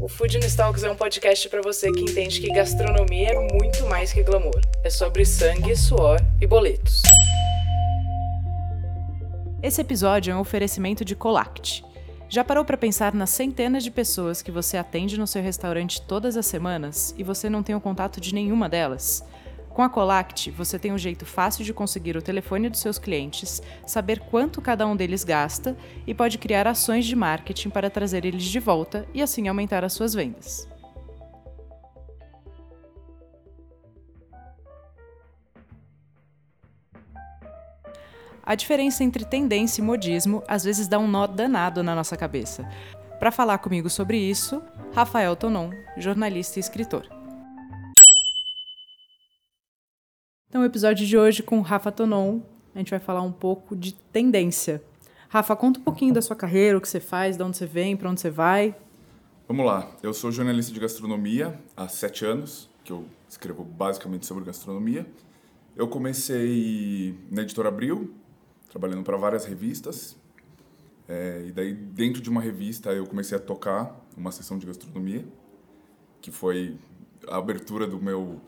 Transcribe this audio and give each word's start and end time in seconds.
O 0.00 0.08
Food 0.08 0.38
Talks 0.56 0.82
é 0.82 0.90
um 0.90 0.96
podcast 0.96 1.46
para 1.50 1.60
você 1.60 1.92
que 1.92 2.00
entende 2.00 2.40
que 2.40 2.48
gastronomia 2.48 3.32
é 3.32 3.52
muito 3.52 3.84
mais 3.86 4.10
que 4.14 4.22
glamour. 4.22 4.58
É 4.82 4.88
sobre 4.88 5.26
sangue, 5.26 5.76
suor 5.76 6.18
e 6.40 6.46
boletos. 6.46 7.02
Esse 9.62 9.82
episódio 9.82 10.32
é 10.32 10.34
um 10.34 10.40
oferecimento 10.40 11.04
de 11.04 11.14
Colact. 11.14 11.84
Já 12.30 12.42
parou 12.42 12.64
para 12.64 12.78
pensar 12.78 13.12
nas 13.12 13.28
centenas 13.28 13.84
de 13.84 13.90
pessoas 13.90 14.40
que 14.40 14.50
você 14.50 14.78
atende 14.78 15.18
no 15.18 15.26
seu 15.26 15.42
restaurante 15.42 16.00
todas 16.00 16.34
as 16.34 16.46
semanas 16.46 17.14
e 17.18 17.22
você 17.22 17.50
não 17.50 17.62
tem 17.62 17.74
o 17.74 17.80
contato 17.80 18.22
de 18.22 18.34
nenhuma 18.34 18.70
delas? 18.70 19.22
Com 19.80 19.84
a 19.84 19.88
Colact, 19.88 20.50
você 20.50 20.78
tem 20.78 20.92
um 20.92 20.98
jeito 20.98 21.24
fácil 21.24 21.64
de 21.64 21.72
conseguir 21.72 22.14
o 22.14 22.20
telefone 22.20 22.68
dos 22.68 22.80
seus 22.80 22.98
clientes, 22.98 23.62
saber 23.86 24.20
quanto 24.20 24.60
cada 24.60 24.86
um 24.86 24.94
deles 24.94 25.24
gasta 25.24 25.74
e 26.06 26.12
pode 26.12 26.36
criar 26.36 26.66
ações 26.66 27.06
de 27.06 27.16
marketing 27.16 27.70
para 27.70 27.88
trazer 27.88 28.26
eles 28.26 28.42
de 28.42 28.60
volta 28.60 29.08
e 29.14 29.22
assim 29.22 29.48
aumentar 29.48 29.82
as 29.82 29.94
suas 29.94 30.12
vendas. 30.12 30.68
A 38.42 38.54
diferença 38.54 39.02
entre 39.02 39.24
tendência 39.24 39.80
e 39.80 39.84
modismo 39.84 40.42
às 40.46 40.62
vezes 40.62 40.88
dá 40.88 40.98
um 40.98 41.08
nó 41.08 41.26
danado 41.26 41.82
na 41.82 41.94
nossa 41.94 42.18
cabeça. 42.18 42.68
Para 43.18 43.32
falar 43.32 43.56
comigo 43.56 43.88
sobre 43.88 44.18
isso, 44.18 44.62
Rafael 44.92 45.34
Tonon, 45.34 45.70
jornalista 45.96 46.58
e 46.58 46.60
escritor. 46.60 47.19
Então, 50.50 50.62
o 50.62 50.64
episódio 50.64 51.06
de 51.06 51.16
hoje 51.16 51.44
com 51.44 51.60
Rafa 51.60 51.92
Tonon, 51.92 52.40
a 52.74 52.78
gente 52.78 52.90
vai 52.90 52.98
falar 52.98 53.22
um 53.22 53.30
pouco 53.30 53.76
de 53.76 53.94
tendência. 53.94 54.82
Rafa, 55.28 55.54
conta 55.54 55.78
um 55.78 55.82
pouquinho 55.84 56.12
da 56.12 56.20
sua 56.20 56.34
carreira, 56.34 56.76
o 56.76 56.80
que 56.80 56.88
você 56.88 56.98
faz, 56.98 57.36
de 57.36 57.42
onde 57.44 57.56
você 57.56 57.66
vem, 57.66 57.96
para 57.96 58.10
onde 58.10 58.20
você 58.20 58.30
vai. 58.30 58.74
Vamos 59.46 59.64
lá. 59.64 59.88
Eu 60.02 60.12
sou 60.12 60.32
jornalista 60.32 60.74
de 60.74 60.80
gastronomia 60.80 61.56
há 61.76 61.86
sete 61.86 62.24
anos, 62.24 62.68
que 62.82 62.90
eu 62.90 63.06
escrevo 63.28 63.62
basicamente 63.62 64.26
sobre 64.26 64.42
gastronomia. 64.42 65.06
Eu 65.76 65.86
comecei 65.86 67.16
na 67.30 67.42
Editora 67.42 67.68
Abril, 67.68 68.12
trabalhando 68.68 69.04
para 69.04 69.16
várias 69.16 69.44
revistas. 69.44 70.16
É, 71.08 71.44
e 71.46 71.52
daí, 71.52 71.72
dentro 71.72 72.20
de 72.20 72.28
uma 72.28 72.40
revista, 72.40 72.90
eu 72.90 73.06
comecei 73.06 73.38
a 73.38 73.40
tocar 73.40 74.04
uma 74.16 74.32
sessão 74.32 74.58
de 74.58 74.66
gastronomia, 74.66 75.24
que 76.20 76.32
foi 76.32 76.76
a 77.28 77.36
abertura 77.36 77.86
do 77.86 78.02
meu 78.02 78.40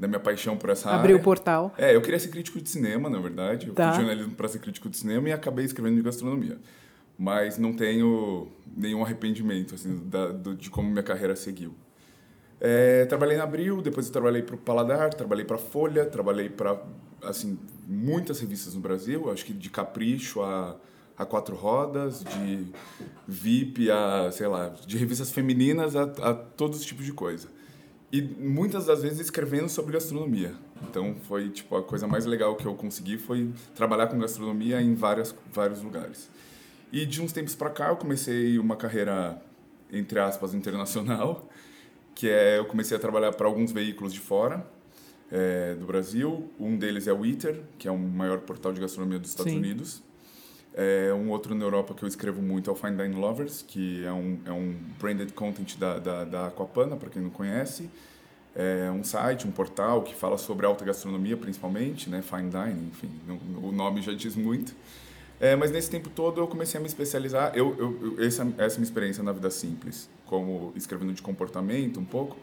da 0.00 0.08
minha 0.08 0.18
paixão 0.18 0.56
por 0.56 0.70
essa 0.70 0.88
Abriu 0.90 1.16
área. 1.16 1.20
o 1.20 1.22
portal. 1.22 1.74
É, 1.76 1.94
eu 1.94 2.00
queria 2.00 2.18
ser 2.18 2.28
crítico 2.28 2.58
de 2.58 2.70
cinema, 2.70 3.10
na 3.10 3.18
verdade. 3.18 3.68
Eu 3.68 3.74
tá. 3.74 3.88
fiz 3.88 3.98
jornalismo 3.98 4.34
para 4.34 4.48
ser 4.48 4.58
crítico 4.58 4.88
de 4.88 4.96
cinema 4.96 5.28
e 5.28 5.32
acabei 5.32 5.66
escrevendo 5.66 5.96
de 5.96 6.02
gastronomia. 6.02 6.56
Mas 7.18 7.58
não 7.58 7.74
tenho 7.74 8.48
nenhum 8.74 9.04
arrependimento 9.04 9.74
assim, 9.74 10.00
da, 10.06 10.28
do, 10.28 10.54
de 10.54 10.70
como 10.70 10.88
minha 10.88 11.02
carreira 11.02 11.36
seguiu. 11.36 11.74
É, 12.58 13.04
trabalhei 13.04 13.36
na 13.36 13.44
Abril, 13.44 13.82
depois 13.82 14.06
eu 14.06 14.12
trabalhei 14.12 14.40
para 14.40 14.54
o 14.54 14.58
Paladar, 14.58 15.12
trabalhei 15.12 15.44
para 15.44 15.58
Folha, 15.58 16.06
trabalhei 16.06 16.48
para 16.48 16.82
assim 17.22 17.58
muitas 17.86 18.40
revistas 18.40 18.74
no 18.74 18.80
Brasil, 18.80 19.30
acho 19.30 19.44
que 19.44 19.52
de 19.52 19.68
Capricho 19.68 20.40
a, 20.40 20.76
a 21.16 21.26
Quatro 21.26 21.54
Rodas, 21.54 22.24
de 22.24 22.66
VIP 23.28 23.90
a, 23.90 24.30
sei 24.32 24.46
lá, 24.46 24.68
de 24.86 24.96
revistas 24.96 25.30
femininas 25.30 25.94
a, 25.94 26.04
a 26.04 26.34
todos 26.34 26.80
os 26.80 26.86
tipos 26.86 27.04
de 27.04 27.12
coisa. 27.12 27.48
E 28.12 28.20
muitas 28.20 28.86
das 28.86 29.02
vezes 29.02 29.20
escrevendo 29.20 29.68
sobre 29.68 29.92
gastronomia. 29.92 30.54
Então 30.88 31.14
foi 31.28 31.48
tipo 31.50 31.76
a 31.76 31.82
coisa 31.82 32.08
mais 32.08 32.26
legal 32.26 32.56
que 32.56 32.66
eu 32.66 32.74
consegui 32.74 33.18
foi 33.18 33.52
trabalhar 33.74 34.08
com 34.08 34.18
gastronomia 34.18 34.80
em 34.82 34.94
várias, 34.94 35.34
vários 35.52 35.82
lugares. 35.82 36.28
E 36.92 37.06
de 37.06 37.22
uns 37.22 37.32
tempos 37.32 37.54
para 37.54 37.70
cá 37.70 37.88
eu 37.90 37.96
comecei 37.96 38.58
uma 38.58 38.74
carreira 38.74 39.40
entre 39.92 40.18
aspas 40.18 40.54
internacional, 40.54 41.48
que 42.14 42.28
é 42.28 42.58
eu 42.58 42.64
comecei 42.64 42.96
a 42.96 43.00
trabalhar 43.00 43.32
para 43.32 43.46
alguns 43.46 43.70
veículos 43.70 44.12
de 44.12 44.18
fora 44.18 44.66
é, 45.30 45.76
do 45.76 45.86
Brasil. 45.86 46.50
Um 46.58 46.76
deles 46.76 47.06
é 47.06 47.12
o 47.12 47.24
ITER, 47.24 47.62
que 47.78 47.86
é 47.86 47.92
o 47.92 47.98
maior 47.98 48.40
portal 48.40 48.72
de 48.72 48.80
gastronomia 48.80 49.20
dos 49.20 49.30
Estados 49.30 49.52
Sim. 49.52 49.58
Unidos. 49.58 50.02
É, 50.74 51.12
um 51.12 51.30
outro 51.30 51.54
na 51.54 51.64
Europa 51.64 51.94
que 51.94 52.04
eu 52.04 52.08
escrevo 52.08 52.40
muito 52.40 52.70
é 52.70 52.72
o 52.72 52.76
Fine 52.76 52.96
Dine 52.96 53.14
Lovers, 53.14 53.62
que 53.66 54.04
é 54.04 54.12
um, 54.12 54.38
é 54.44 54.52
um 54.52 54.76
branded 54.98 55.32
content 55.32 55.76
da, 55.76 55.98
da, 55.98 56.24
da 56.24 56.46
Aquapana, 56.46 56.96
para 56.96 57.10
quem 57.10 57.20
não 57.20 57.30
conhece. 57.30 57.90
É 58.54 58.90
um 58.90 59.04
site, 59.04 59.46
um 59.46 59.50
portal 59.50 60.02
que 60.02 60.14
fala 60.14 60.36
sobre 60.36 60.66
alta 60.66 60.84
gastronomia, 60.84 61.36
principalmente, 61.36 62.10
né? 62.10 62.20
Fine 62.22 62.50
Dining, 62.50 62.88
enfim, 62.88 63.10
o 63.62 63.70
nome 63.70 64.02
já 64.02 64.12
diz 64.12 64.34
muito. 64.34 64.74
É, 65.40 65.56
mas 65.56 65.70
nesse 65.70 65.88
tempo 65.88 66.10
todo 66.10 66.40
eu 66.40 66.46
comecei 66.46 66.78
a 66.78 66.80
me 66.80 66.86
especializar. 66.86 67.52
Eu, 67.54 67.74
eu, 67.78 68.16
eu 68.18 68.24
essa, 68.24 68.42
essa 68.58 68.76
é 68.76 68.78
minha 68.78 68.82
experiência 68.82 69.22
na 69.22 69.32
vida 69.32 69.50
simples, 69.50 70.08
como 70.26 70.72
escrevendo 70.76 71.12
de 71.12 71.22
comportamento 71.22 71.98
um 71.98 72.04
pouco, 72.04 72.36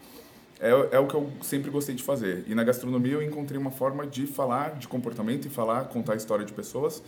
é, 0.59 0.71
é 0.94 0.99
o 0.99 1.07
que 1.07 1.13
eu 1.13 1.31
sempre 1.41 1.69
gostei 1.69 1.94
de 1.94 2.03
fazer. 2.03 2.44
E 2.47 2.55
na 2.55 2.63
gastronomia 2.63 3.13
eu 3.13 3.21
encontrei 3.21 3.59
uma 3.59 3.71
forma 3.71 4.07
de 4.07 4.25
falar 4.25 4.75
de 4.75 4.88
comportamento 4.88 5.45
e 5.45 5.49
falar, 5.49 5.85
contar 5.85 6.13
a 6.13 6.15
história 6.15 6.44
de 6.44 6.53
pessoas 6.53 7.03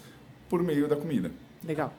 por 0.50 0.64
meio 0.64 0.88
da 0.88 0.96
comida. 0.96 1.32
Legal. 1.64 1.94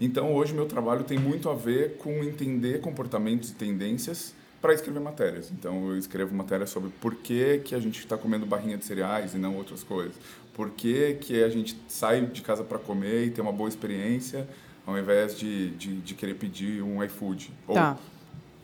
Então, 0.00 0.34
hoje, 0.34 0.52
meu 0.52 0.66
trabalho 0.66 1.04
tem 1.04 1.18
muito 1.18 1.48
a 1.48 1.54
ver 1.54 1.96
com 1.98 2.10
entender 2.24 2.80
comportamentos 2.80 3.50
e 3.50 3.54
tendências 3.54 4.34
para 4.60 4.72
escrever 4.72 5.00
matérias. 5.00 5.52
Então, 5.52 5.90
eu 5.90 5.98
escrevo 5.98 6.34
matérias 6.34 6.70
sobre 6.70 6.90
por 7.00 7.14
que, 7.16 7.58
que 7.58 7.74
a 7.74 7.78
gente 7.78 8.00
está 8.00 8.16
comendo 8.16 8.46
barrinha 8.46 8.76
de 8.76 8.84
cereais 8.84 9.34
e 9.34 9.38
não 9.38 9.56
outras 9.56 9.84
coisas. 9.84 10.14
Por 10.54 10.70
que, 10.70 11.14
que 11.20 11.44
a 11.44 11.48
gente 11.48 11.76
sai 11.86 12.24
de 12.26 12.42
casa 12.42 12.64
para 12.64 12.78
comer 12.78 13.26
e 13.26 13.30
ter 13.30 13.40
uma 13.40 13.52
boa 13.52 13.68
experiência 13.68 14.48
ao 14.86 14.98
invés 14.98 15.38
de, 15.38 15.70
de, 15.70 15.96
de 16.00 16.14
querer 16.14 16.34
pedir 16.34 16.82
um 16.82 17.02
iFood. 17.02 17.50
Tá. 17.72 17.92
Ou 17.92 18.14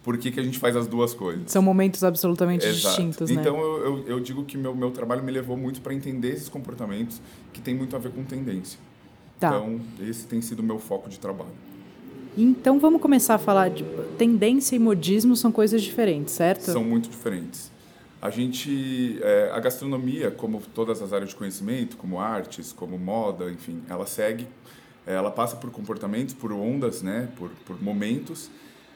por 0.02 0.16
que, 0.16 0.30
que 0.30 0.40
a 0.40 0.42
gente 0.42 0.58
faz 0.58 0.74
as 0.76 0.86
duas 0.86 1.12
coisas. 1.12 1.50
São 1.50 1.62
momentos 1.62 2.02
absolutamente 2.02 2.64
Exato. 2.66 2.96
distintos, 2.96 3.30
né? 3.30 3.40
Então, 3.40 3.58
eu, 3.58 3.84
eu, 3.84 4.08
eu 4.08 4.20
digo 4.20 4.44
que 4.44 4.56
meu, 4.56 4.74
meu 4.74 4.90
trabalho 4.90 5.22
me 5.22 5.30
levou 5.30 5.56
muito 5.56 5.80
para 5.80 5.92
entender 5.92 6.32
esses 6.32 6.48
comportamentos 6.48 7.20
que 7.52 7.60
tem 7.60 7.74
muito 7.74 7.94
a 7.94 7.98
ver 7.98 8.10
com 8.10 8.24
tendência. 8.24 8.78
Tá. 9.40 9.48
Então, 9.48 9.80
esse 10.06 10.26
tem 10.26 10.42
sido 10.42 10.60
o 10.60 10.62
meu 10.62 10.78
foco 10.78 11.08
de 11.08 11.18
trabalho. 11.18 11.50
Então, 12.36 12.78
vamos 12.78 13.00
começar 13.00 13.34
a 13.34 13.38
falar 13.38 13.70
de 13.70 13.84
tendência 14.18 14.76
e 14.76 14.78
modismo 14.78 15.34
são 15.34 15.50
coisas 15.50 15.82
diferentes, 15.82 16.34
certo? 16.34 16.60
São 16.70 16.84
muito 16.84 17.08
diferentes. 17.08 17.72
A 18.22 18.28
gente, 18.28 19.18
é, 19.22 19.50
a 19.50 19.58
gastronomia, 19.58 20.30
como 20.30 20.60
todas 20.74 21.00
as 21.00 21.12
áreas 21.12 21.30
de 21.30 21.36
conhecimento, 21.36 21.96
como 21.96 22.20
artes, 22.20 22.70
como 22.70 22.98
moda, 22.98 23.50
enfim, 23.50 23.82
ela 23.88 24.06
segue, 24.06 24.46
é, 25.06 25.14
ela 25.14 25.30
passa 25.30 25.56
por 25.56 25.70
comportamentos, 25.70 26.34
por 26.34 26.52
ondas, 26.52 27.00
né, 27.02 27.28
por, 27.36 27.48
por 27.64 27.82
momentos, 27.82 28.50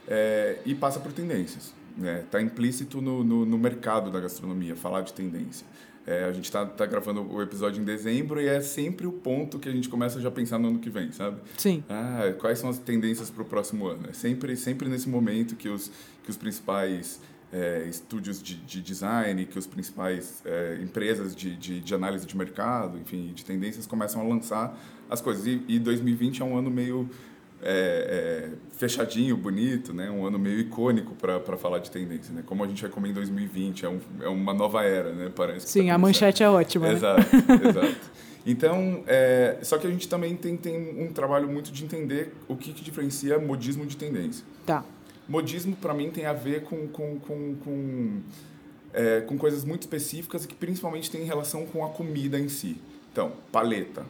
é, 0.07 0.59
e 0.67 0.75
passa 0.75 1.01
por 1.01 1.11
tendências. 1.11 1.73
Está 1.97 2.03
né? 2.03 2.25
Tá 2.31 2.43
implícito 2.43 3.01
no, 3.01 3.25
no, 3.25 3.47
no 3.47 3.57
mercado 3.57 4.11
da 4.11 4.21
gastronomia 4.21 4.77
falar 4.77 5.01
de 5.01 5.15
tendência. 5.15 5.67
É, 6.07 6.25
a 6.25 6.33
gente 6.33 6.45
está 6.45 6.67
tá 6.67 6.85
gravando 6.85 7.23
o 7.23 7.41
episódio 7.41 7.81
em 7.81 7.85
dezembro 7.85 8.41
e 8.41 8.47
é 8.47 8.61
sempre 8.61 9.07
o 9.07 9.13
ponto 9.13 9.59
que 9.59 9.69
a 9.69 9.73
gente 9.73 9.89
começa 9.89 10.21
já 10.21 10.29
a 10.29 10.33
pensar 10.33 10.59
no 10.59 10.69
ano 10.69 10.79
que 10.79 10.91
vem, 10.91 11.11
sabe? 11.13 11.39
Sim. 11.57 11.83
Ah, 11.89 12.35
quais 12.39 12.59
são 12.59 12.69
as 12.69 12.79
tendências 12.79 13.31
para 13.31 13.43
o 13.43 13.45
próximo 13.47 13.87
ano? 13.87 14.09
É 14.11 14.13
sempre, 14.13 14.55
sempre 14.57 14.89
nesse 14.89 15.09
momento 15.09 15.57
que 15.57 15.69
os, 15.69 15.91
que 16.23 16.29
os 16.29 16.37
principais 16.37 17.21
é, 17.51 17.87
estúdios 17.89 18.43
de, 18.43 18.57
de, 18.57 18.83
design, 18.83 19.47
que 19.47 19.59
os 19.59 19.67
principais 19.67 20.43
é, 20.45 20.79
empresas 20.83 21.35
de, 21.35 21.57
de, 21.57 21.81
de, 21.81 21.95
análise 21.95 22.27
de 22.27 22.37
mercado, 22.37 22.99
enfim, 22.99 23.33
de 23.33 23.45
tendências 23.45 23.87
começam 23.87 24.21
a 24.21 24.25
lançar 24.25 24.79
as 25.09 25.21
coisas. 25.21 25.47
E, 25.47 25.63
e 25.69 25.79
2020 25.79 26.43
é 26.43 26.45
um 26.45 26.59
ano 26.59 26.71
meio 26.71 27.09
é, 27.67 28.51
é, 28.51 28.51
fechadinho, 28.77 29.39
bonito, 29.39 29.95
né? 29.95 30.11
Um 30.11 30.27
ano 30.27 30.39
meio 30.39 30.61
icônico 30.61 31.15
para 31.15 31.57
falar 31.57 31.79
de 31.79 31.91
tendência, 31.91 32.33
né? 32.35 32.43
Como 32.45 32.63
a 32.63 32.67
gente 32.67 32.83
vai 32.83 32.91
comer 32.91 33.09
em 33.09 33.15
2020, 33.15 33.87
é, 33.87 33.89
um, 33.89 34.01
é 34.21 34.29
uma 34.29 34.53
nova 34.53 34.85
era, 34.85 35.13
né? 35.15 35.33
Parece. 35.35 35.67
Sim, 35.67 35.87
tá 35.87 35.95
a 35.95 35.99
manchete 35.99 36.43
é 36.43 36.49
ótima. 36.49 36.93
Exato, 36.93 37.23
né? 37.23 37.71
exato. 37.71 37.97
Então, 38.47 39.03
é, 39.07 39.57
só 39.63 39.79
que 39.79 39.87
a 39.87 39.91
gente 39.91 40.07
também 40.07 40.37
tem, 40.37 40.55
tem 40.59 41.03
um 41.03 41.11
trabalho 41.11 41.49
muito 41.49 41.73
de 41.73 41.83
entender 41.83 42.35
o 42.47 42.55
que, 42.55 42.75
que 42.75 42.85
diferencia 42.85 43.39
modismo 43.39 43.87
de 43.87 43.97
tendência. 43.97 44.45
Tá. 44.67 44.85
Modismo, 45.27 45.75
para 45.75 45.95
mim, 45.95 46.11
tem 46.11 46.27
a 46.27 46.35
ver 46.35 46.65
com, 46.65 46.87
com, 46.89 47.19
com, 47.19 47.55
com, 47.65 48.21
é, 48.93 49.23
com 49.23 49.39
coisas 49.39 49.65
muito 49.65 49.81
específicas 49.83 50.45
e 50.45 50.49
que 50.49 50.55
principalmente 50.55 51.11
tem 51.11 51.25
relação 51.25 51.65
com 51.65 51.83
a 51.83 51.89
comida 51.89 52.39
em 52.39 52.51
si. 52.51 52.77
Então, 53.11 53.33
paleta 53.51 54.05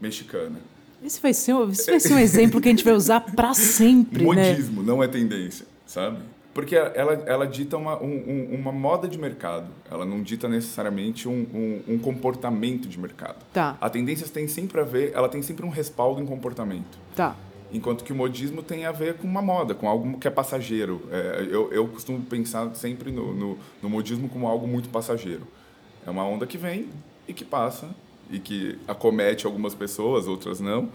mexicana 0.00 0.60
esse 1.04 1.20
vai 1.20 1.32
ser, 1.32 1.54
esse 1.70 1.90
vai 1.90 2.00
ser 2.00 2.14
um 2.14 2.18
exemplo 2.18 2.60
que 2.60 2.68
a 2.68 2.70
gente 2.70 2.84
vai 2.84 2.94
usar 2.94 3.20
para 3.20 3.54
sempre, 3.54 4.24
Modismo, 4.24 4.82
né? 4.82 4.86
não 4.86 5.02
é 5.02 5.08
tendência, 5.08 5.66
sabe? 5.86 6.18
Porque 6.52 6.74
ela, 6.74 7.12
ela 7.26 7.46
dita 7.46 7.76
uma, 7.76 8.02
um, 8.02 8.48
uma 8.52 8.72
moda 8.72 9.06
de 9.06 9.16
mercado, 9.16 9.68
ela 9.90 10.04
não 10.04 10.20
dita 10.20 10.48
necessariamente 10.48 11.28
um, 11.28 11.46
um, 11.54 11.94
um, 11.94 11.98
comportamento 11.98 12.88
de 12.88 12.98
mercado. 12.98 13.44
Tá. 13.52 13.78
A 13.80 13.88
tendência 13.88 14.26
tem 14.28 14.48
sempre 14.48 14.80
a 14.80 14.84
ver, 14.84 15.12
ela 15.14 15.28
tem 15.28 15.42
sempre 15.42 15.64
um 15.64 15.68
respaldo 15.68 16.20
em 16.20 16.26
comportamento. 16.26 16.98
Tá. 17.14 17.36
Enquanto 17.72 18.02
que 18.02 18.12
o 18.12 18.16
modismo 18.16 18.64
tem 18.64 18.84
a 18.84 18.90
ver 18.90 19.14
com 19.14 19.28
uma 19.28 19.40
moda, 19.40 19.74
com 19.76 19.88
algo 19.88 20.18
que 20.18 20.26
é 20.26 20.30
passageiro. 20.30 21.02
É, 21.12 21.46
eu, 21.48 21.72
eu 21.72 21.86
costumo 21.86 22.20
pensar 22.22 22.74
sempre 22.74 23.12
no, 23.12 23.32
no, 23.32 23.58
no 23.80 23.88
modismo 23.88 24.28
como 24.28 24.48
algo 24.48 24.66
muito 24.66 24.88
passageiro. 24.88 25.46
É 26.04 26.10
uma 26.10 26.24
onda 26.24 26.48
que 26.48 26.58
vem 26.58 26.88
e 27.28 27.32
que 27.32 27.44
passa, 27.44 27.88
e 28.30 28.38
que 28.38 28.78
acomete 28.86 29.46
algumas 29.46 29.74
pessoas, 29.74 30.26
outras 30.26 30.60
não, 30.60 30.88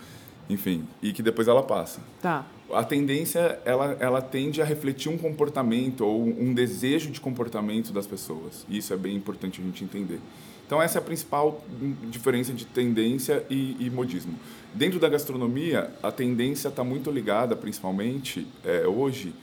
enfim, 0.50 0.88
e 1.02 1.12
que 1.12 1.22
depois 1.22 1.48
ela 1.48 1.64
passa. 1.64 2.00
Tá 2.22 2.46
a 2.72 2.84
tendência 2.84 3.60
ela, 3.64 3.96
ela 4.00 4.22
tende 4.22 4.62
a 4.62 4.66
refletir 4.66 5.10
um 5.10 5.18
comportamento 5.18 6.02
ou 6.02 6.24
um 6.24 6.54
desejo 6.54 7.12
de 7.12 7.22
comportamento 7.22 7.92
das 7.92 8.08
pessoas. 8.08 8.66
Isso 8.70 8.94
é 8.94 8.98
bem 8.98 9.16
importante 9.16 9.62
a 9.62 9.64
gente 9.64 9.84
entender. 9.84 10.20
Então 10.66 10.82
essa 10.82 10.98
é 10.98 11.00
a 11.00 11.04
principal 11.04 11.64
diferença 12.10 12.52
de 12.52 12.66
tendência 12.66 13.46
e, 13.50 13.78
e 13.80 13.90
modismo. 13.90 14.34
Dentro 14.74 15.00
da 15.00 15.08
gastronomia, 15.08 15.92
a 16.02 16.12
tendência 16.12 16.70
está 16.70 16.84
muito 16.84 17.12
ligada, 17.12 17.56
principalmente 17.56 18.48
é, 18.64 18.88
hoje, 18.88 19.34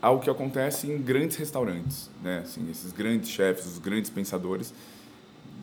ao 0.00 0.20
que 0.20 0.28
acontece 0.28 0.88
em 0.88 0.98
grandes 0.98 1.36
restaurantes, 1.36 2.10
né? 2.22 2.40
Assim, 2.44 2.70
esses 2.70 2.92
grandes 2.92 3.30
chefes, 3.30 3.66
os 3.66 3.78
grandes 3.78 4.10
pensadores, 4.10 4.74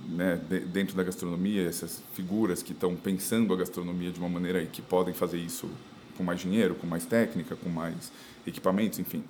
né, 0.09 0.39
dentro 0.71 0.95
da 0.95 1.03
gastronomia, 1.03 1.67
essas 1.67 2.01
figuras 2.13 2.61
que 2.61 2.71
estão 2.71 2.95
pensando 2.95 3.53
a 3.53 3.57
gastronomia 3.57 4.11
de 4.11 4.19
uma 4.19 4.29
maneira 4.29 4.65
que 4.65 4.81
podem 4.81 5.13
fazer 5.13 5.38
isso 5.38 5.69
com 6.17 6.23
mais 6.23 6.39
dinheiro, 6.39 6.75
com 6.75 6.85
mais 6.85 7.05
técnica, 7.05 7.55
com 7.55 7.69
mais 7.69 8.11
equipamentos, 8.45 9.00
enfim, 9.00 9.23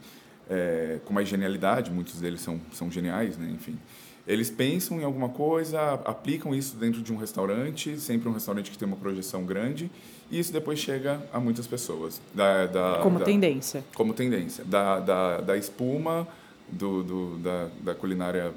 é, 0.50 1.00
com 1.06 1.14
mais 1.14 1.28
genialidade, 1.28 1.92
muitos 1.92 2.20
deles 2.20 2.42
são, 2.42 2.60
são 2.72 2.92
geniais, 2.92 3.38
né? 3.38 3.50
enfim. 3.54 3.78
Eles 4.26 4.50
pensam 4.50 5.02
em 5.02 5.04
alguma 5.04 5.28
coisa, 5.28 5.96
aplicam 6.06 6.56
isso 6.56 6.78
dentro 6.78 7.02
de 7.02 7.12
um 7.12 7.18
restaurante, 7.18 8.00
sempre 8.00 8.30
um 8.30 8.32
restaurante 8.32 8.72
que 8.72 8.78
tem 8.78 8.88
uma 8.88 8.96
projeção 8.96 9.46
grande, 9.46 9.92
e 10.32 10.40
isso 10.40 10.52
depois 10.54 10.80
chega 10.80 11.22
a 11.34 11.40
muitas 11.40 11.68
pessoas. 11.68 12.22
Da, 12.34 12.66
da 12.66 13.00
como 13.04 13.20
da, 13.20 13.26
tendência. 13.26 13.84
Como 13.94 14.14
tendência. 14.14 14.64
Da, 14.64 15.02
da, 15.02 15.42
da 15.42 15.58
espuma, 15.58 16.26
do, 16.70 17.04
do, 17.04 17.38
da, 17.40 17.68
da 17.82 17.96
culinária 17.96 18.54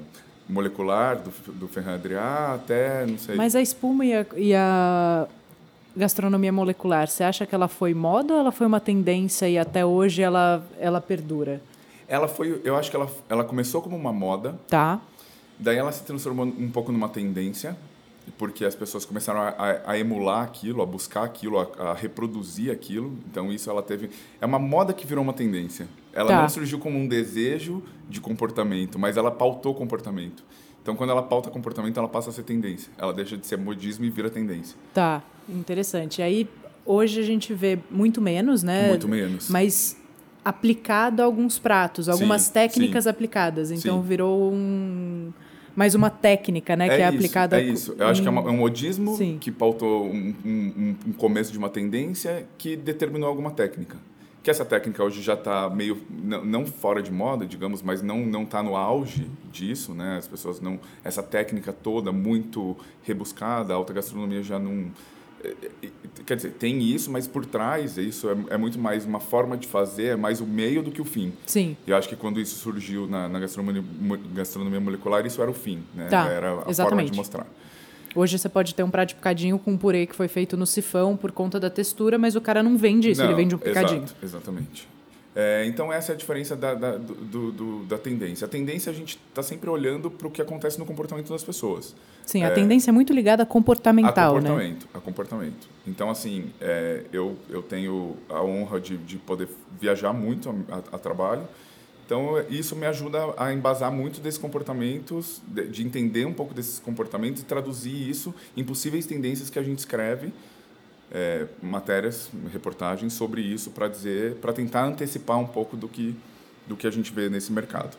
molecular, 0.49 1.17
do, 1.17 1.31
do 1.53 1.69
até, 2.53 3.05
não 3.05 3.17
sei... 3.17 3.35
Mas 3.35 3.55
a 3.55 3.61
espuma 3.61 4.05
e 4.05 4.13
a, 4.13 4.25
e 4.35 4.55
a 4.55 5.27
gastronomia 5.95 6.51
molecular, 6.51 7.07
você 7.07 7.23
acha 7.23 7.45
que 7.45 7.53
ela 7.53 7.67
foi 7.67 7.93
moda 7.93 8.33
ou 8.33 8.39
ela 8.39 8.51
foi 8.51 8.67
uma 8.67 8.79
tendência 8.79 9.49
e 9.49 9.57
até 9.57 9.85
hoje 9.85 10.21
ela, 10.21 10.63
ela 10.79 11.01
perdura? 11.01 11.61
Ela 12.07 12.27
foi, 12.27 12.61
eu 12.63 12.75
acho 12.75 12.89
que 12.89 12.95
ela, 12.95 13.11
ela 13.27 13.43
começou 13.43 13.81
como 13.81 13.95
uma 13.95 14.13
moda. 14.13 14.57
Tá. 14.67 15.01
Daí 15.59 15.75
ela 15.75 15.91
se 15.91 16.03
transformou 16.03 16.45
um 16.45 16.69
pouco 16.71 16.91
numa 16.91 17.09
tendência, 17.09 17.75
porque 18.37 18.63
as 18.63 18.75
pessoas 18.75 19.05
começaram 19.05 19.41
a, 19.41 19.49
a, 19.49 19.91
a 19.91 19.99
emular 19.99 20.43
aquilo, 20.43 20.81
a 20.81 20.85
buscar 20.85 21.23
aquilo, 21.23 21.59
a, 21.59 21.89
a, 21.89 21.93
reproduzir 21.93 22.71
aquilo. 22.71 23.17
Então 23.29 23.51
isso 23.51 23.69
ela 23.69 23.81
teve, 23.81 24.09
é 24.39 24.45
uma 24.45 24.59
moda 24.59 24.93
que 24.93 25.05
virou 25.05 25.23
uma 25.23 25.33
tendência. 25.33 25.87
Ela 26.17 26.29
tá. 26.29 26.41
não 26.41 26.49
surgiu 26.49 26.79
como 26.79 26.97
um 26.97 27.07
desejo 27.07 27.83
de 28.09 28.19
comportamento, 28.19 28.97
mas 28.97 29.17
ela 29.17 29.29
pautou 29.29 29.75
comportamento. 29.75 30.43
Então, 30.81 30.95
quando 30.95 31.11
ela 31.11 31.21
pauta 31.21 31.51
comportamento, 31.51 31.95
ela 31.99 32.07
passa 32.07 32.31
a 32.31 32.33
ser 32.33 32.41
tendência. 32.41 32.91
Ela 32.97 33.13
deixa 33.13 33.37
de 33.37 33.45
ser 33.45 33.55
modismo 33.55 34.03
e 34.03 34.09
vira 34.09 34.27
tendência. 34.27 34.75
Tá, 34.95 35.21
interessante. 35.47 36.23
Aí, 36.23 36.49
hoje 36.83 37.19
a 37.19 37.23
gente 37.23 37.53
vê 37.53 37.77
muito 37.91 38.19
menos, 38.19 38.63
né? 38.63 38.87
Muito 38.89 39.07
menos. 39.07 39.47
Mas 39.47 39.95
aplicado 40.43 41.21
a 41.21 41.25
alguns 41.25 41.59
pratos, 41.59 42.09
algumas 42.09 42.43
sim, 42.43 42.53
técnicas 42.53 43.03
sim. 43.03 43.09
aplicadas. 43.11 43.69
Então, 43.69 44.01
sim. 44.01 44.07
virou 44.07 44.51
um 44.51 45.31
mais 45.75 45.93
uma 45.93 46.09
técnica, 46.09 46.75
né, 46.75 46.87
é 46.87 46.89
que 46.89 46.95
é 46.95 47.07
isso, 47.07 47.15
aplicada. 47.15 47.61
É 47.61 47.63
isso. 47.63 47.95
Eu 47.95 48.07
em... 48.07 48.09
acho 48.09 48.21
que 48.23 48.27
é, 48.27 48.31
uma, 48.31 48.41
é 48.41 48.51
um 48.51 48.57
modismo 48.57 49.15
Sim. 49.15 49.37
que 49.39 49.51
pautou 49.51 50.07
um, 50.07 50.33
um, 50.43 50.95
um, 51.05 51.13
começo 51.13 51.51
de 51.51 51.59
uma 51.59 51.69
tendência 51.69 52.47
que 52.57 52.75
determinou 52.75 53.29
alguma 53.29 53.51
técnica 53.51 53.97
que 54.47 54.51
essa 54.51 54.63
técnica 54.63 55.03
hoje 55.03 55.21
já 55.21 55.33
está 55.33 55.69
meio 55.69 56.01
não, 56.09 56.45
não, 56.45 56.65
fora 56.65 57.03
de 57.03 57.11
moda, 57.11 57.45
digamos, 57.45 57.81
mas 57.81 58.01
não 58.01 58.25
não 58.25 58.43
está 58.43 58.63
no 58.63 58.77
auge 58.77 59.29
disso, 59.51 59.93
né? 59.93 60.15
As 60.17 60.25
pessoas 60.25 60.61
não 60.61 60.79
essa 61.03 61.21
técnica 61.21 61.73
toda 61.73 62.13
muito 62.13 62.77
rebuscada, 63.03 63.73
a 63.73 63.75
alta 63.75 63.91
gastronomia 63.91 64.41
já 64.41 64.57
não 64.57 64.89
é, 65.43 65.53
é, 65.83 65.89
quer 66.25 66.37
dizer 66.37 66.51
tem 66.51 66.81
isso, 66.81 67.11
mas 67.11 67.27
por 67.27 67.45
trás 67.45 67.97
isso 67.97 68.29
é, 68.29 68.53
é, 68.53 68.57
muito 68.57 68.79
mais 68.79 69.03
uma 69.03 69.19
forma 69.19 69.57
de 69.57 69.67
fazer, 69.67 70.05
é 70.05 70.15
mais 70.15 70.39
o 70.39 70.45
meio 70.45 70.81
do 70.81 70.91
que 70.91 71.01
o 71.01 71.05
fim. 71.05 71.33
Sim. 71.45 71.75
Eu 71.85 71.97
acho 71.97 72.07
que 72.07 72.15
quando 72.15 72.39
isso 72.39 72.55
surgiu 72.55 73.05
na, 73.05 73.27
na 73.27 73.41
gastronomia, 73.41 73.83
gastronomia 74.33 74.79
molecular 74.79 75.25
isso 75.25 75.41
era 75.41 75.51
o 75.51 75.53
fim, 75.53 75.83
né? 75.93 76.07
Tá, 76.07 76.25
era 76.29 76.51
a 76.51 76.69
exatamente. 76.69 76.77
forma 76.77 77.03
de 77.03 77.17
mostrar. 77.17 77.47
Hoje 78.17 78.39
você 78.39 78.49
pode 78.49 78.73
ter 78.73 78.81
um 78.81 78.89
prato 78.89 79.09
de 79.09 79.15
picadinho 79.15 79.59
com 79.59 79.73
um 79.73 79.77
purê 79.77 80.07
que 80.07 80.15
foi 80.15 80.27
feito 80.27 80.57
no 80.57 80.65
sifão 80.65 81.15
por 81.15 81.31
conta 81.31 81.59
da 81.59 81.69
textura, 81.69 82.17
mas 82.17 82.35
o 82.35 82.41
cara 82.41 82.63
não 82.63 82.75
vende 82.75 83.11
isso, 83.11 83.21
não, 83.21 83.29
ele 83.29 83.35
vende 83.35 83.53
um 83.53 83.59
picadinho. 83.59 84.03
Exato, 84.03 84.15
exatamente. 84.23 84.89
É, 85.35 85.63
então, 85.67 85.93
essa 85.93 86.13
é 86.13 86.15
a 86.15 86.17
diferença 86.17 86.55
da, 86.55 86.73
da, 86.73 86.97
do, 86.97 87.51
do, 87.51 87.83
da 87.83 87.95
tendência. 87.95 88.45
A 88.45 88.47
tendência, 88.47 88.91
a 88.91 88.95
gente 88.95 89.19
está 89.29 89.43
sempre 89.43 89.69
olhando 89.69 90.09
para 90.09 90.27
o 90.27 90.31
que 90.31 90.41
acontece 90.41 90.79
no 90.79 90.85
comportamento 90.85 91.29
das 91.29 91.43
pessoas. 91.43 91.95
Sim, 92.25 92.41
é, 92.41 92.47
a 92.47 92.51
tendência 92.51 92.89
é 92.89 92.91
muito 92.91 93.13
ligada 93.13 93.43
a 93.43 93.45
comportamental, 93.45 94.35
a 94.35 94.39
comportamento, 94.39 94.83
né? 94.85 94.89
A 94.95 94.99
comportamento. 94.99 95.69
Então, 95.85 96.09
assim, 96.09 96.51
é, 96.59 97.03
eu, 97.13 97.37
eu 97.51 97.61
tenho 97.61 98.17
a 98.29 98.41
honra 98.41 98.81
de, 98.81 98.97
de 98.97 99.17
poder 99.17 99.47
viajar 99.79 100.11
muito 100.11 100.49
a, 100.49 100.75
a, 100.75 100.95
a 100.95 100.97
trabalho. 100.97 101.43
Então, 102.07 102.41
isso 102.49 102.73
me 102.73 102.85
ajuda 102.85 103.19
a 103.35 103.51
embasar 103.51 103.91
muito 103.91 104.21
desses 104.21 104.39
comportamentos, 104.39 105.41
de, 105.45 105.67
de, 105.67 105.85
entender 105.85 106.25
um 106.25 106.31
pouco 106.31 106.53
desses 106.53 106.79
comportamentos 106.79 107.41
e 107.41 107.45
traduzir 107.45 108.09
isso 108.09 108.33
em 108.55 108.63
possíveis 108.63 109.05
tendências 109.05 109.49
que 109.49 109.59
a 109.59 109.61
gente 109.61 109.79
escreve, 109.79 110.31
é, 111.11 111.47
matérias, 111.61 112.29
reportagens 112.53 113.11
sobre 113.11 113.41
isso 113.41 113.71
para 113.71 113.89
dizer, 113.89 114.35
para 114.35 114.53
tentar 114.53 114.85
antecipar 114.85 115.37
um 115.37 115.45
pouco 115.45 115.75
do 115.75 115.89
que 115.89 116.15
do 116.65 116.75
que 116.75 116.85
a 116.85 116.91
gente 116.91 117.13
vê 117.13 117.29
nesse 117.29 117.51
mercado. 117.51 117.97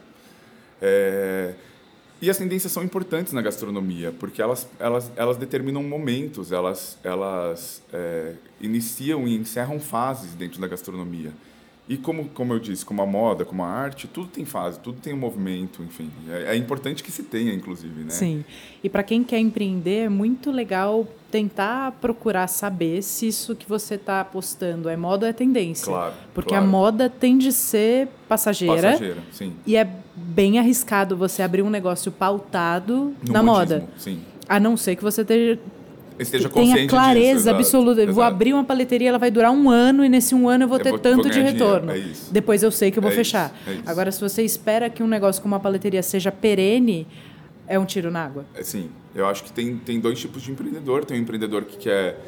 É, 0.80 1.54
e 2.20 2.28
as 2.28 2.36
tendências 2.36 2.72
são 2.72 2.82
importantes 2.82 3.32
na 3.32 3.40
gastronomia, 3.40 4.12
porque 4.18 4.42
elas, 4.42 4.66
elas, 4.78 5.10
elas 5.16 5.36
determinam 5.36 5.82
momentos, 5.82 6.52
elas, 6.52 6.98
elas 7.04 7.82
é, 7.92 8.34
iniciam 8.60 9.26
e 9.26 9.36
encerram 9.36 9.78
fases 9.78 10.34
dentro 10.34 10.60
da 10.60 10.66
gastronomia. 10.66 11.32
E 11.88 11.96
como, 11.96 12.28
como 12.28 12.52
eu 12.52 12.58
disse, 12.58 12.84
como 12.84 13.00
a 13.00 13.06
moda, 13.06 13.46
como 13.46 13.62
a 13.62 13.66
arte, 13.66 14.06
tudo 14.06 14.28
tem 14.28 14.44
fase, 14.44 14.78
tudo 14.78 15.00
tem 15.00 15.14
um 15.14 15.18
movimento, 15.18 15.82
enfim. 15.82 16.10
É, 16.28 16.54
é 16.54 16.56
importante 16.56 17.02
que 17.02 17.10
se 17.10 17.22
tenha, 17.22 17.52
inclusive, 17.54 18.04
né? 18.04 18.10
Sim. 18.10 18.44
E 18.84 18.90
para 18.90 19.02
quem 19.02 19.24
quer 19.24 19.38
empreender, 19.38 20.04
é 20.04 20.08
muito 20.08 20.50
legal 20.50 21.08
tentar 21.30 21.92
procurar 21.92 22.46
saber 22.46 23.02
se 23.02 23.28
isso 23.28 23.56
que 23.56 23.66
você 23.66 23.94
está 23.94 24.20
apostando 24.20 24.88
é 24.88 24.96
moda 24.96 25.26
ou 25.26 25.30
é 25.30 25.32
tendência. 25.32 25.86
Claro. 25.86 26.14
Porque 26.34 26.50
claro. 26.50 26.64
a 26.64 26.68
moda 26.68 27.08
tende 27.08 27.48
a 27.48 27.52
ser 27.52 28.08
passageira. 28.28 28.92
Passageira, 28.92 29.22
sim. 29.32 29.54
E 29.66 29.74
é 29.74 29.90
bem 30.14 30.58
arriscado 30.58 31.16
você 31.16 31.42
abrir 31.42 31.62
um 31.62 31.70
negócio 31.70 32.12
pautado 32.12 33.14
no 33.26 33.32
na 33.32 33.42
modismo, 33.42 33.80
moda. 33.80 33.88
Sim. 33.96 34.20
A 34.46 34.60
não 34.60 34.76
ser 34.76 34.96
que 34.96 35.02
você 35.02 35.24
esteja 36.18 36.48
consciente 36.48 36.76
tenha 36.76 36.88
clareza 36.88 37.52
disso, 37.52 37.76
absoluta. 37.76 38.02
Exato. 38.02 38.14
Vou 38.14 38.24
abrir 38.24 38.52
uma 38.52 38.64
paleteria, 38.64 39.08
ela 39.08 39.18
vai 39.18 39.30
durar 39.30 39.52
um 39.52 39.70
ano 39.70 40.04
e 40.04 40.08
nesse 40.08 40.34
um 40.34 40.48
ano 40.48 40.64
eu 40.64 40.68
vou 40.68 40.78
eu 40.78 40.84
ter 40.84 40.90
vou, 40.90 40.98
tanto 40.98 41.22
vou 41.22 41.30
de 41.30 41.40
retorno. 41.40 41.92
É 41.92 42.02
Depois 42.30 42.62
eu 42.62 42.70
sei 42.70 42.90
que 42.90 42.98
eu 42.98 43.02
vou 43.02 43.12
é 43.12 43.14
fechar. 43.14 43.54
Isso, 43.66 43.82
é 43.86 43.90
Agora, 43.90 44.10
se 44.10 44.20
você 44.20 44.42
espera 44.42 44.90
que 44.90 45.02
um 45.02 45.08
negócio 45.08 45.40
como 45.42 45.54
uma 45.54 45.60
paleteria 45.60 46.02
seja 46.02 46.30
perene, 46.32 47.06
é 47.66 47.78
um 47.78 47.84
tiro 47.84 48.10
na 48.10 48.24
água. 48.24 48.44
É, 48.54 48.62
sim, 48.62 48.90
eu 49.14 49.26
acho 49.26 49.44
que 49.44 49.52
tem, 49.52 49.76
tem 49.76 50.00
dois 50.00 50.18
tipos 50.18 50.42
de 50.42 50.50
empreendedor. 50.50 51.04
Tem 51.04 51.18
um 51.18 51.20
empreendedor 51.20 51.64
que 51.64 51.76
quer 51.76 52.18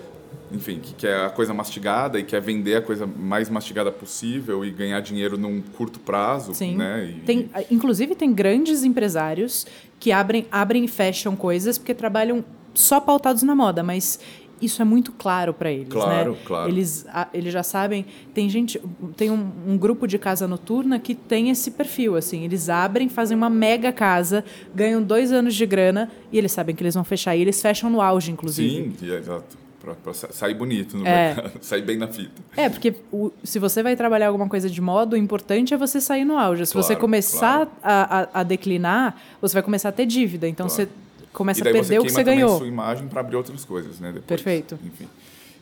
enfim, 0.52 0.80
que 0.80 0.94
quer 0.94 1.26
a 1.26 1.30
coisa 1.30 1.54
mastigada 1.54 2.18
e 2.18 2.24
quer 2.24 2.40
vender 2.40 2.76
a 2.76 2.82
coisa 2.82 3.06
mais 3.06 3.48
mastigada 3.48 3.90
possível 3.90 4.64
e 4.64 4.70
ganhar 4.70 5.00
dinheiro 5.00 5.38
num 5.38 5.60
curto 5.60 6.00
prazo, 6.00 6.54
Sim. 6.54 6.76
né? 6.76 7.14
E, 7.16 7.20
tem, 7.20 7.50
inclusive 7.70 8.14
tem 8.14 8.32
grandes 8.32 8.82
empresários 8.82 9.66
que 9.98 10.10
abrem, 10.10 10.46
abrem 10.50 10.84
e 10.84 10.88
fecham 10.88 11.36
coisas 11.36 11.78
porque 11.78 11.94
trabalham 11.94 12.44
só 12.74 13.00
pautados 13.00 13.42
na 13.42 13.54
moda, 13.54 13.82
mas 13.82 14.18
isso 14.60 14.82
é 14.82 14.84
muito 14.84 15.12
claro 15.12 15.54
para 15.54 15.72
eles, 15.72 15.88
claro, 15.88 16.32
né? 16.32 16.38
Claro, 16.44 16.68
Eles, 16.68 17.06
eles 17.32 17.52
já 17.52 17.62
sabem. 17.62 18.04
Tem 18.34 18.48
gente, 18.48 18.80
tem 19.16 19.30
um, 19.30 19.50
um, 19.66 19.78
grupo 19.78 20.06
de 20.06 20.18
casa 20.18 20.46
noturna 20.46 20.98
que 20.98 21.14
tem 21.14 21.50
esse 21.50 21.70
perfil, 21.70 22.14
assim. 22.14 22.44
Eles 22.44 22.68
abrem, 22.68 23.08
fazem 23.08 23.36
uma 23.36 23.48
mega 23.48 23.90
casa, 23.90 24.44
ganham 24.74 25.02
dois 25.02 25.32
anos 25.32 25.54
de 25.54 25.64
grana 25.64 26.10
e 26.30 26.36
eles 26.36 26.52
sabem 26.52 26.74
que 26.74 26.82
eles 26.82 26.94
vão 26.94 27.04
fechar. 27.04 27.34
E 27.34 27.40
eles 27.40 27.60
fecham 27.60 27.88
no 27.88 28.02
auge, 28.02 28.30
inclusive. 28.30 28.92
Sim, 28.98 29.14
exato. 29.14 29.58
Para 29.80 30.12
sair 30.12 30.52
bonito 30.52 30.94
no 30.94 31.06
é. 31.06 31.34
mercado, 31.34 31.52
sair 31.64 31.80
bem 31.80 31.96
na 31.96 32.06
fita. 32.06 32.42
É, 32.54 32.68
porque 32.68 32.96
o, 33.10 33.32
se 33.42 33.58
você 33.58 33.82
vai 33.82 33.96
trabalhar 33.96 34.26
alguma 34.26 34.46
coisa 34.46 34.68
de 34.68 34.78
moda, 34.78 35.16
o 35.16 35.18
importante 35.18 35.72
é 35.72 35.76
você 35.78 36.02
sair 36.02 36.26
no 36.26 36.36
auge. 36.36 36.66
Se 36.66 36.74
claro, 36.74 36.86
você 36.86 36.96
começar 36.96 37.66
a, 37.82 38.20
a, 38.20 38.40
a, 38.40 38.42
declinar, 38.42 39.18
você 39.40 39.54
vai 39.54 39.62
começar 39.62 39.88
a 39.88 39.92
ter 39.92 40.04
dívida. 40.04 40.46
Então, 40.46 40.68
você 40.68 40.86
começa 41.32 41.60
a 41.60 41.72
perder 41.72 42.00
o 42.00 42.04
que 42.04 42.10
você 42.10 42.24
ganhou. 42.24 42.58
sua 42.58 42.66
imagem 42.66 43.08
para 43.08 43.20
abrir 43.20 43.36
outras 43.36 43.64
coisas, 43.64 43.98
né? 44.00 44.08
Depois, 44.12 44.26
Perfeito. 44.26 44.78
Enfim. 44.84 45.08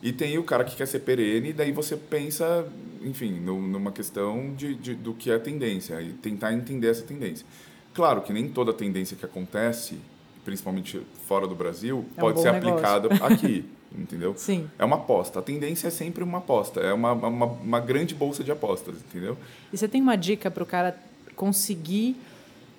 E 0.02 0.12
tem 0.12 0.38
o 0.38 0.44
cara 0.44 0.64
que 0.64 0.76
quer 0.76 0.86
ser 0.86 1.00
perene, 1.00 1.50
e 1.50 1.52
daí 1.52 1.72
você 1.72 1.96
pensa, 1.96 2.66
enfim, 3.02 3.32
numa 3.40 3.90
questão 3.90 4.54
de, 4.56 4.74
de, 4.76 4.94
do 4.94 5.12
que 5.12 5.30
é 5.30 5.38
tendência, 5.38 6.00
e 6.00 6.12
tentar 6.12 6.52
entender 6.52 6.88
essa 6.88 7.02
tendência. 7.02 7.44
Claro 7.92 8.22
que 8.22 8.32
nem 8.32 8.48
toda 8.48 8.72
tendência 8.72 9.16
que 9.16 9.24
acontece, 9.24 9.98
principalmente 10.44 11.02
fora 11.26 11.48
do 11.48 11.54
Brasil, 11.54 12.04
É 12.16 12.20
um 12.20 12.22
pode 12.22 12.40
ser 12.40 12.52
negócio. 12.52 12.74
aplicada 12.78 13.08
aqui, 13.26 13.64
entendeu? 13.92 14.34
Sim. 14.36 14.70
É 14.78 14.84
uma 14.84 14.96
aposta. 14.96 15.40
A 15.40 15.42
tendência 15.42 15.88
é 15.88 15.90
sempre 15.90 16.22
uma 16.22 16.38
aposta. 16.38 16.78
É 16.80 16.92
uma, 16.92 17.12
uma, 17.12 17.46
uma 17.46 17.80
grande 17.80 18.14
bolsa 18.14 18.44
de 18.44 18.52
apostas, 18.52 18.94
entendeu? 18.98 19.36
E 19.72 19.76
você 19.76 19.88
tem 19.88 20.00
uma 20.00 20.14
dica 20.14 20.48
para 20.48 20.62
o 20.62 20.66
cara 20.66 20.96
conseguir 21.34 22.14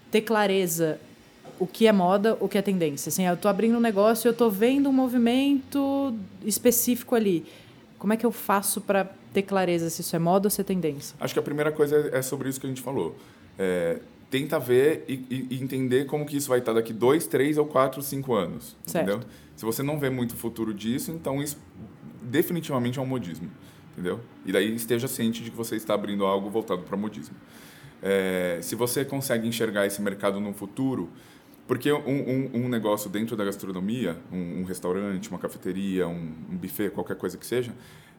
ter 0.09 0.21
clareza 0.21 0.99
o 1.59 1.67
que 1.67 1.85
é 1.87 1.91
moda, 1.91 2.37
o 2.39 2.47
que 2.47 2.57
é 2.57 2.61
tendência? 2.61 3.09
Assim, 3.09 3.25
eu 3.25 3.35
tô 3.37 3.47
abrindo 3.47 3.77
um 3.77 3.81
negócio, 3.81 4.27
eu 4.27 4.33
tô 4.33 4.49
vendo 4.49 4.89
um 4.89 4.93
movimento 4.93 6.13
específico 6.45 7.15
ali. 7.15 7.45
Como 7.97 8.13
é 8.13 8.17
que 8.17 8.25
eu 8.25 8.31
faço 8.31 8.79
para 8.81 9.05
ter 9.33 9.41
clareza 9.43 9.89
se 9.89 10.01
isso 10.01 10.15
é 10.15 10.19
moda 10.19 10.47
ou 10.47 10.49
se 10.51 10.61
é 10.61 10.63
tendência? 10.63 11.15
Acho 11.19 11.33
que 11.33 11.39
a 11.39 11.43
primeira 11.43 11.71
coisa 11.71 12.09
é 12.13 12.21
sobre 12.21 12.49
isso 12.49 12.59
que 12.59 12.65
a 12.65 12.69
gente 12.69 12.81
falou. 12.81 13.15
É, 13.57 13.99
tenta 14.31 14.57
ver 14.57 15.03
e, 15.07 15.13
e- 15.29 15.47
e 15.51 15.61
entender 15.61 16.05
como 16.05 16.25
que 16.25 16.37
isso 16.37 16.47
vai 16.49 16.59
estar 16.59 16.71
daqui 16.73 16.93
dois, 16.93 17.27
três 17.27 17.57
ou 17.57 17.65
quatro, 17.65 18.01
cinco 18.01 18.33
anos. 18.33 18.75
Certo. 18.85 19.09
Entendeu? 19.11 19.27
Se 19.55 19.65
você 19.65 19.83
não 19.83 19.99
vê 19.99 20.09
muito 20.09 20.35
futuro 20.37 20.73
disso, 20.73 21.11
então 21.11 21.43
isso 21.43 21.57
definitivamente 22.21 22.99
é 22.99 23.01
um 23.01 23.05
modismo. 23.05 23.49
Entendeu? 23.93 24.21
E 24.45 24.51
daí 24.53 24.73
esteja 24.73 25.07
ciente 25.09 25.43
de 25.43 25.51
que 25.51 25.57
você 25.57 25.75
está 25.75 25.93
abrindo 25.93 26.25
algo 26.25 26.49
voltado 26.49 26.83
para 26.83 26.95
modismo. 26.95 27.35
É, 28.01 28.59
se 28.61 28.75
você 28.75 29.03
consegue 29.03 29.45
enxergar 29.45 29.85
esse 29.85 30.01
mercado 30.01 30.39
no 30.39 30.53
futuro, 30.53 31.09
porque 31.69 31.91
um, 31.91 31.99
um, 31.99 32.49
um 32.65 32.67
negócio 32.67 33.11
dentro 33.11 33.37
da 33.37 33.45
gastronomia, 33.45 34.17
um, 34.31 34.61
um 34.61 34.63
restaurante, 34.63 35.29
uma 35.29 35.37
cafeteria, 35.37 36.07
um, 36.07 36.33
buffet, 36.49 36.89
qualquer 36.89 37.15
coisa 37.15 37.37
que 37.37 37.45
seja, 37.45 37.71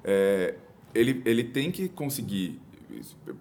é, 0.05 0.55
ele, 0.95 1.21
ele 1.25 1.43
tem 1.43 1.73
que 1.73 1.89
conseguir 1.89 2.61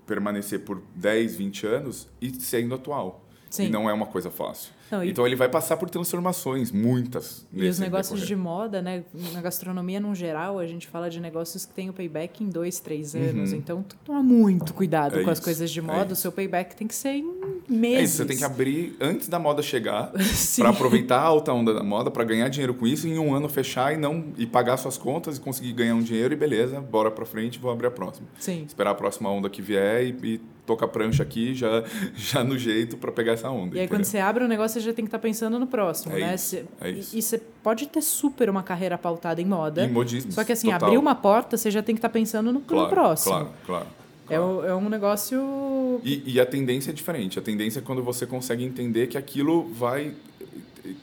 permanecer 0.08 0.62
por 0.62 0.82
10, 0.96 1.36
20 1.36 1.68
anos 1.68 2.10
e 2.20 2.32
sendo 2.42 2.74
atual. 2.74 3.24
Sim. 3.50 3.66
E 3.66 3.70
não 3.70 3.90
é 3.90 3.94
uma 3.94 4.06
coisa 4.06 4.30
fácil. 4.30 4.72
Não, 4.92 5.04
e- 5.04 5.10
Então 5.10 5.26
ele 5.26 5.36
vai 5.36 5.50
passar 5.50 5.76
por 5.78 5.90
transformações, 5.90 6.72
muitas. 6.72 7.46
E 7.54 7.68
os 7.68 7.80
negócios 7.80 8.20
de 8.20 8.28
decorrer. 8.28 8.44
moda, 8.44 8.82
né? 8.82 9.04
Na 9.34 9.42
gastronomia, 9.42 10.00
no 10.00 10.14
geral, 10.14 10.60
a 10.60 10.66
gente 10.68 10.88
fala 10.88 11.10
de 11.10 11.20
negócios 11.20 11.66
que 11.66 11.74
têm 11.74 11.90
o 11.90 11.94
payback 11.94 12.44
em 12.44 12.50
dois, 12.50 12.80
três 12.80 13.16
anos. 13.16 13.52
Então, 13.54 13.84
toma 14.06 14.22
muito 14.22 14.74
cuidado 14.74 15.14
Uhum. 15.16 15.22
É 15.22 15.24
com 15.24 15.30
as 15.32 15.38
isso, 15.38 15.46
coisas 15.46 15.72
de 15.72 15.80
é 15.80 15.82
moda. 15.82 16.10
o 16.10 16.14
isso. 16.14 16.22
seu 16.22 16.32
payback 16.32 16.76
tem 16.76 16.88
que 16.88 16.94
ser 16.96 17.10
em 17.14 17.26
É 17.70 17.72
meses. 17.72 18.10
isso, 18.12 18.18
você 18.18 18.26
tem 18.26 18.38
que 18.38 18.44
abrir 18.44 18.96
antes 19.00 19.28
da 19.28 19.40
moda 19.40 19.62
chegar, 19.62 20.12
Sim. 20.22 20.62
para 20.62 20.72
aproveitar 20.72 21.20
a 21.20 21.24
alta 21.24 21.52
onda 21.54 21.74
da 21.74 21.84
moda, 21.84 22.12
para 22.12 22.24
ganhar 22.24 22.50
dinheiro 22.50 22.74
com 22.74 22.86
isso, 22.86 23.08
e 23.08 23.12
em 23.12 23.20
um 23.20 23.34
ano 23.34 23.48
fechar 23.50 23.94
e 23.94 23.98
não 23.98 24.26
e 24.38 24.46
pagar 24.46 24.78
suas 24.78 24.98
contas 24.98 25.38
e 25.38 25.42
conseguir 25.42 25.74
ganhar 25.74 25.96
um 25.96 26.02
dinheiro 26.04 26.34
e 26.34 26.38
beleza, 26.38 26.80
bora 26.82 27.10
para 27.12 27.26
frente, 27.26 27.58
vou 27.60 27.72
abrir 27.72 27.88
a 27.88 27.92
próxima. 27.92 28.28
Sim. 28.40 28.64
Esperar 28.68 28.92
a 28.92 28.96
próxima 28.96 29.30
onda 29.32 29.50
que 29.50 29.62
vier 29.62 30.04
e, 30.06 30.10
e 30.24 30.42
tocar 30.70 30.88
prancha 30.88 31.24
aqui 31.24 31.56
já, 31.56 31.84
já 32.16 32.44
no 32.44 32.58
jeito 32.58 32.96
para 32.96 33.12
pegar 33.12 33.34
essa 33.34 33.50
onda. 33.50 33.76
E 33.76 33.80
aí, 33.80 33.88
quando 33.88 34.02
entendeu? 34.02 34.12
você 34.12 34.20
abre 34.20 34.44
o 34.44 34.48
negócio, 34.48 34.80
você 34.80 34.86
já 34.86 34.94
tem 34.94 35.04
que 35.04 35.10
estar 35.10 35.18
pensando 35.20 35.58
no 35.58 35.66
próximo, 35.66 36.16
É 36.16 36.20
né? 36.20 36.36
isso, 36.36 36.46
Você- 36.58 36.66
é 36.82 36.90
isso. 36.92 37.16
E, 37.16 37.20
e 37.20 37.22
você 37.24 37.38
pode 37.64 37.88
ter 37.88 38.02
super 38.02 38.50
uma 38.50 38.62
carreira 38.62 38.98
pautada 38.98 39.42
em 39.42 39.46
moda. 39.46 39.84
Em 39.86 39.92
modismos, 39.92 40.36
Só 40.36 40.44
que, 40.44 40.52
assim, 40.52 40.70
total. 40.70 40.88
abrir 40.90 40.98
uma 41.00 41.16
porta, 41.16 41.58
você 41.58 41.72
já 41.72 41.82
tem 41.82 41.96
que 41.96 42.00
estar 42.00 42.10
pensando 42.10 42.48
no, 42.54 42.60
no 42.60 42.62
claro, 42.62 42.90
próximo. 42.90 43.34
Claro, 43.34 43.50
claro. 43.66 43.86
É, 44.30 44.36
claro. 44.38 44.58
o- 44.60 44.66
é 44.66 44.76
um 44.76 44.88
negócio. 44.90 46.00
E, 46.04 46.34
e 46.34 46.40
a 46.40 46.46
tendência 46.46 46.92
é 46.92 46.94
diferente. 46.94 47.40
A 47.40 47.42
tendência 47.42 47.80
é 47.80 47.82
quando 47.82 48.04
você 48.04 48.28
consegue 48.28 48.64
entender 48.64 49.08
que 49.08 49.18
aquilo 49.18 49.68
vai. 49.74 50.14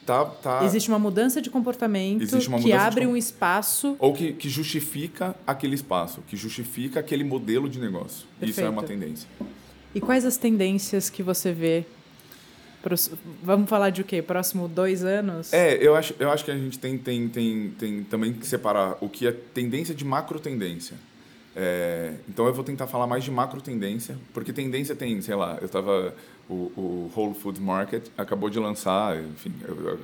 Tá, 0.04 0.24
tá, 0.24 0.64
Existe 0.64 0.88
uma 0.88 0.98
mudança 0.98 1.40
de 1.40 1.48
comportamento 1.50 2.26
que 2.26 2.58
de 2.58 2.72
abre 2.72 3.04
com- 3.04 3.12
um 3.12 3.16
espaço. 3.16 3.94
Ou 3.98 4.12
que, 4.12 4.32
que 4.32 4.48
justifica 4.48 5.34
aquele 5.46 5.74
espaço, 5.74 6.22
que 6.26 6.36
justifica 6.36 6.98
aquele 7.00 7.22
modelo 7.22 7.68
de 7.68 7.78
negócio. 7.78 8.26
Isso 8.42 8.60
é 8.60 8.68
uma 8.68 8.80
Perfeito. 8.82 9.00
tendência. 9.00 9.28
E 9.96 10.00
quais 10.00 10.26
as 10.26 10.36
tendências 10.36 11.08
que 11.08 11.22
você 11.22 11.52
vê? 11.52 11.86
Vamos 13.42 13.66
falar 13.66 13.88
de 13.88 14.02
o 14.02 14.04
quê? 14.04 14.20
Próximo 14.20 14.68
dois 14.68 15.02
anos? 15.02 15.54
É, 15.54 15.74
eu 15.80 15.96
acho, 15.96 16.14
eu 16.20 16.30
acho 16.30 16.44
que 16.44 16.50
a 16.50 16.54
gente 16.54 16.78
tem, 16.78 16.98
tem, 16.98 17.26
tem, 17.30 17.70
tem 17.70 18.04
também 18.04 18.34
que 18.34 18.46
separar 18.46 18.98
o 19.00 19.08
que 19.08 19.26
é 19.26 19.32
tendência 19.32 19.94
de 19.94 20.04
macro 20.04 20.38
tendência. 20.38 20.98
É, 21.56 22.12
então 22.28 22.46
eu 22.46 22.52
vou 22.52 22.62
tentar 22.62 22.86
falar 22.86 23.06
mais 23.06 23.24
de 23.24 23.30
macro 23.30 23.62
tendência, 23.62 24.18
porque 24.34 24.52
tendência 24.52 24.94
tem, 24.94 25.22
sei 25.22 25.34
lá, 25.34 25.56
eu 25.62 25.64
estava 25.64 26.14
o, 26.46 26.54
o 26.76 27.12
Whole 27.16 27.32
Foods 27.34 27.62
Market 27.62 28.08
acabou 28.18 28.50
de 28.50 28.58
lançar, 28.58 29.16
enfim, 29.16 29.54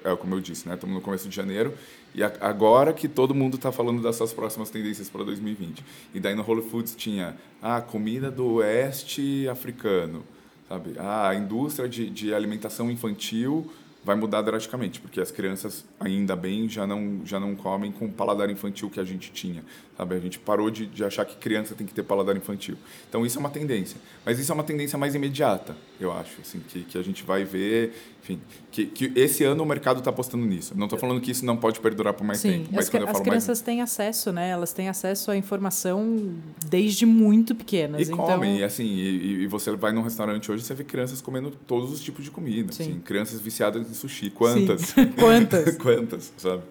é, 0.06 0.10
é 0.10 0.16
como 0.16 0.34
eu 0.34 0.40
disse, 0.40 0.66
né? 0.66 0.74
Estamos 0.74 0.94
no 0.94 1.02
começo 1.02 1.28
de 1.28 1.36
janeiro 1.36 1.74
e 2.14 2.22
a- 2.22 2.32
agora 2.40 2.92
que 2.92 3.08
todo 3.08 3.34
mundo 3.34 3.56
está 3.56 3.70
falando 3.72 4.02
dessas 4.02 4.32
próximas 4.32 4.70
tendências 4.70 5.08
para 5.08 5.24
2020. 5.24 5.84
E 6.14 6.20
daí 6.20 6.34
no 6.34 6.42
Whole 6.42 6.62
Foods 6.62 6.94
tinha 6.94 7.36
a 7.60 7.80
comida 7.80 8.30
do 8.30 8.54
oeste 8.54 9.48
africano, 9.48 10.22
sabe? 10.68 10.94
Ah, 10.98 11.28
a 11.30 11.34
indústria 11.34 11.88
de, 11.88 12.08
de 12.10 12.34
alimentação 12.34 12.90
infantil 12.90 13.70
vai 14.04 14.16
mudar 14.16 14.42
drasticamente, 14.42 15.00
porque 15.00 15.20
as 15.20 15.30
crianças, 15.30 15.84
ainda 16.00 16.34
bem, 16.34 16.68
já 16.68 16.86
não, 16.86 17.20
já 17.24 17.38
não 17.38 17.54
comem 17.54 17.92
com 17.92 18.06
o 18.06 18.12
paladar 18.12 18.50
infantil 18.50 18.90
que 18.90 18.98
a 18.98 19.04
gente 19.04 19.30
tinha, 19.30 19.62
sabe? 19.96 20.16
A 20.16 20.18
gente 20.18 20.38
parou 20.40 20.70
de, 20.70 20.86
de 20.86 21.04
achar 21.04 21.24
que 21.24 21.36
criança 21.36 21.74
tem 21.74 21.86
que 21.86 21.94
ter 21.94 22.02
paladar 22.02 22.36
infantil. 22.36 22.76
Então, 23.08 23.24
isso 23.24 23.38
é 23.38 23.40
uma 23.40 23.50
tendência. 23.50 24.00
Mas 24.24 24.40
isso 24.40 24.50
é 24.50 24.54
uma 24.54 24.64
tendência 24.64 24.98
mais 24.98 25.14
imediata, 25.14 25.76
eu 26.00 26.12
acho, 26.12 26.40
assim, 26.40 26.60
que, 26.68 26.82
que 26.82 26.98
a 26.98 27.02
gente 27.02 27.22
vai 27.22 27.44
ver, 27.44 27.94
enfim, 28.22 28.40
que, 28.72 28.86
que 28.86 29.12
esse 29.14 29.44
ano 29.44 29.62
o 29.62 29.66
mercado 29.66 29.98
está 29.98 30.10
apostando 30.10 30.44
nisso. 30.44 30.74
Não 30.76 30.86
estou 30.86 30.98
falando 30.98 31.20
que 31.20 31.30
isso 31.30 31.44
não 31.44 31.56
pode 31.56 31.78
perdurar 31.78 32.12
por 32.12 32.24
mais 32.24 32.40
Sim, 32.40 32.50
tempo, 32.50 32.70
mas 32.72 32.86
as, 32.86 32.90
quando 32.90 33.02
eu 33.02 33.08
as 33.08 33.12
falo 33.12 33.26
mais... 33.26 33.44
crianças 33.44 33.60
têm 33.60 33.82
acesso, 33.82 34.32
né? 34.32 34.50
Elas 34.50 34.72
têm 34.72 34.88
acesso 34.88 35.30
à 35.30 35.36
informação 35.36 36.34
desde 36.66 37.06
muito 37.06 37.54
pequenas. 37.54 38.00
E 38.00 38.04
então, 38.12 38.16
comem, 38.16 38.58
e 38.58 38.64
assim, 38.64 38.84
e, 38.84 39.42
e 39.42 39.46
você 39.46 39.70
vai 39.76 39.92
num 39.92 40.02
restaurante 40.02 40.50
hoje, 40.50 40.64
você 40.64 40.74
vê 40.74 40.82
crianças 40.82 41.20
comendo 41.20 41.52
todos 41.66 41.92
os 41.92 42.00
tipos 42.00 42.24
de 42.24 42.30
comida. 42.32 42.72
Sim. 42.72 42.82
Assim, 42.82 43.00
crianças 43.00 43.40
viciadas 43.40 43.91
em 43.92 43.94
sushi. 43.98 44.30
Quantas? 44.30 44.92
Quantas? 45.18 45.76
Quantas, 45.78 46.32
sabe? 46.36 46.62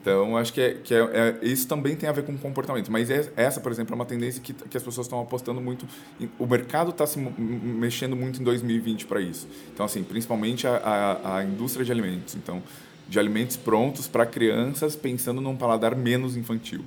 Então, 0.00 0.36
acho 0.36 0.52
que, 0.52 0.60
é, 0.60 0.74
que 0.74 0.94
é, 0.94 0.98
é- 1.00 1.38
isso 1.42 1.66
também 1.66 1.94
tem 1.96 2.08
a 2.08 2.12
ver 2.12 2.22
com 2.24 2.36
comportamento. 2.38 2.90
Mas 2.90 3.10
é- 3.10 3.30
essa, 3.36 3.60
por 3.60 3.70
exemplo, 3.70 3.92
é 3.92 3.96
uma 3.96 4.06
tendência 4.06 4.40
que, 4.40 4.54
que 4.54 4.76
as 4.76 4.82
pessoas 4.82 5.06
estão 5.06 5.20
apostando 5.20 5.60
muito. 5.60 5.86
em- 6.20 6.30
o 6.38 6.46
mercado 6.46 6.90
está 6.90 7.06
se 7.06 7.18
mexendo 7.18 8.16
muito 8.16 8.40
em 8.40 8.44
2020 8.44 9.04
para 9.06 9.20
isso. 9.20 9.46
Então, 9.74 9.84
assim, 9.84 10.02
principalmente 10.02 10.66
a, 10.66 10.76
a, 10.76 11.36
a 11.38 11.44
indústria 11.44 11.84
de 11.84 11.92
alimentos. 11.92 12.34
Então, 12.36 12.62
de 13.08 13.18
alimentos 13.18 13.56
prontos 13.56 14.06
para 14.06 14.24
crianças 14.24 14.94
pensando 14.94 15.40
num 15.40 15.56
paladar 15.56 15.94
menos 15.96 16.36
infantil. 16.36 16.84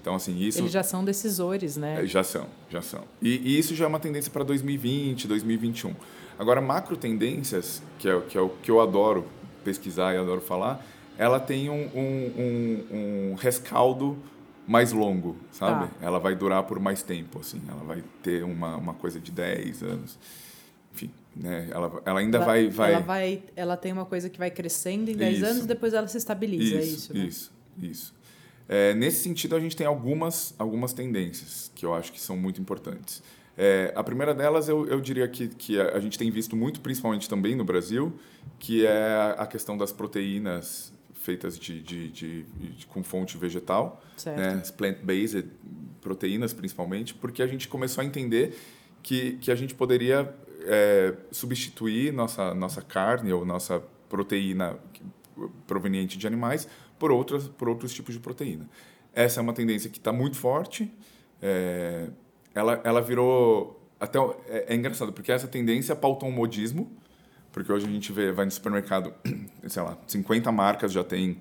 Então, 0.00 0.14
assim, 0.14 0.38
isso... 0.40 0.60
eles 0.60 0.70
já 0.70 0.84
são 0.84 1.04
decisores, 1.04 1.76
né? 1.76 2.02
É, 2.02 2.06
Já 2.06 2.22
são, 2.22 2.46
já 2.70 2.80
são. 2.80 3.02
E, 3.20 3.36
e 3.44 3.58
isso 3.58 3.74
já 3.74 3.84
é 3.84 3.88
uma 3.88 3.98
tendência 3.98 4.30
para 4.30 4.44
2020, 4.44 5.26
2021. 5.26 5.92
Agora, 6.38 6.60
macro 6.60 6.96
tendências, 6.96 7.82
que 7.98 8.08
é, 8.08 8.14
o- 8.14 8.22
que 8.22 8.38
é 8.38 8.50
que 8.62 8.70
eu 8.70 8.80
adoro 8.80 9.26
pesquisar 9.64 10.14
e 10.14 10.18
adoro 10.18 10.40
falar, 10.40 10.84
ela 11.18 11.40
tem 11.40 11.70
um, 11.70 11.88
um, 11.94 12.32
um, 12.38 13.30
um 13.30 13.34
rescaldo 13.34 14.16
mais 14.66 14.92
longo, 14.92 15.36
sabe? 15.52 15.86
Tá. 15.86 15.92
Ela 16.00 16.18
vai 16.18 16.34
durar 16.34 16.62
por 16.64 16.78
mais 16.78 17.02
tempo, 17.02 17.38
assim. 17.40 17.62
Ela 17.68 17.82
vai 17.84 18.02
ter 18.22 18.42
uma, 18.44 18.76
uma 18.76 18.94
coisa 18.94 19.18
de 19.20 19.30
10 19.30 19.82
anos. 19.82 20.18
Enfim, 20.94 21.10
né? 21.34 21.68
Ela, 21.70 22.02
ela 22.04 22.20
ainda 22.20 22.38
ela, 22.38 22.46
vai, 22.46 22.68
vai... 22.68 22.92
Ela 22.94 23.02
vai. 23.02 23.42
Ela 23.54 23.76
tem 23.76 23.92
uma 23.92 24.04
coisa 24.04 24.28
que 24.28 24.38
vai 24.38 24.50
crescendo 24.50 25.10
em 25.10 25.14
10 25.16 25.36
Isso. 25.38 25.46
anos, 25.46 25.66
depois 25.66 25.94
ela 25.94 26.08
se 26.08 26.18
estabiliza. 26.18 26.76
é 26.76 26.82
isso, 26.82 27.14
né? 27.14 27.20
Isso, 27.24 27.52
isso. 27.80 28.14
É, 28.68 28.92
nesse 28.94 29.22
sentido, 29.22 29.54
a 29.54 29.60
gente 29.60 29.76
tem 29.76 29.86
algumas, 29.86 30.52
algumas 30.58 30.92
tendências 30.92 31.70
que 31.74 31.86
eu 31.86 31.94
acho 31.94 32.12
que 32.12 32.20
são 32.20 32.36
muito 32.36 32.60
importantes. 32.60 33.22
É, 33.58 33.92
a 33.96 34.04
primeira 34.04 34.34
delas, 34.34 34.68
eu, 34.68 34.86
eu 34.86 35.00
diria 35.00 35.26
que, 35.26 35.48
que 35.48 35.80
a 35.80 35.98
gente 35.98 36.18
tem 36.18 36.30
visto 36.30 36.54
muito, 36.54 36.80
principalmente 36.80 37.28
também 37.28 37.54
no 37.54 37.64
Brasil, 37.64 38.12
que 38.58 38.84
é 38.86 39.34
a 39.38 39.46
questão 39.46 39.76
das 39.78 39.92
proteínas 39.92 40.92
feitas 41.14 41.58
de, 41.58 41.80
de, 41.82 42.08
de- 42.10 42.42
de- 42.42 42.86
com 42.86 43.02
fonte 43.02 43.36
vegetal, 43.38 44.02
né? 44.36 44.58
as 44.62 44.70
plant-based 44.70 45.44
proteínas 46.00 46.52
principalmente, 46.52 47.14
porque 47.14 47.42
a 47.42 47.46
gente 47.46 47.66
começou 47.66 48.02
a 48.02 48.04
entender 48.04 48.56
que, 49.02 49.32
que 49.38 49.50
a 49.50 49.54
gente 49.56 49.74
poderia 49.74 50.32
é, 50.62 51.14
substituir 51.32 52.12
nossa, 52.12 52.54
nossa 52.54 52.80
carne 52.82 53.32
ou 53.32 53.44
nossa 53.44 53.82
proteína 54.08 54.76
proveniente 55.66 56.16
de 56.18 56.26
animais 56.26 56.68
por 56.98 57.10
outras 57.10 57.48
por 57.48 57.68
outros 57.68 57.92
tipos 57.92 58.14
de 58.14 58.20
proteína. 58.20 58.68
Essa 59.12 59.40
é 59.40 59.42
uma 59.42 59.52
tendência 59.52 59.90
que 59.90 59.98
está 59.98 60.12
muito 60.12 60.36
forte. 60.36 60.92
é, 61.42 62.08
ela, 62.56 62.80
ela 62.82 63.02
virou 63.02 63.78
até 64.00 64.18
é, 64.48 64.72
é 64.72 64.74
engraçado 64.74 65.12
porque 65.12 65.30
essa 65.30 65.46
tendência 65.46 65.94
pautou 65.94 66.28
um 66.28 66.32
modismo, 66.32 66.90
porque 67.52 67.70
hoje 67.70 67.86
a 67.86 67.90
gente 67.90 68.10
vê 68.12 68.32
vai 68.32 68.46
no 68.46 68.50
supermercado, 68.50 69.12
sei 69.68 69.82
lá, 69.82 69.98
50 70.06 70.50
marcas 70.50 70.90
já 70.90 71.04
tem 71.04 71.38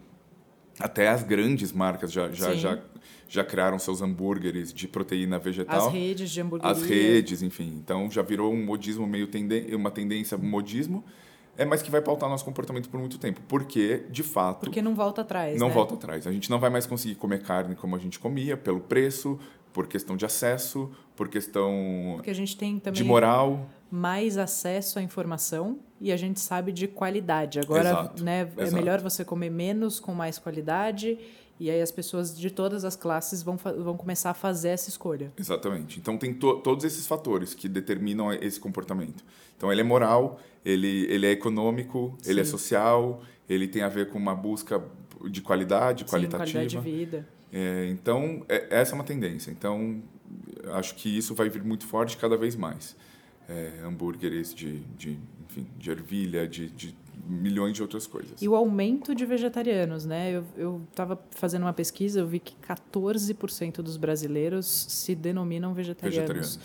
até 0.77 1.07
as 1.07 1.23
grandes 1.23 1.71
marcas 1.71 2.11
já 2.11 2.29
já, 2.31 2.51
Sim. 2.51 2.57
já, 2.57 2.79
já 3.29 3.43
criaram 3.45 3.79
seus 3.79 4.01
hambúrgueres 4.01 4.73
de 4.73 4.89
proteína 4.89 5.39
vegetal. 5.39 5.87
As 5.87 5.93
redes 5.93 6.29
de 6.29 6.41
hamburgueria. 6.41 6.75
As 6.75 6.83
redes, 6.83 7.41
enfim. 7.41 7.79
Então 7.81 8.11
já 8.11 8.21
virou 8.21 8.53
um 8.53 8.65
modismo 8.65 9.07
meio 9.07 9.27
tenden 9.27 9.73
uma 9.73 9.91
tendência 9.91 10.37
modismo. 10.37 11.01
é 11.57 11.63
mas 11.63 11.81
que 11.81 11.89
vai 11.89 12.01
pautar 12.01 12.29
nosso 12.29 12.43
comportamento 12.43 12.89
por 12.89 12.99
muito 12.99 13.17
tempo. 13.17 13.39
Porque, 13.47 14.03
de 14.09 14.21
fato. 14.21 14.65
Porque 14.65 14.81
não 14.81 14.93
volta 14.93 15.21
atrás. 15.21 15.57
Não 15.57 15.69
né? 15.69 15.73
volta 15.73 15.93
atrás. 15.93 16.27
A 16.27 16.31
gente 16.33 16.49
não 16.49 16.59
vai 16.59 16.69
mais 16.69 16.85
conseguir 16.85 17.15
comer 17.15 17.41
carne 17.41 17.73
como 17.73 17.95
a 17.95 17.99
gente 17.99 18.19
comia, 18.19 18.57
pelo 18.57 18.81
preço, 18.81 19.39
por 19.75 19.87
questão 19.87 20.15
de 20.15 20.25
acesso, 20.25 20.89
por 21.15 21.27
questão 21.29 22.13
Porque 22.15 22.29
a 22.29 22.35
gente 22.35 22.57
tem 22.57 22.79
também 22.79 22.97
de 23.01 23.03
moral. 23.03 23.67
mais 23.89 24.37
acesso 24.37 24.99
à 24.99 25.01
informação 25.01 25.79
e 26.01 26.11
a 26.11 26.17
gente 26.17 26.39
sabe 26.39 26.71
de 26.71 26.87
qualidade. 26.87 27.59
Agora, 27.59 27.89
Exato, 27.89 28.23
né, 28.23 28.49
é 28.57 28.63
exato. 28.63 28.75
melhor 28.75 28.99
você 29.01 29.23
comer 29.23 29.49
menos 29.49 29.99
com 29.99 30.13
mais 30.13 30.37
qualidade 30.37 31.17
e 31.57 31.69
aí 31.69 31.81
as 31.81 31.89
pessoas 31.91 32.37
de 32.37 32.49
todas 32.49 32.83
as 32.83 32.97
classes 32.97 33.41
vão, 33.41 33.55
vão 33.55 33.95
começar 33.95 34.31
a 34.31 34.33
fazer 34.33 34.69
essa 34.69 34.89
escolha. 34.89 35.31
Exatamente. 35.37 35.99
Então 35.99 36.17
tem 36.17 36.33
to 36.33 36.57
todos 36.59 36.83
esses 36.83 37.07
fatores 37.07 37.53
que 37.53 37.69
determinam 37.69 38.33
esse 38.33 38.59
comportamento. 38.59 39.23
Então 39.55 39.71
ele 39.71 39.79
é 39.79 39.83
moral, 39.85 40.37
ele, 40.65 41.05
ele 41.09 41.25
é 41.25 41.31
econômico, 41.31 42.17
ele 42.25 42.41
é 42.41 42.43
Sim. 42.43 42.51
social, 42.51 43.21
ele 43.49 43.67
tem 43.69 43.83
a 43.83 43.87
ver 43.87 44.09
com 44.09 44.17
uma 44.17 44.35
busca 44.35 44.83
de 45.29 45.41
qualidade, 45.41 46.03
Sim, 46.03 46.09
qualitativa. 46.09 46.51
qualidade 46.59 46.69
de 46.75 46.79
vida. 46.79 47.25
É, 47.53 47.87
então, 47.89 48.43
é- 48.49 48.67
essa 48.81 48.91
é 48.91 48.95
uma 48.95 49.03
tendência. 49.05 49.49
Então, 49.49 50.01
acho 50.73 50.95
que 50.95 51.09
isso 51.15 51.33
vai 51.35 51.49
vir 51.49 51.63
muito 51.63 51.85
forte 51.85 52.17
cada 52.17 52.37
vez 52.37 52.55
mais. 52.55 52.95
É, 53.47 53.81
hambúrgueres 53.83 54.53
de, 54.53 54.79
de, 54.97 55.19
enfim, 55.49 55.67
de 55.77 55.91
ervilha, 55.91 56.47
de, 56.47 56.69
de 56.69 56.95
milhões 57.27 57.73
de 57.73 57.81
outras 57.81 58.07
coisas. 58.07 58.41
E 58.41 58.47
o 58.47 58.55
aumento 58.55 59.13
de 59.15 59.25
vegetarianos, 59.25 60.05
né? 60.05 60.31
Eu, 60.31 60.43
eu 60.57 60.81
tava 60.93 61.19
fazendo 61.31 61.63
uma 61.63 61.73
pesquisa, 61.73 62.19
eu 62.19 62.27
vi 62.27 62.39
que 62.39 62.55
14% 62.55 63.81
dos 63.81 63.97
brasileiros 63.97 64.65
se 64.65 65.15
denominam 65.15 65.73
vegetarianos. 65.73 66.17
Vegetarianos. 66.17 66.59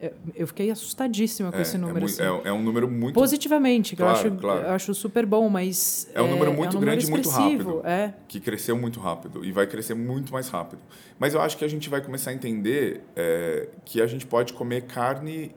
Eu- 0.00 0.12
Eu 0.34 0.46
fiquei 0.46 0.70
assustadíssima 0.70 1.52
com 1.52 1.58
É, 1.58 1.62
esse 1.62 1.76
é 1.76 1.78
número. 1.78 2.00
mui- 2.00 2.10
assim. 2.10 2.22
é, 2.22 2.48
é 2.48 2.52
um 2.52 2.62
número 2.62 2.88
muito... 2.90 3.14
Positivamente, 3.14 3.90
que 3.90 3.96
Claro, 4.02 4.16
eu, 4.16 4.32
acho, 4.32 4.40
claro. 4.40 4.60
eu 4.62 4.70
acho 4.70 4.94
super 4.94 5.26
bom, 5.26 5.48
mas. 5.50 6.08
É 6.14 6.22
um 6.22 6.30
número 6.30 6.52
muito 6.54 6.74
é 6.76 6.78
um 6.78 6.80
grande 6.80 7.04
e 7.04 7.10
número 7.10 7.28
muito 7.28 7.36
rápido. 7.38 7.82
É. 7.86 8.14
que 8.26 8.40
cresceu 8.40 8.76
muito 8.78 8.98
rápido 8.98 9.44
e 9.44 9.52
vai 9.52 9.66
crescer 9.66 9.92
muito 9.94 10.32
mais 10.32 10.48
rápido. 10.48 10.80
Mas 11.18 11.34
eu 11.34 11.40
acho 11.42 11.56
que 11.58 11.64
a 11.64 11.68
gente 11.68 11.90
vai 11.90 12.00
começar 12.00 12.30
a 12.30 12.34
entender 12.34 13.02
é, 13.14 13.68
que 13.84 14.00
a 14.00 14.06
gente 14.06 14.26
pode 14.26 14.54
comer 14.54 14.82
carne, 14.86 15.54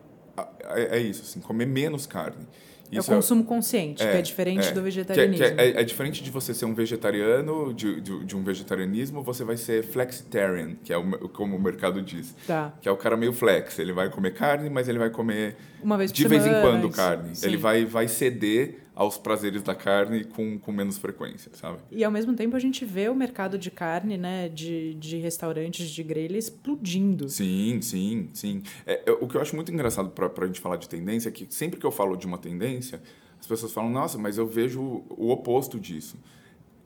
é, 0.69 0.97
é 0.97 0.99
isso, 0.99 1.21
assim, 1.21 1.39
comer 1.39 1.65
menos 1.65 2.05
carne. 2.05 2.45
É 2.95 2.99
o 2.99 3.01
Isso 3.01 3.11
consumo 3.11 3.43
consciente, 3.43 4.03
que 4.03 4.09
é 4.09 4.21
diferente 4.21 4.67
é, 4.67 4.71
do 4.71 4.73
que 4.73 4.79
é- 4.79 4.81
vegetarianismo. 4.83 5.45
que 5.45 5.61
é, 5.61 5.67
é- 5.69 5.81
é 5.81 5.83
diferente 5.83 6.23
de 6.23 6.29
você 6.31 6.53
ser 6.53 6.65
um 6.65 6.73
vegetariano, 6.73 7.73
de, 7.73 8.01
de, 8.01 8.23
de 8.25 8.35
um 8.35 8.43
vegetarianismo, 8.43 9.21
você 9.23 9.43
vai 9.43 9.57
ser 9.57 9.83
flexitarian, 9.83 10.75
que 10.83 10.91
é 10.93 10.97
o, 10.97 11.29
como 11.29 11.55
o 11.55 11.61
mercado 11.61 12.01
diz. 12.01 12.35
Tá. 12.47 12.73
Que 12.81 12.87
é 12.87 12.91
o 12.91 12.97
cara 12.97 13.15
meio 13.17 13.33
flex. 13.33 13.79
Ele 13.79 13.93
vai 13.93 14.09
comer 14.09 14.33
carne, 14.33 14.69
mas 14.69 14.87
ele 14.87 14.99
vai 14.99 15.09
comer 15.09 15.55
vez 15.97 16.11
de 16.11 16.27
vez 16.27 16.41
em 16.41 16.45
semana, 16.45 16.61
quando 16.61 16.87
isso. 16.87 16.95
carne. 16.97 17.35
Sim. 17.35 17.45
Ele 17.47 17.57
vai, 17.57 17.85
vai 17.85 18.07
ceder 18.07 18.79
aos 18.95 19.17
prazeres 19.17 19.63
da 19.63 19.73
carne 19.73 20.23
com, 20.23 20.59
com 20.59 20.71
menos 20.71 20.97
frequência, 20.99 21.51
sabe? 21.55 21.79
E 21.91 22.03
ao 22.03 22.11
mesmo 22.11 22.35
tempo 22.35 22.55
a 22.55 22.59
gente 22.59 22.85
vê 22.85 23.09
o 23.09 23.15
mercado 23.15 23.57
de 23.57 23.71
carne, 23.71 24.17
né, 24.17 24.49
de, 24.49 24.93
de 24.95 25.17
restaurantes 25.17 25.89
de 25.89 26.03
grelha 26.03 26.37
explodindo. 26.37 27.27
Sim, 27.27 27.79
sim, 27.81 28.29
sim. 28.33 28.61
É, 28.85 29.03
o 29.19 29.27
que 29.27 29.35
eu 29.35 29.41
acho 29.41 29.55
muito 29.55 29.73
engraçado 29.73 30.09
para 30.09 30.29
a 30.43 30.47
gente 30.47 30.59
falar 30.61 30.77
de 30.77 30.87
tendência 30.87 31.29
é 31.29 31.31
que 31.31 31.47
sempre 31.49 31.79
que 31.79 31.85
eu 31.85 31.91
falo 31.91 32.15
de 32.15 32.27
uma 32.27 32.37
tendência, 32.37 33.01
as 33.39 33.47
pessoas 33.47 33.71
falam, 33.73 33.89
nossa, 33.89 34.17
mas 34.17 34.37
eu 34.37 34.45
vejo 34.45 34.81
o 35.09 35.29
oposto 35.31 35.79
disso. 35.79 36.15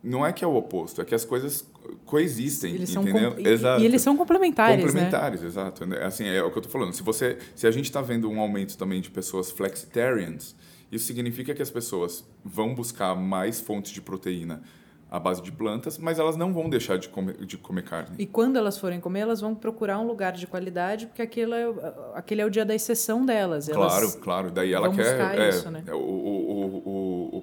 Não 0.01 0.25
é 0.25 0.31
que 0.31 0.45
é 0.45 0.47
o 0.47 0.55
oposto, 0.55 1.01
é 1.01 1.05
que 1.05 1.13
as 1.13 1.25
coisas 1.25 1.67
coexistem, 2.05 2.75
Eles 2.75 2.95
entendeu? 2.95 3.33
com- 3.33 3.39
e- 3.41 3.81
E 3.81 3.85
eles 3.85 4.01
são 4.01 4.15
complementares, 4.15 4.77
né? 4.77 4.85
Complementares, 4.85 5.43
exato. 5.43 5.85
né? 5.85 6.03
Assim, 6.05 6.25
é 6.25 6.41
o 6.41 6.51
que 6.51 6.57
eu 6.57 6.61
tô 6.61 6.69
falando. 6.69 6.93
Se, 6.93 7.03
você, 7.03 7.37
se 7.55 7.67
a 7.67 7.71
gente 7.71 7.85
está 7.85 8.01
vendo 8.01 8.29
um 8.29 8.39
aumento 8.39 8.77
também 8.77 9.01
de 9.01 9.09
pessoas 9.09 9.51
flexitarians, 9.51 10.55
isso 10.91 11.05
significa 11.05 11.53
que 11.53 11.61
as 11.61 11.69
pessoas 11.69 12.25
vão 12.43 12.73
buscar 12.75 13.15
mais 13.15 13.59
fontes 13.59 13.91
de 13.91 14.01
proteína 14.01 14.61
à 15.09 15.17
base 15.17 15.41
de 15.41 15.53
plantas, 15.53 15.97
mas 15.97 16.19
elas 16.19 16.35
não 16.35 16.51
vão 16.53 16.69
deixar 16.69 16.97
de 16.97 17.07
comer, 17.07 17.37
de 17.45 17.57
comer 17.57 17.83
carne. 17.83 18.15
E 18.19 18.25
quando 18.25 18.57
elas 18.57 18.77
forem 18.77 18.99
comer, 18.99 19.21
elas 19.21 19.39
vão 19.39 19.55
procurar 19.55 19.99
um 19.99 20.05
lugar 20.05 20.33
de 20.33 20.45
qualidade, 20.45 21.07
porque 21.07 21.21
aquele 21.21 21.53
é, 21.53 21.65
o- 21.69 21.79
aquele 22.13 22.41
é 22.41 22.45
o 22.45 22.49
dia 22.49 22.65
da 22.65 22.75
exceção 22.75 23.25
delas. 23.25 23.69
Elas- 23.69 23.93
Claro, 23.93 24.17
claro. 24.19 24.51
Daí 24.51 24.73
ela 24.73 24.89
quer 24.93 25.03
buscar 25.03 25.39
é, 25.39 25.49
isso, 25.49 25.71
né? 25.71 25.81
é 25.87 25.93
o, 25.93 25.97
o, 25.97 26.81
o 26.85 26.89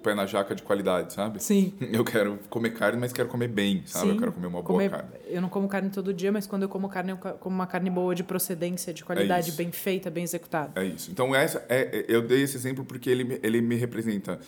pé 0.05 0.15
na 0.15 0.27
jaca 0.27 0.55
de 0.55 0.63
qualidade, 0.63 1.13
sabe? 1.15 1.43
Sim. 1.43 1.73
Eu 1.91 2.05
quero 2.05 2.39
comer 2.51 2.71
carne, 2.75 3.01
mas 3.01 3.13
quero 3.13 3.29
comer 3.29 3.49
bem, 3.49 3.83
sabe? 3.87 4.07
Sim. 4.07 4.13
Eu 4.13 4.19
quero 4.19 4.33
comer 4.33 4.47
uma 4.47 4.63
boa 4.63 4.65
Comer- 4.65 4.91
carne. 4.91 5.09
Eu 5.27 5.41
não 5.43 5.49
como 5.49 5.67
carne 5.67 5.91
todo 5.91 6.13
dia, 6.13 6.31
mas 6.31 6.47
quando 6.47 6.63
eu 6.65 6.69
como 6.69 6.89
carne, 6.89 7.11
eu 7.13 7.17
co- 7.17 7.33
como 7.35 7.55
uma 7.57 7.67
carne 7.67 7.89
boa 7.91 8.15
de 8.15 8.23
procedência, 8.23 8.93
de 8.93 9.03
qualidade, 9.05 9.49
isso. 9.49 9.57
bem 9.57 9.73
feita, 9.73 10.11
bem 10.11 10.23
executada. 10.23 10.81
É 10.81 10.85
isso. 10.85 11.11
Então, 11.11 11.35
essa 11.35 11.65
é, 11.69 11.99
é- 12.01 12.05
eu 12.09 12.23
dei 12.23 12.43
esse 12.43 12.57
exemplo 12.57 12.85
porque 12.85 13.09
ele, 13.11 13.25
me- 13.25 13.41
ele 13.43 13.61
me 13.61 13.75
representa 13.77 14.39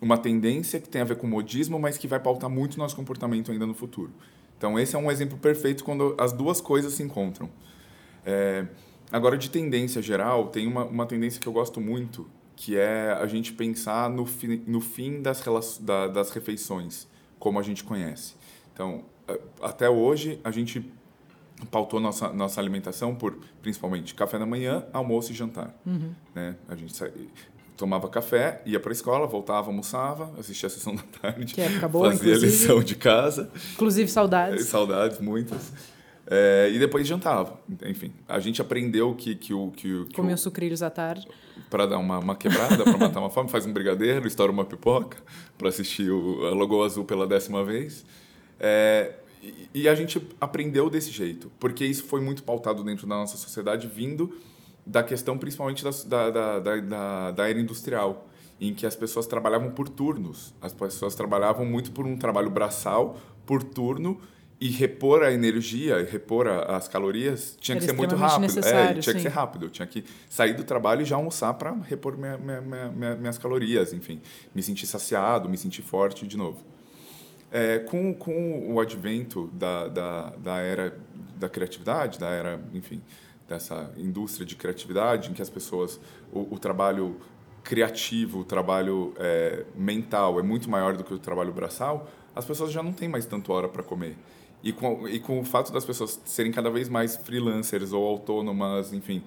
uma 0.00 0.16
tendência 0.18 0.78
que 0.80 0.88
tem 0.88 1.00
a 1.00 1.04
ver 1.04 1.16
com 1.16 1.26
modismo, 1.26 1.78
mas 1.80 1.96
que 1.98 2.06
vai 2.06 2.20
pautar 2.20 2.48
muito 2.50 2.78
nosso 2.78 2.94
comportamento 2.94 3.50
ainda 3.50 3.66
no 3.66 3.74
futuro. 3.74 4.12
Então, 4.56 4.78
esse 4.78 4.94
é 4.94 4.98
um 4.98 5.10
exemplo 5.10 5.38
perfeito 5.38 5.82
quando 5.82 6.14
as 6.18 6.32
duas 6.32 6.60
coisas 6.60 6.92
se 6.92 7.02
encontram. 7.02 7.48
É, 8.24 8.66
agora, 9.10 9.36
de 9.38 9.48
tendência 9.50 10.02
geral, 10.02 10.48
tem 10.48 10.66
uma, 10.66 10.84
uma 10.84 11.06
tendência 11.06 11.40
que 11.40 11.46
eu 11.46 11.52
gosto 11.52 11.80
muito, 11.80 12.28
que 12.62 12.76
é 12.76 13.16
a 13.18 13.26
gente 13.26 13.54
pensar 13.54 14.10
no, 14.10 14.26
fi, 14.26 14.62
no 14.66 14.82
fim 14.82 15.22
das, 15.22 15.42
da, 15.78 16.08
das 16.08 16.28
refeições, 16.30 17.06
como 17.38 17.58
a 17.58 17.62
gente 17.62 17.82
conhece. 17.82 18.34
Então, 18.74 19.02
até 19.62 19.88
hoje, 19.88 20.38
a 20.44 20.50
gente 20.50 20.84
pautou 21.70 21.98
nossa, 21.98 22.28
nossa 22.34 22.60
alimentação 22.60 23.14
por, 23.14 23.38
principalmente, 23.62 24.14
café 24.14 24.38
da 24.38 24.44
manhã, 24.44 24.84
almoço 24.92 25.32
e 25.32 25.34
jantar. 25.34 25.74
Né? 26.34 26.54
A 26.68 26.76
gente 26.76 26.94
sa- 26.94 27.08
tomava 27.78 28.10
café, 28.10 28.60
ia 28.66 28.78
para 28.78 28.90
a 28.90 28.92
escola, 28.92 29.26
voltava, 29.26 29.68
almoçava, 29.68 30.30
assistia 30.38 30.66
a 30.66 30.70
sessão 30.70 30.94
da 30.94 31.02
tarde, 31.02 31.54
Que 31.54 31.62
época 31.62 31.88
boa, 31.88 32.10
fazia 32.10 32.34
inclusive. 32.34 32.52
lição 32.52 32.82
de 32.82 32.94
casa, 32.94 33.50
Inclusive, 33.72 34.10
saudades. 34.10 34.66
saudades 34.66 35.18
muitas, 35.18 35.72
É, 36.32 36.70
e 36.72 36.78
depois 36.78 37.06
jantava. 37.08 37.58
Enfim, 37.84 38.12
a 38.28 38.38
gente 38.38 38.62
aprendeu 38.62 39.14
que, 39.16 39.34
que 39.34 39.52
o... 39.52 39.72
Que, 39.72 40.04
que 40.06 40.14
Comia 40.14 40.30
o- 40.30 40.34
os 40.36 40.40
sucrilhos 40.40 40.80
à 40.80 40.88
tarde. 40.88 41.26
para 41.68 41.86
dar 41.86 41.98
uma, 41.98 42.18
uma 42.20 42.36
quebrada, 42.36 42.84
para 42.84 42.96
matar 42.96 43.18
uma 43.18 43.30
fome, 43.30 43.48
faz 43.48 43.66
um 43.66 43.72
brigadeiro, 43.72 44.28
estoura 44.28 44.52
uma 44.52 44.64
pipoca 44.64 45.18
para 45.58 45.68
assistir 45.68 46.08
o, 46.10 46.46
a 46.46 46.54
Lagoa 46.54 46.86
Azul 46.86 47.04
pela 47.04 47.26
décima 47.26 47.64
vez. 47.64 48.04
É, 48.60 49.14
e, 49.42 49.68
e 49.74 49.88
a 49.88 49.94
gente 49.96 50.24
aprendeu 50.40 50.88
desse 50.88 51.10
jeito, 51.10 51.50
porque 51.58 51.84
isso 51.84 52.04
foi 52.04 52.20
muito 52.20 52.44
pautado 52.44 52.84
dentro 52.84 53.06
da 53.08 53.16
nossa 53.16 53.36
sociedade, 53.36 53.88
vindo 53.88 54.32
da 54.86 55.02
questão 55.02 55.36
principalmente 55.36 55.82
da, 55.82 55.90
da, 56.06 56.30
da, 56.60 56.80
da, 56.80 57.30
da 57.32 57.48
era 57.50 57.58
industrial, 57.60 58.28
em 58.60 58.72
que 58.74 58.86
as 58.86 58.94
pessoas 58.94 59.26
trabalhavam 59.26 59.70
por 59.72 59.88
turnos. 59.88 60.54
As 60.62 60.72
pessoas 60.72 61.14
trabalhavam 61.14 61.64
muito 61.66 61.90
por 61.90 62.06
um 62.06 62.16
trabalho 62.16 62.50
braçal, 62.50 63.18
por 63.46 63.62
turno, 63.62 64.20
e 64.60 64.68
repor 64.68 65.22
a 65.22 65.32
energia, 65.32 66.06
repor 66.10 66.46
a- 66.46 66.76
as 66.76 66.86
calorias, 66.86 67.56
tinha 67.58 67.76
Era 67.76 67.80
que 67.80 67.90
ser 67.90 67.96
muito 67.96 68.14
rápido. 68.14 68.58
É, 68.66 68.92
tinha 68.94 69.14
que 69.14 69.20
sim. 69.20 69.20
ser 69.20 69.28
rápido. 69.30 69.64
Eu 69.66 69.70
tinha 69.70 69.86
que 69.86 70.04
sair 70.28 70.52
do 70.52 70.62
trabalho 70.64 71.00
e 71.00 71.04
já 71.06 71.16
almoçar 71.16 71.54
para 71.54 71.72
repor 71.72 72.16
minha- 72.18 72.36
minha- 72.36 72.60
minha- 72.90 73.16
minhas 73.16 73.38
calorias, 73.38 73.92
enfim. 73.94 74.20
Me 74.54 74.62
sentir 74.62 74.86
saciado, 74.86 75.48
me 75.48 75.56
sentir 75.56 75.80
forte 75.82 76.26
de 76.26 76.36
novo. 76.36 76.58
É, 77.50 77.78
com, 77.80 78.12
com 78.14 78.72
o 78.72 78.78
advento 78.78 79.48
da, 79.54 79.88
da, 79.88 80.30
da 80.36 80.58
era 80.58 80.96
da 81.36 81.48
criatividade, 81.48 82.18
da 82.18 82.28
era, 82.28 82.60
enfim, 82.74 83.00
dessa 83.48 83.90
indústria 83.96 84.44
de 84.46 84.54
criatividade, 84.56 85.30
em 85.30 85.32
que 85.32 85.40
as 85.40 85.48
pessoas, 85.50 85.98
o, 86.30 86.54
o 86.54 86.58
trabalho 86.58 87.16
criativo, 87.64 88.40
o 88.40 88.44
trabalho 88.44 89.14
é, 89.18 89.64
mental 89.74 90.38
é 90.38 90.42
muito 90.42 90.68
maior 90.68 90.96
do 90.96 91.02
que 91.02 91.14
o 91.14 91.18
trabalho 91.18 91.50
braçal, 91.52 92.08
as 92.36 92.44
pessoas 92.44 92.70
já 92.70 92.82
não 92.82 92.92
têm 92.92 93.08
mais 93.08 93.24
tanto 93.26 93.52
hora 93.52 93.68
para 93.68 93.82
comer. 93.82 94.16
E 94.62 94.72
com, 94.72 95.08
e 95.08 95.18
com 95.18 95.40
o 95.40 95.44
fato 95.44 95.72
das 95.72 95.84
pessoas 95.84 96.20
serem 96.24 96.52
cada 96.52 96.70
vez 96.70 96.88
mais 96.88 97.16
freelancers 97.16 97.92
ou 97.92 98.06
autônomas, 98.06 98.92
enfim, 98.92 99.22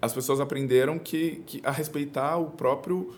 as 0.00 0.12
pessoas 0.12 0.40
aprenderam 0.40 0.98
que, 0.98 1.42
que 1.46 1.60
a 1.62 1.70
respeitar 1.70 2.38
o 2.38 2.46
próprio 2.50 3.14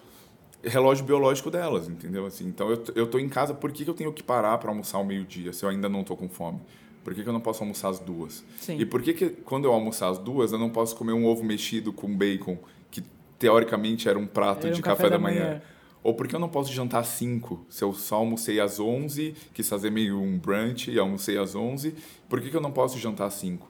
relógio 0.63 1.05
biológico 1.05 1.51
delas, 1.51 1.89
entendeu? 1.89 2.27
Assim, 2.27 2.47
então 2.47 2.71
eu, 2.71 2.83
eu 2.95 3.07
tô 3.07 3.19
em 3.19 3.29
casa, 3.29 3.55
por 3.55 3.71
que, 3.71 3.85
que 3.85 3.91
eu 3.91 3.95
tenho 3.95 4.13
que 4.13 4.23
parar 4.23 4.59
para 4.59 4.71
almoçar 4.71 4.99
ao 4.99 5.05
meio-dia 5.05 5.53
se 5.53 5.65
eu 5.65 5.69
ainda 5.69 5.89
não 5.89 6.03
tô 6.03 6.17
com 6.17 6.29
fome? 6.29 6.61
Por 7.05 7.15
que, 7.15 7.23
que 7.23 7.29
eu 7.29 7.33
não 7.35 7.41
posso 7.41 7.63
almoçar 7.63 7.91
às 7.91 7.99
duas? 7.99 8.43
Sim. 8.59 8.79
E 8.79 8.87
por 8.87 9.03
que, 9.03 9.13
que 9.13 9.29
quando 9.29 9.67
eu 9.67 9.73
almoçar 9.73 10.09
às 10.09 10.19
duas 10.19 10.53
eu 10.53 10.59
não 10.59 10.71
posso 10.71 10.97
comer 10.97 11.13
um 11.13 11.27
ovo 11.27 11.45
mexido 11.45 11.93
com 11.93 12.09
bacon, 12.17 12.57
que 12.91 13.03
teoricamente 13.39 14.09
era 14.09 14.19
um 14.19 14.27
prato 14.27 14.67
Era 14.67 14.75
um 14.75 14.77
de 14.77 14.83
café 14.83 14.97
café, 14.97 15.11
da 15.11 15.17
da 15.17 15.23
manhã? 15.23 15.45
manhã. 15.45 15.63
Ou 16.05 16.15
por 16.15 16.29
que 16.29 16.37
eu 16.37 16.39
não 16.39 16.49
posso 16.51 16.71
jantar 16.73 17.01
às 17.01 17.09
5? 17.09 17.67
Se 17.69 17.83
eu 17.83 17.93
só 17.95 18.17
almocei 18.17 18.61
às 18.61 18.79
11, 18.79 19.35
quis 19.55 19.69
fazer 19.69 19.91
meio 19.91 20.21
um 20.21 20.39
brunch 20.39 20.91
e 20.91 20.99
almocei 20.99 21.37
às 21.39 21.55
11, 21.57 21.95
por 22.29 22.41
que, 22.41 22.51
que 22.51 22.57
eu 22.57 22.61
não 22.61 22.71
posso 22.71 22.99
jantar 22.99 23.27
às 23.27 23.35
5? 23.35 23.67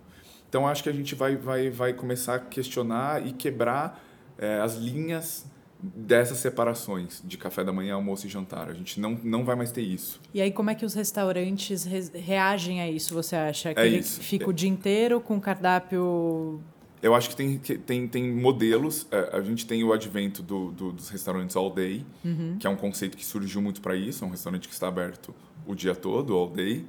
Então 0.48 0.66
acho 0.68 0.82
que 0.82 0.88
a 0.88 0.92
gente 0.92 1.14
vai, 1.14 1.36
vai, 1.36 1.70
vai 1.70 1.92
começar 1.94 2.34
a 2.34 2.38
questionar 2.40 3.24
e 3.26 3.32
quebrar 3.32 4.04
eh, 4.36 4.60
as 4.60 4.74
linhas 4.76 5.46
dessas 5.80 6.38
separações 6.38 7.20
de 7.24 7.36
café 7.36 7.62
da 7.62 7.72
manhã, 7.72 7.94
almoço 7.94 8.26
e 8.26 8.30
jantar. 8.30 8.68
A 8.70 8.72
gente 8.72 8.98
não, 8.98 9.18
não 9.22 9.44
vai 9.44 9.54
mais 9.54 9.70
ter 9.70 9.82
isso. 9.82 10.20
E 10.32 10.40
aí, 10.40 10.50
como 10.50 10.70
é 10.70 10.74
que 10.74 10.84
os 10.84 10.94
restaurantes 10.94 11.84
re- 11.84 12.10
reagem 12.14 12.80
a 12.80 12.90
isso, 12.90 13.12
você 13.14 13.36
acha? 13.36 13.74
Que 13.74 13.80
É 13.80 13.86
isso. 13.86 14.20
fica 14.20 14.48
o 14.48 14.52
dia 14.52 14.68
inteiro 14.68 15.20
com 15.20 15.38
cardápio 15.40 16.60
eu 17.04 17.14
acho 17.14 17.28
que 17.28 17.36
tem, 17.36 17.58
tem, 17.58 18.08
tem 18.08 18.32
modelos. 18.32 19.06
É, 19.10 19.36
a 19.36 19.42
gente 19.42 19.66
tem 19.66 19.84
o 19.84 19.92
advento 19.92 20.42
do, 20.42 20.72
do, 20.72 20.90
dos 20.90 21.10
restaurantes 21.10 21.54
all 21.54 21.70
day, 21.70 22.02
uhum. 22.24 22.56
que 22.58 22.66
é 22.66 22.70
um 22.70 22.76
conceito 22.76 23.14
que 23.14 23.24
surgiu 23.26 23.60
muito 23.60 23.82
para 23.82 23.94
isso. 23.94 24.24
É 24.24 24.26
um 24.26 24.30
restaurante 24.30 24.66
que 24.66 24.72
está 24.72 24.88
aberto 24.88 25.34
o 25.66 25.74
dia 25.74 25.94
todo, 25.94 26.34
all 26.34 26.48
day, 26.48 26.86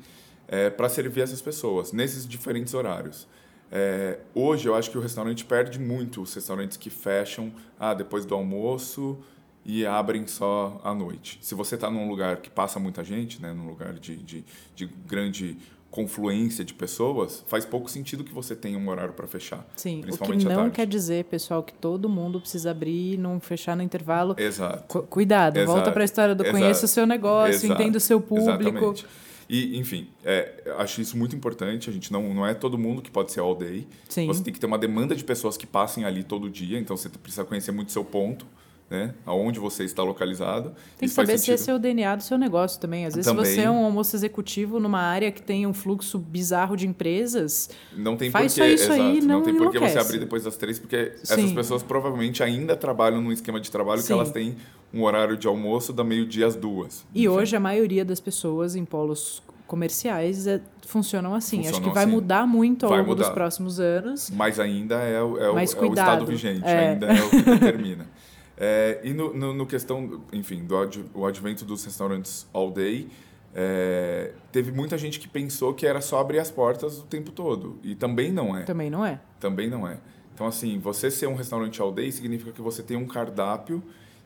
é, 0.48 0.70
para 0.70 0.88
servir 0.88 1.20
essas 1.20 1.42
pessoas, 1.42 1.92
nesses 1.92 2.26
diferentes 2.26 2.74
horários. 2.74 3.28
É, 3.70 4.20
hoje, 4.34 4.70
eu 4.70 4.74
acho 4.74 4.90
que 4.90 4.98
o 4.98 5.02
restaurante 5.02 5.44
perde 5.44 5.78
muito 5.78 6.22
os 6.22 6.34
restaurantes 6.34 6.78
que 6.78 6.90
fecham 6.90 7.52
ah, 7.78 7.94
depois 7.94 8.26
do 8.26 8.34
almoço 8.36 9.20
e 9.66 9.86
abrem 9.86 10.26
só 10.28 10.80
à 10.82 10.94
noite. 10.94 11.40
Se 11.42 11.54
você 11.54 11.76
está 11.76 11.92
num 11.92 12.08
lugar 12.08 12.38
que 12.38 12.50
passa 12.50 12.80
muita 12.80 13.04
gente, 13.04 13.42
né, 13.42 13.52
num 13.52 13.68
lugar 13.68 13.96
de, 13.96 14.16
de, 14.16 14.46
de 14.74 14.86
grande 15.06 15.58
confluência 15.96 16.66
de 16.66 16.74
pessoas, 16.74 17.42
faz 17.48 17.64
pouco 17.64 17.90
sentido 17.90 18.22
que 18.22 18.34
você 18.34 18.54
tenha 18.54 18.78
um 18.78 18.90
horário 18.90 19.14
para 19.14 19.26
fechar. 19.28 19.66
Sim, 19.78 20.02
principalmente 20.02 20.46
o 20.46 20.50
que 20.50 20.54
não 20.54 20.70
quer 20.70 20.86
dizer, 20.86 21.24
pessoal, 21.24 21.64
que 21.64 21.74
todo 21.74 22.10
mundo 22.10 22.42
precisa 22.42 22.72
abrir 22.72 23.14
e 23.14 23.18
não 23.18 23.40
fechar 23.40 23.78
no 23.78 23.82
intervalo. 23.82 24.36
Exato. 24.38 25.04
cuidado, 25.04 25.56
Exato. 25.56 25.72
volta 25.72 25.92
para 25.94 26.04
a 26.04 26.06
história 26.06 26.36
do 26.36 26.44
Exato. 26.44 26.60
conheça 26.60 26.86
o 26.86 26.88
seu 26.90 27.06
negócio, 27.06 27.66
Exato. 27.66 27.82
entenda 27.82 27.98
o 27.98 28.02
seu 28.02 28.20
público. 28.20 28.50
Exatamente. 28.50 29.06
E, 29.48 29.78
enfim, 29.78 30.10
é, 30.26 30.74
acho 30.80 31.00
isso 31.00 31.16
muito 31.18 31.34
importante. 31.34 31.90
A 31.90 31.94
gente 31.94 32.12
não, 32.12 32.34
não 32.34 32.46
é 32.46 32.54
todo 32.54 32.78
mundo 32.78 33.02
que 33.02 33.10
pode 33.10 33.32
ser 33.32 33.40
all 33.40 33.56
day. 33.56 33.88
Sim. 34.10 34.28
Você 34.28 34.44
tem 34.44 34.52
que 34.52 34.60
ter 34.60 34.66
uma 34.66 34.78
demanda 34.78 35.16
de 35.16 35.24
pessoas 35.24 35.56
que 35.56 35.66
passem 35.66 36.04
ali 36.04 36.24
todo 36.24 36.50
dia, 36.50 36.78
então 36.78 36.98
você 36.98 37.08
precisa 37.08 37.46
conhecer 37.46 37.72
muito 37.72 37.94
seu 37.94 38.04
ponto 38.04 38.46
né? 38.90 39.14
Aonde 39.26 39.60
você 39.60 39.84
está 39.84 40.04
localizado. 40.04 40.74
Tem 40.98 41.10
que 41.10 41.16
saber 41.16 41.38
se 41.40 41.52
esse 41.52 41.70
é 41.70 41.74
o 41.74 41.80
DNA 41.80 42.16
do 42.16 42.24
seu 42.24 42.38
negócio 42.38 42.80
também. 42.80 43.06
Às 43.06 43.16
vezes, 43.16 43.30
também, 43.30 43.46
se 43.46 43.56
você 43.56 43.62
é 43.62 43.70
um 43.70 43.84
almoço 43.84 44.16
executivo 44.16 44.80
numa 44.80 45.00
área 45.00 45.32
que 45.32 45.42
tem 45.42 45.66
um 45.66 45.74
fluxo 45.74 46.20
bizarro 46.20 46.76
de 46.78 46.88
empresas, 46.88 47.70
não 47.96 48.16
tem 48.16 48.30
faz 48.30 48.54
porquê, 48.54 48.78
só 48.78 48.84
isso 48.84 48.94
exato, 48.94 49.02
aí, 49.02 49.22
não, 49.22 49.40
não 49.40 49.44
tem 49.44 49.56
por 49.56 49.72
que 49.72 49.80
você 49.80 49.98
abrir 49.98 50.20
depois 50.20 50.44
das 50.44 50.56
três, 50.56 50.78
porque 50.78 51.14
Sim. 51.24 51.34
essas 51.34 51.52
pessoas 51.52 51.84
provavelmente 51.84 52.44
ainda 52.44 52.76
trabalham 52.76 53.22
num 53.22 53.32
esquema 53.32 53.60
de 53.60 53.72
trabalho 53.72 54.02
Sim. 54.02 54.08
que 54.08 54.14
elas 54.14 54.32
têm 54.32 54.56
um 54.94 55.04
horário 55.04 55.36
de 55.36 55.48
almoço 55.48 55.92
da 55.92 56.04
meio-dia 56.04 56.46
às 56.46 56.56
duas. 56.56 57.06
E 57.14 57.22
Enfim. 57.22 57.28
hoje 57.28 57.56
a 57.56 57.60
maioria 57.60 58.06
das 58.06 58.20
pessoas 58.20 58.76
em 58.76 58.86
polos 58.86 59.42
comerciais 59.66 60.46
é, 60.46 60.62
funcionam 60.86 61.34
assim. 61.34 61.58
Funcionam 61.58 61.80
Acho 61.80 61.90
que 61.90 61.94
vai 61.94 62.04
assim. 62.04 62.14
mudar 62.14 62.48
muito 62.48 62.86
ao 62.86 62.92
vai 62.92 63.00
longo 63.00 63.12
mudar. 63.12 63.26
dos 63.26 63.34
próximos 63.34 63.80
anos. 63.80 64.30
Mas 64.30 64.60
ainda 64.60 64.96
é, 64.98 65.22
o, 65.22 65.38
é, 65.38 65.50
o, 65.50 65.58
é 65.58 65.62
o 65.62 65.64
estado 65.64 66.26
vigente, 66.26 66.64
é. 66.64 66.90
ainda 66.90 67.08
é 67.08 67.22
o 67.24 67.30
que 67.32 67.42
determina. 67.42 68.06
É, 68.58 69.02
e 69.04 69.14
no, 69.14 69.34
no, 69.34 69.54
no, 69.54 69.66
questão, 69.66 70.24
enfim, 70.32 70.64
do 70.64 70.78
ad, 70.78 71.04
o 71.14 71.26
advento 71.26 71.66
dos 71.66 71.84
restaurantes 71.84 72.48
all 72.54 72.72
day, 72.72 73.10
é, 73.54 74.32
teve 74.52 74.72
muita 74.72 74.98
gente 74.98 75.20
que 75.20 75.28
pensou 75.28 75.74
que 75.74 75.86
era 75.86 76.02
só 76.02 76.20
abrir 76.20 76.40
as 76.40 76.50
portas 76.50 77.00
o 77.00 77.04
tempo 77.04 77.32
todo. 77.32 77.78
E 77.84 77.96
também 77.96 78.32
não 78.32 78.56
é. 78.56 78.64
Também 78.64 78.90
não 78.90 79.06
é. 79.06 79.20
Também 79.40 79.70
não 79.70 79.88
é. 79.88 79.98
Então, 80.34 80.48
assim, 80.48 80.78
você 80.80 81.10
ser 81.10 81.28
um 81.28 81.36
restaurante 81.36 81.82
all 81.82 81.92
day 81.92 82.12
significa 82.12 82.52
que 82.52 82.62
você 82.62 82.84
tem 82.84 82.98
um 82.98 83.08
cardápio 83.08 83.82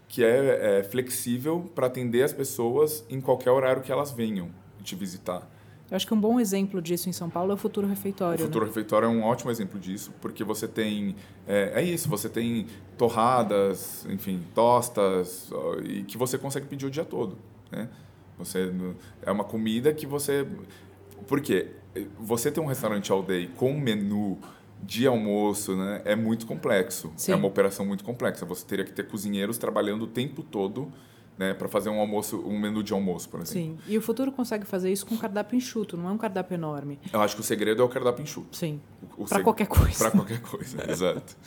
que 0.07 0.23
é, 0.23 0.79
é 0.79 0.83
flexível 0.83 1.71
para 1.75 1.85
atender 1.85 2.23
as 2.23 2.33
pessoas 2.33 3.05
em 3.09 3.21
qualquer 3.21 3.51
horário 3.51 3.83
que 3.83 3.91
elas 3.91 4.11
venham 4.11 4.49
te 4.83 4.95
visitar. 4.95 5.47
Eu 5.89 5.95
acho 5.95 6.05
que 6.05 6.13
um 6.13 6.19
bom 6.19 6.39
exemplo 6.39 6.81
disso 6.81 7.09
em 7.09 7.11
São 7.11 7.29
Paulo 7.29 7.51
é 7.51 7.53
o 7.55 7.57
Futuro 7.57 7.87
Refeitório. 7.87 8.43
O 8.43 8.45
Futuro 8.45 8.65
né? 8.65 8.69
Refeitório 8.69 9.07
é 9.07 9.09
um 9.09 9.23
ótimo 9.23 9.49
exemplo 9.49 9.79
disso, 9.79 10.13
porque 10.21 10.43
você 10.43 10.67
tem. 10.67 11.15
É, 11.47 11.73
é, 11.75 11.83
isso, 11.83 12.07
você 12.07 12.29
tem 12.29 12.67
torradas, 12.97 14.05
enfim, 14.09 14.41
tostas, 14.53 15.49
e 15.83 16.03
que 16.03 16.17
você 16.17 16.37
consegue 16.37 16.67
pedir 16.67 16.85
o 16.85 16.91
dia 16.91 17.05
todo. 17.05 17.37
Né? 17.71 17.89
Você, 18.37 18.71
é 19.23 19.31
uma 19.31 19.43
comida 19.43 19.91
que 19.93 20.05
você. 20.05 20.47
Por 21.27 21.41
quê? 21.41 21.71
Você 22.19 22.51
ter 22.51 22.59
um 22.59 22.67
restaurante 22.67 23.11
all 23.11 23.23
day 23.23 23.49
com 23.57 23.73
menu 23.73 24.37
de 24.81 25.07
almoço 25.07 25.75
né, 25.75 26.01
é 26.05 26.15
muito 26.15 26.45
complexo. 26.45 27.11
Sim. 27.17 27.33
É 27.33 27.35
uma 27.35 27.47
operação 27.47 27.85
muito 27.85 28.03
complexa. 28.03 28.45
Você 28.45 28.65
teria 28.65 28.85
que 28.85 28.91
ter 28.91 29.07
cozinheiros 29.07 29.57
trabalhando 29.57 30.03
o 30.03 30.07
tempo 30.07 30.43
todo 30.43 30.91
né, 31.39 31.53
para 31.53 31.69
fazer 31.69 31.89
um 31.89 31.97
almoço, 31.97 32.37
um 32.45 32.59
menu 32.59 32.83
de 32.83 32.91
almoço, 32.91 33.29
por 33.29 33.39
exemplo. 33.39 33.61
Sim. 33.61 33.77
E 33.87 33.97
o 33.97 34.01
futuro 34.01 34.29
consegue 34.29 34.65
fazer 34.65 34.91
isso 34.91 35.05
com 35.05 35.15
um 35.15 35.17
cardápio 35.17 35.55
enxuto, 35.55 35.95
não 35.95 36.09
é 36.09 36.11
um 36.11 36.17
cardápio 36.17 36.53
enorme. 36.53 36.99
Eu 37.13 37.21
acho 37.21 37.33
que 37.33 37.39
o 37.39 37.43
segredo 37.43 37.81
é 37.81 37.85
o 37.85 37.87
cardápio 37.87 38.21
enxuto. 38.21 38.57
Sim. 38.57 38.81
Para 39.15 39.27
seg... 39.27 39.43
qualquer 39.43 39.67
coisa. 39.67 39.97
Para 39.97 40.11
qualquer 40.11 40.41
coisa, 40.43 40.91
exato. 40.91 41.37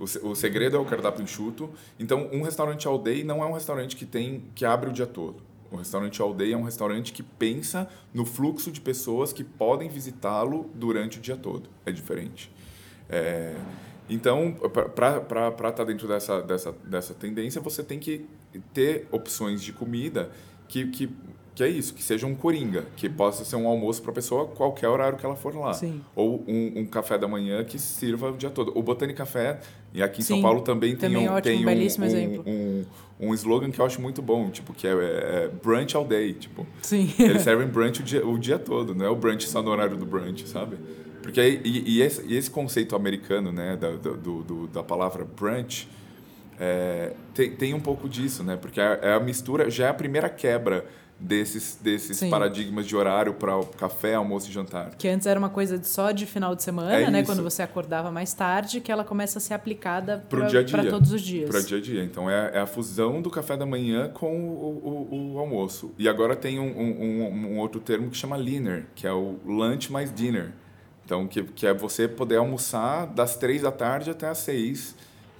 O, 0.00 0.30
o 0.30 0.34
segredo 0.34 0.78
é 0.78 0.80
o 0.80 0.84
cardápio 0.86 1.22
enxuto. 1.22 1.68
Então, 2.00 2.30
um 2.32 2.40
restaurante 2.40 2.88
all 2.88 2.98
day 2.98 3.22
não 3.22 3.42
é 3.42 3.46
um 3.46 3.52
restaurante 3.52 3.96
que 3.96 4.06
tem 4.06 4.44
que 4.54 4.64
abre 4.64 4.88
o 4.88 4.92
dia 4.94 5.06
todo. 5.06 5.42
O 5.70 5.76
restaurante 5.76 6.22
all 6.22 6.32
day 6.32 6.54
é 6.54 6.56
um 6.56 6.62
restaurante 6.62 7.12
que 7.12 7.22
pensa 7.22 7.86
no 8.14 8.24
fluxo 8.24 8.72
de 8.72 8.80
pessoas 8.80 9.30
que 9.30 9.44
podem 9.44 9.90
visitá-lo 9.90 10.70
durante 10.74 11.18
o 11.18 11.20
dia 11.20 11.36
todo. 11.36 11.68
É 11.84 11.92
diferente. 11.92 12.50
É, 13.10 13.54
então, 14.08 14.54
para 14.94 15.18
estar 15.18 15.72
tá 15.72 15.84
dentro 15.84 16.08
dessa, 16.08 16.40
dessa, 16.40 16.72
dessa 16.84 17.12
tendência, 17.12 17.60
você 17.60 17.82
tem 17.82 17.98
que 17.98 18.26
ter 18.72 19.06
opções 19.10 19.62
de 19.62 19.72
comida 19.72 20.30
que, 20.68 20.86
que, 20.86 21.10
que 21.54 21.62
é 21.62 21.68
isso, 21.68 21.94
que 21.94 22.02
seja 22.02 22.26
um 22.26 22.34
coringa, 22.34 22.84
que 22.96 23.08
possa 23.08 23.44
ser 23.44 23.56
um 23.56 23.68
almoço 23.68 24.02
para 24.02 24.10
a 24.10 24.14
pessoa 24.14 24.46
qualquer 24.46 24.88
horário 24.88 25.16
que 25.16 25.24
ela 25.24 25.36
for 25.36 25.54
lá. 25.54 25.72
Sim. 25.72 26.00
Ou 26.14 26.44
um, 26.48 26.80
um, 26.80 26.86
café 26.86 27.16
da 27.16 27.28
manhã 27.28 27.62
que 27.64 27.78
sirva 27.78 28.30
o 28.30 28.36
dia 28.36 28.50
todo. 28.50 28.72
O 28.76 28.82
Botânico 28.82 29.18
Café, 29.18 29.60
e 29.92 30.02
aqui 30.02 30.20
em 30.20 30.24
Sim, 30.24 30.34
São 30.34 30.42
Paulo 30.42 30.62
também, 30.62 30.96
também 30.96 31.18
tem, 31.18 31.28
um, 31.28 31.32
ótimo, 31.32 31.64
tem 32.08 32.38
um, 32.38 32.42
um, 32.42 32.86
um, 33.20 33.28
um, 33.28 33.34
slogan 33.34 33.70
que 33.70 33.80
eu 33.80 33.84
acho 33.84 34.00
muito 34.00 34.20
bom, 34.20 34.50
tipo, 34.50 34.72
que 34.72 34.86
é, 34.86 34.90
é, 34.90 35.50
brunch 35.62 35.96
all 35.96 36.04
day. 36.04 36.32
Tipo, 36.34 36.66
Sim. 36.82 37.12
Eles 37.18 37.42
servem 37.42 37.68
brunch 37.68 38.00
o 38.00 38.04
dia, 38.04 38.26
o 38.26 38.36
dia 38.38 38.58
todo, 38.58 38.94
não 38.94 39.06
é 39.06 39.08
o 39.08 39.16
brunch 39.16 39.48
só 39.48 39.62
no 39.62 39.70
horário 39.70 39.96
do 39.96 40.04
brunch, 40.04 40.48
sabe? 40.48 40.76
Porque 41.24 41.40
e, 41.40 41.84
e, 41.86 42.02
esse, 42.02 42.22
e 42.26 42.36
esse, 42.36 42.50
conceito 42.50 42.94
americano, 42.94 43.50
né, 43.50 43.78
da, 43.78 43.92
do, 43.92 44.42
do, 44.42 44.66
da 44.66 44.82
palavra 44.82 45.24
brunch, 45.24 45.88
é, 46.58 47.12
tem, 47.34 47.50
tem 47.50 47.74
um 47.74 47.80
pouco 47.80 48.08
disso, 48.08 48.42
né? 48.42 48.56
Porque 48.56 48.80
é, 48.80 48.98
é 49.02 49.12
a 49.14 49.20
mistura, 49.20 49.70
já 49.70 49.86
é 49.86 49.88
a 49.88 49.94
primeira 49.94 50.28
quebra 50.28 50.84
desses, 51.18 51.78
desses 51.80 52.20
paradigmas 52.28 52.86
de 52.86 52.94
horário 52.94 53.34
para 53.34 53.58
café, 53.78 54.14
almoço 54.14 54.48
e 54.48 54.52
jantar. 54.52 54.90
Que 54.96 55.08
antes 55.08 55.26
era 55.26 55.38
uma 55.38 55.48
coisa 55.48 55.82
só 55.82 56.10
de 56.10 56.26
final 56.26 56.54
de 56.54 56.62
semana, 56.62 56.92
é 56.92 57.10
né? 57.10 57.20
Isso. 57.20 57.30
Quando 57.30 57.42
você 57.42 57.62
acordava 57.62 58.10
mais 58.10 58.34
tarde, 58.34 58.80
que 58.80 58.90
ela 58.90 59.04
começa 59.04 59.38
a 59.38 59.40
ser 59.40 59.54
aplicada 59.54 60.24
para 60.28 60.84
todos 60.90 61.12
os 61.12 61.22
dias. 61.22 61.48
Para 61.48 61.60
dia 61.60 61.78
a 61.78 61.80
dia. 61.80 62.04
Então 62.04 62.28
é, 62.28 62.52
é, 62.54 62.60
a 62.60 62.66
fusão 62.66 63.22
do 63.22 63.30
café 63.30 63.56
da 63.56 63.66
manhã 63.66 64.10
com 64.12 64.36
o, 64.38 65.08
o, 65.10 65.34
o 65.34 65.38
almoço. 65.38 65.92
E 65.98 66.08
agora 66.08 66.36
tem 66.36 66.58
um, 66.58 66.64
um, 66.64 67.52
um, 67.52 67.58
outro 67.58 67.80
termo 67.80 68.10
que 68.10 68.16
chama 68.16 68.36
leaner, 68.36 68.86
que 68.94 69.06
é 69.06 69.12
o 69.12 69.38
lunch 69.46 69.90
mais 69.90 70.12
dinner. 70.12 70.52
Então, 71.04 71.26
que, 71.26 71.42
que 71.42 71.66
é 71.66 71.74
você 71.74 72.08
poder 72.08 72.36
almoçar 72.36 73.06
das 73.06 73.36
três 73.36 73.60
da 73.60 73.70
tarde 73.70 74.10
até 74.10 74.26
as 74.26 74.38
seis, 74.38 74.94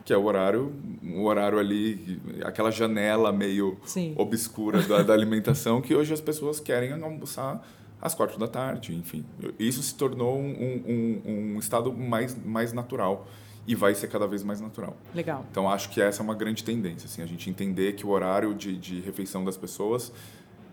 que 0.05 0.13
é 0.13 0.17
o 0.17 0.25
horário, 0.25 0.73
o 1.03 1.25
horário 1.25 1.59
ali, 1.59 2.21
aquela 2.45 2.71
janela 2.71 3.33
meio 3.33 3.79
Sim. 3.87 4.15
obscura 4.19 4.83
da, 4.83 5.03
da 5.03 5.15
alimentação, 5.15 5.81
que 5.81 5.95
hoje 5.95 6.13
as 6.13 6.21
pessoas 6.21 6.61
querem 6.61 6.93
almoçar 6.93 7.67
às 8.01 8.15
quatro 8.15 8.39
da 8.39 8.47
tarde, 8.47 8.95
enfim. 8.95 9.25
Isso 9.59 9.83
se 9.83 9.95
tornou 9.95 10.39
um, 10.39 10.83
um, 10.87 11.55
um 11.55 11.59
estado 11.59 11.91
mais, 11.91 12.37
mais 12.45 12.73
natural 12.73 13.27
e 13.67 13.75
vai 13.75 13.95
ser 13.95 14.09
cada 14.09 14.27
vez 14.27 14.43
mais 14.43 14.61
natural. 14.61 14.95
Legal. 15.15 15.47
Então, 15.51 15.71
acho 15.71 15.89
que 15.89 16.03
essa 16.03 16.21
é 16.21 16.23
uma 16.23 16.35
grande 16.35 16.63
tendência, 16.63 17.07
assim, 17.07 17.23
a 17.23 17.27
gente 17.27 17.49
entender 17.49 17.95
que 17.95 18.07
o 18.07 18.11
horário 18.11 18.53
de, 18.53 18.77
de 18.77 19.01
refeição 19.01 19.43
das 19.43 19.57
pessoas 19.57 20.13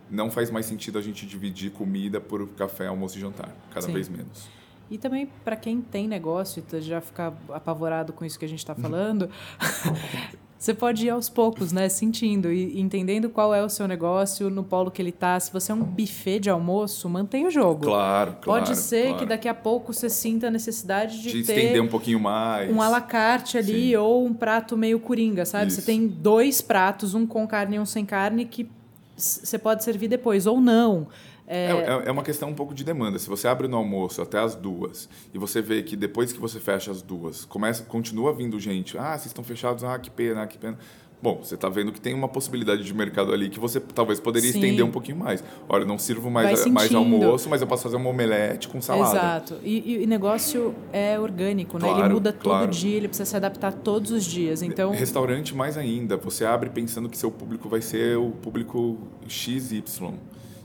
não 0.09 0.29
faz 0.29 0.51
mais 0.51 0.65
sentido 0.65 0.99
a 0.99 1.01
gente 1.01 1.25
dividir 1.25 1.71
comida 1.71 2.19
por 2.19 2.45
café, 2.49 2.87
almoço 2.87 3.17
e 3.17 3.21
jantar, 3.21 3.55
cada 3.73 3.85
Sim. 3.85 3.93
vez 3.93 4.09
menos. 4.09 4.49
E 4.91 4.97
também 4.97 5.29
para 5.45 5.55
quem 5.55 5.79
tem 5.79 6.05
negócio 6.05 6.61
e 6.73 6.81
já 6.81 6.99
ficar 6.99 7.33
apavorado 7.49 8.11
com 8.11 8.25
isso 8.25 8.37
que 8.37 8.43
a 8.43 8.47
gente 8.47 8.59
está 8.59 8.75
falando, 8.75 9.29
você 10.59 10.73
pode 10.73 11.05
ir 11.05 11.09
aos 11.09 11.29
poucos, 11.29 11.71
né? 11.71 11.87
Sentindo 11.87 12.51
e 12.51 12.77
entendendo 12.77 13.29
qual 13.29 13.55
é 13.55 13.63
o 13.63 13.69
seu 13.69 13.87
negócio, 13.87 14.49
no 14.49 14.65
polo 14.65 14.91
que 14.91 15.01
ele 15.01 15.11
está. 15.11 15.39
Se 15.39 15.49
você 15.49 15.71
é 15.71 15.75
um 15.75 15.81
buffet 15.81 16.41
de 16.41 16.49
almoço, 16.49 17.07
mantenha 17.07 17.47
o 17.47 17.49
jogo. 17.49 17.85
Claro, 17.85 18.35
claro. 18.41 18.65
Pode 18.65 18.77
ser 18.77 19.03
claro. 19.03 19.19
que 19.19 19.25
daqui 19.27 19.47
a 19.47 19.53
pouco 19.53 19.93
você 19.93 20.09
sinta 20.09 20.47
a 20.47 20.51
necessidade 20.51 21.21
de, 21.21 21.31
de 21.31 21.43
ter 21.45 21.57
estender 21.57 21.81
um 21.81 21.87
pouquinho 21.87 22.19
mais. 22.19 22.69
Um 22.69 22.81
alacarte 22.81 23.57
ali 23.57 23.91
Sim. 23.91 23.95
ou 23.95 24.25
um 24.25 24.33
prato 24.33 24.75
meio 24.75 24.99
coringa, 24.99 25.45
sabe? 25.45 25.67
Isso. 25.67 25.79
Você 25.79 25.85
tem 25.85 26.05
dois 26.05 26.61
pratos, 26.61 27.15
um 27.15 27.25
com 27.25 27.47
carne 27.47 27.77
e 27.77 27.79
um 27.79 27.85
sem 27.85 28.05
carne, 28.05 28.43
que 28.43 28.69
você 29.15 29.57
pode 29.57 29.85
servir 29.85 30.09
depois 30.09 30.45
ou 30.45 30.59
não. 30.59 31.07
É... 31.51 31.65
É, 31.65 32.03
é... 32.05 32.11
uma 32.11 32.23
questão 32.23 32.49
um 32.49 32.53
pouco 32.53 32.73
de 32.73 32.81
demanda. 32.81 33.19
Se 33.19 33.27
você 33.27 33.45
abre 33.45 33.67
no 33.67 33.75
almoço 33.75 34.21
até 34.21 34.39
as 34.39 34.55
duas 34.55 35.09
e 35.33 35.37
você 35.37 35.61
vê 35.61 35.83
que 35.83 35.97
depois 35.97 36.31
que 36.31 36.39
você 36.39 36.61
fecha 36.61 36.89
as 36.89 37.01
duas, 37.01 37.43
começa, 37.43 37.83
continua 37.83 38.33
vindo 38.33 38.57
gente, 38.57 38.97
ah, 38.97 39.11
vocês 39.11 39.25
estão 39.25 39.43
fechados, 39.43 39.83
ah, 39.83 39.99
que 39.99 40.09
pena, 40.09 40.47
que 40.47 40.57
pena. 40.57 40.77
Bom, 41.21 41.39
você 41.43 41.55
está 41.55 41.67
vendo 41.67 41.91
que 41.91 41.99
tem 41.99 42.13
uma 42.13 42.27
possibilidade 42.29 42.83
de 42.83 42.93
mercado 42.93 43.33
ali 43.33 43.49
que 43.49 43.59
você 43.59 43.79
talvez 43.81 44.19
poderia 44.19 44.49
Sim. 44.49 44.59
estender 44.59 44.83
um 44.83 44.89
pouquinho 44.89 45.17
mais. 45.17 45.43
Olha, 45.67 45.85
não 45.85 45.97
sirvo 45.99 46.31
mais, 46.31 46.65
mais 46.67 46.95
almoço, 46.95 47.49
mas 47.49 47.61
eu 47.61 47.67
posso 47.67 47.83
fazer 47.83 47.97
uma 47.97 48.09
omelete 48.09 48.69
com 48.69 48.81
salada. 48.81 49.17
Exato. 49.17 49.59
E, 49.61 50.03
o 50.03 50.07
negócio 50.07 50.73
é 50.91 51.19
orgânico, 51.19 51.77
claro, 51.77 51.97
né? 51.97 52.05
Ele 52.05 52.13
muda 52.13 52.31
todo 52.31 52.43
claro. 52.43 52.71
dia, 52.71 52.95
ele 52.95 53.07
precisa 53.09 53.29
se 53.29 53.35
adaptar 53.35 53.73
todos 53.73 54.09
os 54.09 54.23
dias. 54.23 54.63
Então, 54.63 54.91
restaurante 54.91 55.53
mais 55.53 55.77
ainda. 55.77 56.15
Você 56.17 56.43
abre 56.43 56.69
pensando 56.69 57.07
que 57.07 57.17
seu 57.17 57.29
público 57.29 57.69
vai 57.69 57.81
ser 57.81 58.17
o 58.17 58.31
público 58.31 58.97
XY 59.27 59.83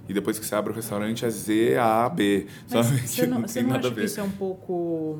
e 0.08 0.14
depois 0.14 0.38
que 0.38 0.44
você 0.46 0.54
abre 0.54 0.72
o 0.72 0.74
restaurante 0.74 1.24
é 1.24 1.30
Z, 1.30 1.76
A, 1.78 2.08
B. 2.08 2.46
Mas 2.70 2.86
sabe? 2.86 2.98
Você 3.06 3.26
não, 3.26 3.42
você 3.42 3.62
não 3.62 3.76
acha 3.76 3.90
que 3.90 4.04
isso 4.04 4.20
é 4.20 4.22
um 4.22 4.30
pouco 4.30 5.18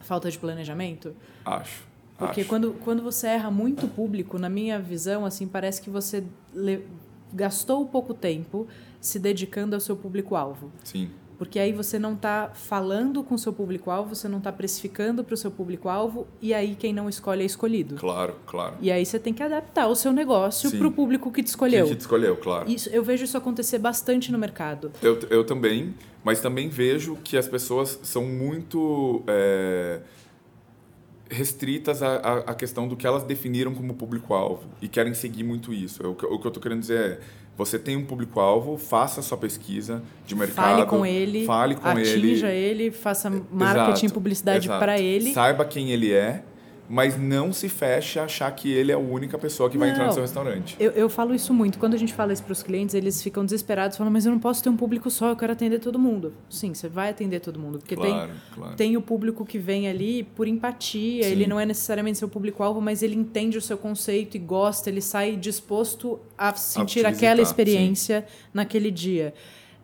Falta 0.00 0.30
de 0.30 0.38
planejamento? 0.38 1.14
Acho. 1.44 1.84
Porque 2.18 2.40
acho. 2.40 2.48
quando, 2.48 2.72
quando 2.84 3.02
você 3.02 3.28
erra 3.28 3.50
muito 3.50 3.88
público, 3.88 4.38
na 4.38 4.48
minha 4.48 4.78
visão, 4.78 5.24
assim, 5.24 5.46
parece 5.46 5.80
que 5.80 5.88
você 5.88 6.24
le- 6.54 6.84
gastou 7.32 7.86
pouco 7.86 8.12
tempo 8.12 8.66
se 9.00 9.18
dedicando 9.18 9.74
ao 9.74 9.80
seu 9.80 9.96
público-alvo. 9.96 10.70
Sim. 10.84 11.10
Porque 11.40 11.58
aí 11.58 11.72
você 11.72 11.98
não 11.98 12.12
está 12.12 12.50
falando 12.52 13.24
com 13.24 13.34
o 13.34 13.38
seu 13.38 13.50
público-alvo, 13.50 14.14
você 14.14 14.28
não 14.28 14.36
está 14.36 14.52
precificando 14.52 15.24
para 15.24 15.32
o 15.32 15.36
seu 15.38 15.50
público-alvo, 15.50 16.28
e 16.38 16.52
aí 16.52 16.76
quem 16.78 16.92
não 16.92 17.08
escolhe 17.08 17.40
é 17.40 17.46
escolhido. 17.46 17.94
Claro, 17.94 18.36
claro. 18.44 18.74
E 18.78 18.92
aí 18.92 19.06
você 19.06 19.18
tem 19.18 19.32
que 19.32 19.42
adaptar 19.42 19.88
o 19.88 19.96
seu 19.96 20.12
negócio 20.12 20.70
para 20.70 20.86
o 20.86 20.92
público 20.92 21.32
que 21.32 21.42
te 21.42 21.46
escolheu. 21.46 21.86
Que 21.86 21.96
te 21.96 22.00
escolheu, 22.00 22.36
claro. 22.36 22.70
Isso, 22.70 22.90
eu 22.90 23.02
vejo 23.02 23.24
isso 23.24 23.38
acontecer 23.38 23.78
bastante 23.78 24.30
no 24.30 24.36
mercado. 24.36 24.92
Eu, 25.00 25.18
eu 25.30 25.42
também, 25.42 25.94
mas 26.22 26.42
também 26.42 26.68
vejo 26.68 27.16
que 27.24 27.38
as 27.38 27.48
pessoas 27.48 27.98
são 28.02 28.26
muito 28.26 29.22
é, 29.26 30.00
restritas 31.30 32.02
à, 32.02 32.16
à, 32.40 32.54
questão 32.54 32.86
do 32.86 32.96
que 32.98 33.06
elas 33.06 33.22
definiram 33.22 33.72
como 33.72 33.94
público-alvo 33.94 34.68
e 34.82 34.88
querem 34.88 35.14
seguir 35.14 35.44
muito 35.44 35.72
isso. 35.72 36.02
Que, 36.16 36.26
o 36.26 36.38
que 36.38 36.46
eu 36.46 36.48
estou 36.48 36.62
querendo 36.62 36.80
dizer 36.80 37.00
é, 37.00 37.20
você 37.60 37.78
tem 37.78 37.94
um 37.94 38.06
público-alvo, 38.06 38.78
faça 38.78 39.20
a 39.20 39.22
sua 39.22 39.36
pesquisa 39.36 40.02
de 40.24 40.34
mercado. 40.34 40.76
Fale 40.76 40.86
com 40.86 41.04
ele, 41.04 41.44
fale 41.44 41.74
com 41.74 41.88
atinja 41.88 42.48
ele. 42.48 42.84
ele, 42.84 42.90
faça 42.90 43.28
marketing, 43.28 44.06
Exato, 44.06 44.14
publicidade 44.14 44.66
para 44.66 44.98
ele. 44.98 45.34
Saiba 45.34 45.62
quem 45.66 45.90
ele 45.90 46.10
é, 46.10 46.42
mas 46.90 47.16
não 47.16 47.52
se 47.52 47.68
feche 47.68 48.18
a 48.18 48.24
achar 48.24 48.50
que 48.50 48.68
ele 48.68 48.90
é 48.90 48.96
a 48.96 48.98
única 48.98 49.38
pessoa 49.38 49.70
que 49.70 49.78
vai 49.78 49.90
entrar 49.90 50.06
no 50.08 50.12
seu 50.12 50.22
restaurante. 50.22 50.76
Eu, 50.80 50.90
eu 50.90 51.08
falo 51.08 51.32
isso 51.32 51.54
muito. 51.54 51.78
Quando 51.78 51.94
a 51.94 51.96
gente 51.96 52.12
fala 52.12 52.32
isso 52.32 52.42
para 52.42 52.50
os 52.50 52.64
clientes, 52.64 52.96
eles 52.96 53.22
ficam 53.22 53.44
desesperados, 53.44 53.96
falam, 53.96 54.12
mas 54.12 54.26
eu 54.26 54.32
não 54.32 54.40
posso 54.40 54.60
ter 54.60 54.70
um 54.70 54.76
público 54.76 55.08
só, 55.08 55.28
eu 55.28 55.36
quero 55.36 55.52
atender 55.52 55.78
todo 55.78 56.00
mundo. 56.00 56.34
Sim, 56.50 56.74
você 56.74 56.88
vai 56.88 57.10
atender 57.10 57.38
todo 57.38 57.60
mundo, 57.60 57.78
porque 57.78 57.94
tem, 57.94 58.10
Claro, 58.10 58.32
claro. 58.52 58.74
tem 58.74 58.96
o 58.96 59.00
público 59.00 59.44
que 59.46 59.56
vem 59.56 59.88
ali 59.88 60.24
por 60.24 60.48
empatia, 60.48 61.22
Sim. 61.22 61.30
ele 61.30 61.46
não 61.46 61.60
é 61.60 61.64
necessariamente 61.64 62.18
seu 62.18 62.28
público-alvo, 62.28 62.80
mas 62.80 63.04
ele 63.04 63.14
entende 63.14 63.56
o 63.56 63.62
seu 63.62 63.78
conceito 63.78 64.36
e 64.36 64.40
gosta, 64.40 64.90
ele 64.90 65.00
sai 65.00 65.36
disposto 65.36 66.18
a 66.36 66.52
sentir 66.56 67.04
visitar, 67.04 67.10
aquela 67.10 67.36
sim. 67.36 67.42
experiência 67.42 68.26
naquele 68.52 68.90
dia. 68.90 69.32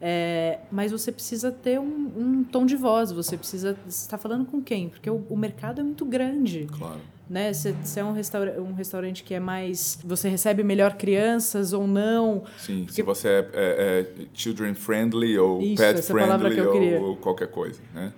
É, 0.01 0.59
mas 0.71 0.93
você 0.93 1.11
precisa 1.11 1.51
ter 1.51 1.81
um, 1.81 2.11
um 2.17 2.45
tom 2.45 2.67
de 2.67 2.77
voz, 2.77 3.11
você 3.13 3.37
precisa 3.37 3.77
estar 3.89 4.19
falando 4.19 4.45
com 4.45 4.61
quem? 4.63 4.91
Porque 4.91 5.09
o, 5.09 5.25
o 5.31 5.37
mercado 5.37 5.81
é 5.81 5.85
muito 5.85 6.05
grande 6.05 6.67
Claro. 6.77 7.01
né? 7.31 7.51
Se, 7.55 7.75
se 7.83 7.99
é 7.99 8.05
um, 8.05 8.13
restaura 8.13 8.61
um 8.61 8.75
restaurante 8.75 9.25
que 9.25 9.33
é 9.33 9.41
mais. 9.41 9.99
Você 10.05 10.29
recebe 10.29 10.63
melhor 10.63 10.95
crianças 10.97 11.73
ou 11.73 11.87
não. 11.87 12.45
Sim, 12.59 12.87
se 12.91 13.01
você 13.01 13.29
é, 13.29 13.49
é- 13.55 14.07
é 14.21 14.27
children 14.35 14.75
friendly 14.75 15.39
ou 15.39 15.63
Isso, 15.63 15.83
pet 15.83 16.13
palavra 16.13 16.51
friendly 16.51 16.95
ou, 16.97 17.03
ou 17.11 17.17
qualquer 17.17 17.49
coisa, 17.49 17.81
né? 17.95 18.13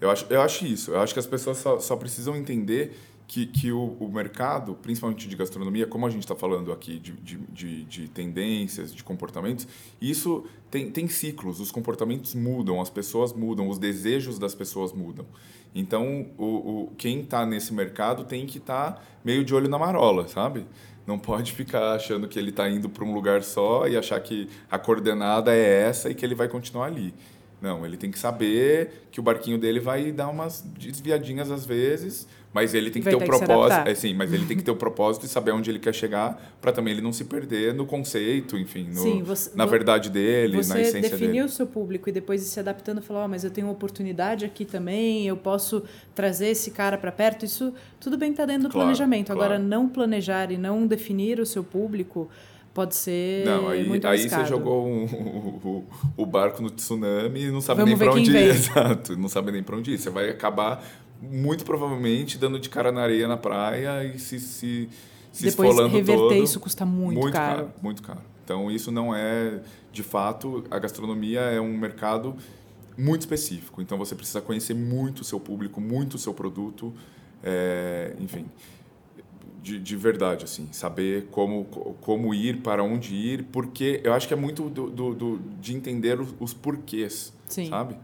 Eu 0.00 0.10
acho, 0.10 0.26
eu 0.30 0.40
acho 0.40 0.66
isso. 0.66 0.90
Eu 0.90 1.00
acho 1.00 1.12
que 1.12 1.20
as 1.20 1.26
pessoas 1.26 1.58
só, 1.58 1.78
só 1.78 1.94
precisam 1.96 2.34
entender 2.34 2.98
que, 3.26 3.46
que 3.46 3.72
o, 3.72 3.96
o 3.98 4.12
mercado, 4.12 4.74
principalmente 4.74 5.28
de 5.28 5.36
gastronomia, 5.36 5.86
como 5.86 6.06
a 6.06 6.10
gente 6.10 6.22
está 6.22 6.36
falando 6.36 6.72
aqui 6.72 6.98
de, 6.98 7.12
de, 7.12 7.36
de, 7.36 7.84
de 7.84 8.08
tendências, 8.08 8.94
de 8.94 9.02
comportamentos, 9.02 9.66
isso 10.00 10.44
tem, 10.70 10.90
tem 10.90 11.08
ciclos. 11.08 11.60
Os 11.60 11.70
comportamentos 11.70 12.34
mudam, 12.34 12.80
as 12.80 12.90
pessoas 12.90 13.32
mudam, 13.32 13.68
os 13.68 13.78
desejos 13.78 14.38
das 14.38 14.54
pessoas 14.54 14.92
mudam. 14.92 15.26
Então, 15.74 16.26
o, 16.36 16.44
o, 16.44 16.92
quem 16.98 17.20
está 17.20 17.46
nesse 17.46 17.72
mercado 17.72 18.24
tem 18.24 18.46
que 18.46 18.58
estar 18.58 19.02
meio 19.24 19.44
de 19.44 19.54
olho 19.54 19.68
na 19.68 19.78
marola, 19.78 20.28
sabe? 20.28 20.66
Não 21.06 21.18
pode 21.18 21.52
ficar 21.52 21.94
achando 21.94 22.28
que 22.28 22.38
ele 22.38 22.50
está 22.50 22.68
indo 22.68 22.88
para 22.88 23.04
um 23.04 23.14
lugar 23.14 23.42
só 23.42 23.88
e 23.88 23.96
achar 23.96 24.20
que 24.20 24.48
a 24.70 24.78
coordenada 24.78 25.54
é 25.54 25.82
essa 25.82 26.10
e 26.10 26.14
que 26.14 26.24
ele 26.24 26.34
vai 26.34 26.48
continuar 26.48 26.86
ali. 26.86 27.14
Não, 27.60 27.86
ele 27.86 27.96
tem 27.96 28.10
que 28.10 28.18
saber 28.18 29.06
que 29.10 29.20
o 29.20 29.22
barquinho 29.22 29.56
dele 29.56 29.78
vai 29.78 30.10
dar 30.10 30.28
umas 30.28 30.62
desviadinhas 30.76 31.48
às 31.50 31.64
vezes, 31.64 32.26
mas 32.52 32.74
ele 32.74 32.90
tem 32.90 33.00
que 33.00 33.08
Vai 33.10 33.14
ter 33.14 33.16
o 33.16 33.20
se 33.20 33.44
propósito. 33.44 33.88
É, 33.88 33.94
sim, 33.94 34.14
mas 34.14 34.32
ele 34.32 34.44
tem 34.46 34.56
que 34.56 34.62
ter 34.62 34.70
o 34.70 34.76
propósito 34.76 35.24
e 35.26 35.28
saber 35.28 35.52
onde 35.52 35.70
ele 35.70 35.78
quer 35.78 35.94
chegar 35.94 36.56
para 36.60 36.70
também 36.72 36.92
ele 36.92 37.00
não 37.02 37.12
se 37.12 37.24
perder 37.24 37.72
no 37.74 37.86
conceito, 37.86 38.56
enfim, 38.58 38.88
no- 38.88 39.00
Sim, 39.00 39.22
você- 39.22 39.50
na 39.54 39.64
verdade 39.66 40.10
dele, 40.10 40.56
na 40.58 40.62
Você 40.62 40.80
essência 40.80 41.16
dele. 41.16 41.42
o 41.42 41.48
seu 41.48 41.66
público 41.66 42.08
e 42.08 42.12
depois 42.12 42.42
se 42.42 42.60
adaptando 42.60 42.98
e 42.98 43.02
falar, 43.02 43.24
ó, 43.24 43.28
mas 43.28 43.42
eu 43.44 43.50
tenho 43.50 43.66
uma 43.68 43.72
oportunidade 43.72 44.44
aqui 44.44 44.64
também, 44.64 45.26
eu 45.26 45.36
posso 45.36 45.82
trazer 46.14 46.48
esse 46.48 46.70
cara 46.70 46.98
para 46.98 47.10
perto. 47.10 47.44
Isso 47.44 47.72
tudo 47.98 48.18
bem 48.18 48.32
está 48.32 48.44
dentro 48.44 48.64
do 48.64 48.68
Claro, 48.70 48.86
planejamento. 48.86 49.32
Agora, 49.32 49.54
claro. 49.56 49.62
não 49.64 49.88
planejar 49.88 50.50
e 50.52 50.58
não 50.58 50.86
definir 50.86 51.40
o 51.40 51.46
seu 51.46 51.64
público 51.64 52.28
pode 52.74 52.94
ser 52.94 53.44
Não, 53.44 53.68
aí, 53.68 53.84
muito 53.86 54.06
aí 54.06 54.26
você 54.28 54.44
jogou 54.46 54.86
um- 54.88 55.04
o, 56.16 56.22
o, 56.22 56.26
barco 56.26 56.62
no 56.62 56.70
tsunami 56.70 57.44
e 57.44 57.50
não 57.50 57.60
sabe 57.60 57.80
Vamos 57.82 57.98
nem 57.98 58.08
para 58.08 58.18
onde 58.18 58.30
ir. 58.30 58.36
Exato, 58.48 59.16
não 59.16 59.28
sabe 59.28 59.52
nem 59.52 59.62
para 59.62 59.76
onde 59.76 59.92
ir. 59.92 59.98
Você 59.98 60.08
vai 60.10 60.30
acabar, 60.30 60.82
muito 61.22 61.64
provavelmente, 61.64 62.36
dando 62.36 62.58
de 62.58 62.68
cara 62.68 62.90
na 62.90 63.00
areia 63.02 63.28
na 63.28 63.36
praia 63.36 64.04
e 64.04 64.18
se, 64.18 64.40
se, 64.40 64.88
se 65.32 65.44
Depois 65.44 65.70
esfolando 65.70 65.94
reverter 65.96 66.16
todo. 66.18 66.34
isso 66.44 66.58
custa 66.60 66.84
muito, 66.84 67.30
caro. 67.30 67.70
Muito 67.80 68.02
caro. 68.02 68.20
Então, 68.44 68.70
isso 68.70 68.90
não 68.90 69.14
é, 69.14 69.60
de 69.92 70.02
fato, 70.02 70.64
a 70.70 70.78
gastronomia 70.78 71.40
é 71.40 71.60
um 71.60 71.76
mercado 71.78 72.36
muito 72.98 73.20
específico. 73.20 73.80
Então, 73.80 73.96
você 73.96 74.14
precisa 74.14 74.40
conhecer 74.40 74.74
muito 74.74 75.20
o 75.20 75.24
seu 75.24 75.38
público, 75.38 75.80
muito 75.80 76.14
o 76.14 76.18
seu 76.18 76.34
produto, 76.34 76.92
é, 77.42 78.14
enfim 78.20 78.46
de, 79.62 79.78
de 79.78 79.96
verdade, 79.96 80.44
assim, 80.44 80.68
saber 80.72 81.28
como, 81.30 81.64
como 82.00 82.34
ir, 82.34 82.58
para 82.58 82.82
onde 82.82 83.14
ir, 83.14 83.44
porque 83.52 84.00
eu 84.02 84.12
acho 84.12 84.26
que 84.26 84.34
é 84.34 84.36
muito 84.36 84.68
do, 84.68 84.90
do, 84.90 85.14
do- 85.14 85.40
de 85.60 85.74
entender 85.74 86.20
os, 86.20 86.34
os 86.40 86.52
porquês, 86.52 87.32
Sim. 87.46 87.68
sabe? 87.68 87.94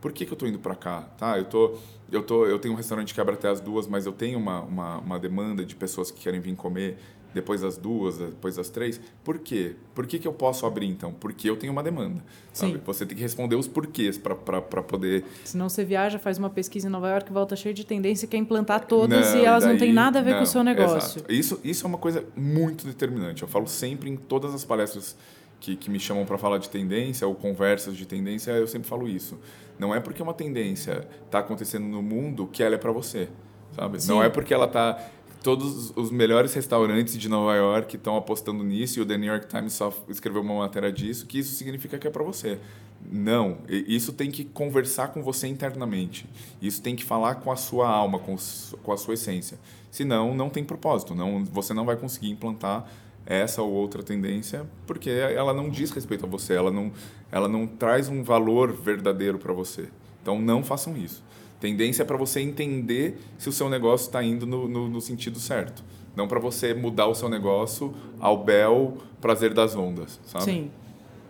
Por 0.00 0.12
que, 0.12 0.24
que 0.24 0.32
eu 0.32 0.36
tô 0.36 0.46
indo 0.46 0.58
para 0.58 0.74
cá? 0.74 1.02
Tá, 1.18 1.36
eu 1.38 1.44
tô, 1.44 1.74
eu 2.10 2.22
tô, 2.22 2.46
eu 2.46 2.58
tenho 2.58 2.74
um 2.74 2.76
restaurante 2.76 3.12
que 3.12 3.20
abre 3.20 3.34
até 3.34 3.48
as 3.48 3.60
duas, 3.60 3.86
mas 3.86 4.06
eu 4.06 4.12
tenho 4.12 4.38
uma, 4.38 4.60
uma, 4.62 4.98
uma 4.98 5.18
demanda 5.18 5.64
de 5.64 5.74
pessoas 5.74 6.10
que 6.10 6.20
querem 6.20 6.40
vir 6.40 6.54
comer 6.54 6.96
depois 7.34 7.60
das 7.60 7.76
duas, 7.76 8.16
depois 8.18 8.56
das 8.56 8.70
três. 8.70 8.98
Por 9.22 9.38
quê? 9.38 9.74
Por 9.94 10.06
que, 10.06 10.18
que 10.18 10.26
eu 10.26 10.32
posso 10.32 10.64
abrir 10.64 10.86
então? 10.86 11.12
Porque 11.12 11.48
eu 11.50 11.56
tenho 11.56 11.72
uma 11.72 11.82
demanda. 11.82 12.24
Sabe? 12.52 12.72
Sim. 12.74 12.80
Você 12.86 13.04
tem 13.04 13.16
que 13.16 13.22
responder 13.22 13.54
os 13.54 13.68
porquês 13.68 14.16
para 14.16 14.34
poder 14.82 15.24
Senão 15.44 15.68
você 15.68 15.84
viaja, 15.84 16.18
faz 16.18 16.38
uma 16.38 16.48
pesquisa 16.48 16.88
em 16.88 16.90
Nova 16.90 17.08
York, 17.10 17.30
volta 17.32 17.54
cheio 17.54 17.74
de 17.74 17.84
tendência 17.84 18.24
e 18.24 18.28
quer 18.28 18.38
implantar 18.38 18.86
todas 18.86 19.34
Não, 19.34 19.40
e 19.40 19.44
elas 19.44 19.62
não 19.64 19.70
daí- 19.72 19.78
têm 19.78 19.92
nada 19.92 20.20
a 20.20 20.22
ver 20.22 20.30
com 20.30 20.36
não, 20.36 20.42
o 20.44 20.46
seu 20.46 20.64
negócio. 20.64 21.18
exato. 21.20 21.32
Isso, 21.32 21.60
isso 21.62 21.84
é 21.84 21.88
uma 21.88 21.98
coisa 21.98 22.24
muito 22.34 22.86
determinante. 22.86 23.42
Eu 23.42 23.48
falo 23.48 23.66
sempre 23.68 24.08
em 24.08 24.16
todas 24.16 24.54
as 24.54 24.64
palestras 24.64 25.14
que, 25.60 25.76
que 25.76 25.90
me 25.90 25.98
chamam 25.98 26.24
para 26.24 26.38
falar 26.38 26.58
de 26.58 26.68
tendência 26.68 27.26
ou 27.26 27.34
conversas 27.34 27.96
de 27.96 28.06
tendência, 28.06 28.52
eu 28.52 28.66
sempre 28.66 28.88
falo 28.88 29.08
isso. 29.08 29.38
Não 29.78 29.94
é 29.94 30.00
porque 30.00 30.22
uma 30.22 30.34
tendência 30.34 31.06
está 31.24 31.38
acontecendo 31.40 31.86
no 31.86 32.02
mundo 32.02 32.46
que 32.46 32.62
ela 32.62 32.74
é 32.74 32.78
para 32.78 32.92
você, 32.92 33.28
sabe? 33.72 34.00
Sim. 34.00 34.08
Não 34.08 34.22
é 34.22 34.28
porque 34.28 34.52
ela 34.52 34.66
está 34.66 34.98
todos 35.42 35.92
os 35.96 36.10
melhores 36.10 36.52
restaurantes 36.52 37.16
de 37.16 37.28
Nova 37.28 37.54
York 37.54 37.94
estão 37.96 38.16
apostando 38.16 38.64
nisso 38.64 38.98
e 38.98 39.02
o 39.02 39.06
The 39.06 39.16
New 39.16 39.32
York 39.32 39.46
Times 39.46 39.72
só 39.72 39.92
escreveu 40.08 40.42
uma 40.42 40.58
matéria 40.58 40.92
disso 40.92 41.26
que 41.26 41.38
isso 41.38 41.54
significa 41.54 41.96
que 41.96 42.06
é 42.06 42.10
para 42.10 42.24
você. 42.24 42.58
Não, 43.00 43.58
isso 43.68 44.12
tem 44.12 44.30
que 44.30 44.44
conversar 44.44 45.08
com 45.08 45.22
você 45.22 45.46
internamente. 45.46 46.26
Isso 46.60 46.82
tem 46.82 46.96
que 46.96 47.04
falar 47.04 47.36
com 47.36 47.52
a 47.52 47.56
sua 47.56 47.88
alma, 47.88 48.18
com, 48.18 48.36
com 48.82 48.92
a 48.92 48.96
sua 48.96 49.14
essência. 49.14 49.58
Senão, 49.90 50.34
não 50.34 50.50
tem 50.50 50.64
propósito. 50.64 51.14
Não, 51.14 51.44
você 51.44 51.72
não 51.72 51.84
vai 51.84 51.96
conseguir 51.96 52.30
implantar 52.30 52.90
essa 53.28 53.60
ou 53.60 53.70
outra 53.70 54.02
tendência 54.02 54.66
porque 54.86 55.10
ela 55.10 55.52
não 55.52 55.68
diz 55.68 55.90
respeito 55.90 56.24
a 56.24 56.28
você, 56.28 56.54
ela 56.54 56.70
não, 56.70 56.90
ela 57.30 57.46
não 57.46 57.66
traz 57.66 58.08
um 58.08 58.22
valor 58.22 58.72
verdadeiro 58.72 59.38
para 59.38 59.52
você. 59.52 59.88
Então, 60.22 60.40
não 60.40 60.64
façam 60.64 60.96
isso. 60.96 61.22
Tendência 61.60 62.02
é 62.02 62.06
para 62.06 62.16
você 62.16 62.40
entender 62.40 63.20
se 63.36 63.48
o 63.48 63.52
seu 63.52 63.68
negócio 63.68 64.06
está 64.06 64.22
indo 64.22 64.46
no, 64.46 64.66
no, 64.66 64.88
no 64.88 65.00
sentido 65.00 65.38
certo. 65.38 65.84
Não 66.16 66.26
para 66.26 66.40
você 66.40 66.72
mudar 66.72 67.06
o 67.06 67.14
seu 67.14 67.28
negócio 67.28 67.94
ao 68.18 68.42
bel 68.42 68.96
prazer 69.20 69.52
das 69.52 69.76
ondas, 69.76 70.18
sabe? 70.24 70.44
Sim. 70.44 70.70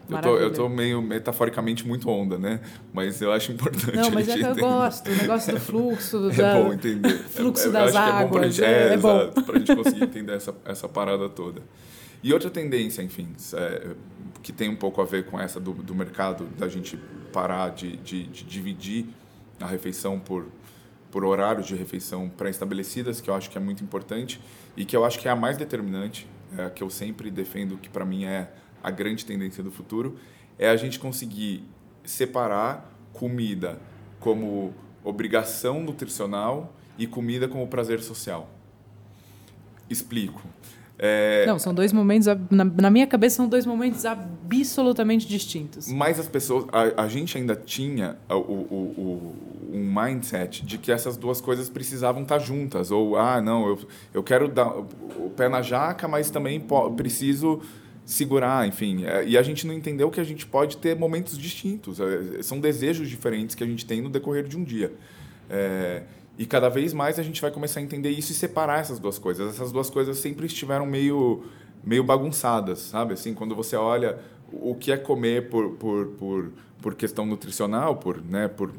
Eu 0.09 0.53
tô 0.53 0.69
meio 0.69 1.03
metaforicamente 1.03 1.87
muito 1.87 2.09
onda, 2.09 2.39
né? 2.39 2.61
Mas 2.93 3.21
eu 3.21 3.31
acho 3.33 3.53
importante. 3.53 3.97
Não, 3.97 4.09
a 4.09 4.11
mas 4.11 4.29
é 4.29 4.37
que 4.37 4.43
eu 4.43 4.57
gosto. 4.57 5.11
O 5.11 5.15
negócio 5.15 5.53
do 5.55 5.61
fluxo, 5.61 6.31
É 6.33 6.35
da... 6.35 6.55
bom 6.55 6.73
entender. 6.73 7.19
fluxo 7.29 7.69
É- 7.69 7.71
das 7.71 7.93
que 7.93 7.99
é 7.99 8.01
bom 8.01 8.09
águas, 8.09 8.55
gente, 8.55 8.65
é- 8.65 8.89
é, 8.89 8.95
é 8.95 9.43
pra 9.43 9.59
gente 9.59 9.77
conseguir 9.77 10.05
entender 10.05 10.33
essa, 10.35 10.55
essa 10.65 10.89
parada 10.89 11.29
toda. 11.29 11.63
E 12.23 12.33
outra 12.33 12.51
tendência, 12.51 13.03
enfim, 13.03 13.29
é, 13.55 13.95
que 14.43 14.53
tem 14.53 14.69
um 14.69 14.77
pouco 14.77 15.01
a 15.01 15.05
ver 15.05 15.27
com 15.27 15.39
essa 15.39 15.61
do, 15.61 15.73
do 15.73 15.95
mercado, 15.95 16.45
da 16.59 16.69
gente 16.69 16.99
parar 17.33 17.71
de, 17.71 17.97
de, 17.99 18.25
de 18.25 18.45
dividir 18.45 19.07
a 19.61 19.67
refeição 19.67 20.19
por, 20.19 20.47
por 21.11 21.25
horários 21.25 21.67
de 21.67 21.77
refeição 21.77 22.29
pré-estabelecidas, 22.29 23.21
que 23.21 23.31
eu 23.31 23.35
acho 23.35 23.51
que 23.51 23.59
é 23.59 23.61
muito 23.61 23.85
importante 23.85 24.41
e 24.77 24.85
que 24.85 24.97
eu 24.97 25.05
acho 25.05 25.19
que 25.19 25.29
é 25.29 25.31
a 25.31 25.37
mais 25.37 25.57
determinante, 25.57 26.27
é 26.57 26.65
a 26.65 26.71
que 26.71 26.83
eu 26.83 26.91
sempre 26.91 27.31
defendo 27.31 27.77
que 27.77 27.89
para 27.89 28.05
mim 28.05 28.25
é 28.25 28.49
a 28.89 28.91
grande 28.91 29.25
tendência 29.25 29.63
do 29.63 29.71
futuro, 29.71 30.17
é 30.59 30.69
a 30.69 30.77
gente 30.77 30.99
conseguir 30.99 31.65
separar 32.05 32.93
comida 33.13 33.79
como 34.19 34.75
obrigação 35.05 35.81
nutricional 35.81 36.75
e 36.99 37.07
comida 37.07 37.47
como 37.47 37.67
prazer 37.69 38.01
social. 38.01 38.51
Explico. 39.89 40.43
É, 40.99 41.47
Não, 41.47 41.59
são 41.61 41.73
dois 41.73 41.93
momentos, 41.93 42.27
na, 42.51 42.65
na, 42.65 42.91
minha 42.91 43.07
cabeça, 43.07 43.37
são 43.37 43.49
dois 43.49 43.65
momentos 43.65 44.05
absolutamente 44.05 45.29
distintos. 45.29 45.91
Mas 45.93 46.19
as 46.19 46.27
pessoas, 46.27 46.67
a, 46.73 47.05
a 47.05 47.09
gente 47.09 47.39
ainda 47.39 47.55
tinha 47.55 48.17
o, 48.29 48.35
o, 48.35 48.75
o, 48.99 49.37
um 49.73 49.95
mindset 49.95 50.67
de 50.67 50.77
que 50.77 50.91
essas 50.91 51.17
duas 51.17 51.41
coisas 51.41 51.69
precisavam 51.69 52.23
estar 52.23 52.41
juntas. 52.41 52.91
Ou, 52.91 53.17
ah, 53.17 53.41
não, 53.41 53.69
eu, 53.69 53.79
eu 54.13 54.23
quero 54.25 54.49
dar 54.49 54.77
o 54.77 55.31
pé 55.37 55.49
na 55.49 55.63
jaca, 55.63 56.09
mas 56.09 56.31
também 56.31 56.61
preciso 56.97 57.63
segurar, 58.09 58.67
enfim. 58.67 59.05
É, 59.05 59.23
e 59.29 59.37
a 59.37 59.43
gente 59.43 59.67
não 59.67 59.75
entendeu 59.75 60.11
que 60.11 60.19
a 60.19 60.25
gente 60.25 60.47
pode 60.47 60.79
ter 60.79 60.97
momentos 60.97 61.37
distintos. 61.37 62.01
É, 62.01 62.43
são 62.43 62.59
desejos 62.59 63.07
diferentes 63.07 63.55
que 63.55 63.63
a 63.63 63.67
gente 63.67 63.85
tem 63.85 64.01
no 64.01 64.09
decorrer 64.09 64.45
de 64.45 64.57
um 64.57 64.65
dia. 64.65 64.91
É, 65.51 66.05
e 66.39 66.47
cada 66.47 66.71
vez 66.71 66.95
mais 66.95 67.19
a 67.19 67.23
gente 67.23 67.39
vai 67.43 67.51
começar 67.51 67.81
a 67.81 67.83
entender 67.83 68.09
isso 68.09 68.33
e 68.33 68.35
separar 68.35 68.81
essas 68.81 68.99
duas 68.99 69.19
coisas. 69.19 69.55
Essas 69.55 69.71
duas 69.71 69.91
coisas 69.91 70.17
sempre 70.17 70.47
estiveram 70.47 70.87
meio, 70.87 71.45
meio 71.85 72.03
bagunçadas, 72.03 72.79
sabe? 72.79 73.13
Assim, 73.13 73.35
quando 73.35 73.55
você 73.55 73.77
olha 73.77 74.19
o 74.51 74.75
que 74.75 74.91
é 74.91 74.97
comer 74.97 75.51
por, 75.51 75.73
por, 75.73 76.07
por, 76.07 76.53
por 76.81 76.95
questão 76.95 77.27
nutricional, 77.27 77.97
por, 77.97 78.23
né, 78.23 78.49
por 78.49 78.73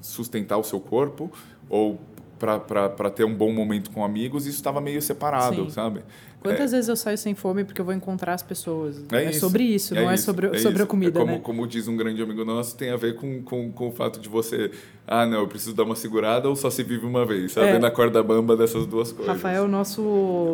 sustentar 0.00 0.56
o 0.56 0.64
seu 0.64 0.80
corpo, 0.80 1.30
ou 1.68 2.00
para 2.38 3.10
ter 3.10 3.24
um 3.24 3.34
bom 3.34 3.52
momento 3.52 3.90
com 3.90 4.02
amigos, 4.02 4.46
isso 4.46 4.56
estava 4.56 4.80
meio 4.80 5.02
separado, 5.02 5.64
Sim. 5.64 5.70
sabe? 5.70 6.02
Quantas 6.40 6.72
é, 6.72 6.76
vezes 6.76 6.88
eu 6.88 6.96
saio 6.96 7.18
sem 7.18 7.34
fome 7.34 7.64
porque 7.64 7.80
eu 7.80 7.84
vou 7.84 7.92
encontrar 7.92 8.32
as 8.32 8.42
pessoas? 8.42 9.04
É, 9.12 9.24
é 9.24 9.30
isso, 9.30 9.40
sobre 9.40 9.62
isso, 9.62 9.94
é 9.94 10.00
não 10.00 10.10
é 10.10 10.14
isso, 10.14 10.22
é 10.22 10.24
sobre, 10.24 10.58
sobre 10.58 10.82
a 10.82 10.86
comida, 10.86 11.20
como, 11.20 11.32
né? 11.32 11.40
Como 11.42 11.66
diz 11.66 11.86
um 11.86 11.96
grande 11.96 12.22
amigo 12.22 12.44
nosso, 12.44 12.76
tem 12.76 12.90
a 12.90 12.96
ver 12.96 13.14
com, 13.16 13.42
com, 13.42 13.70
com 13.70 13.88
o 13.88 13.92
fato 13.92 14.18
de 14.18 14.28
você... 14.28 14.70
Ah, 15.06 15.26
não, 15.26 15.40
eu 15.40 15.48
preciso 15.48 15.74
dar 15.74 15.84
uma 15.84 15.96
segurada 15.96 16.48
ou 16.48 16.56
só 16.56 16.70
se 16.70 16.82
vive 16.82 17.04
uma 17.04 17.26
vez, 17.26 17.52
sabe? 17.52 17.68
É. 17.68 17.78
Na 17.78 17.90
corda 17.90 18.22
bamba 18.22 18.56
dessas 18.56 18.86
duas 18.86 19.12
coisas. 19.12 19.34
Rafael, 19.34 19.68
nosso, 19.68 20.02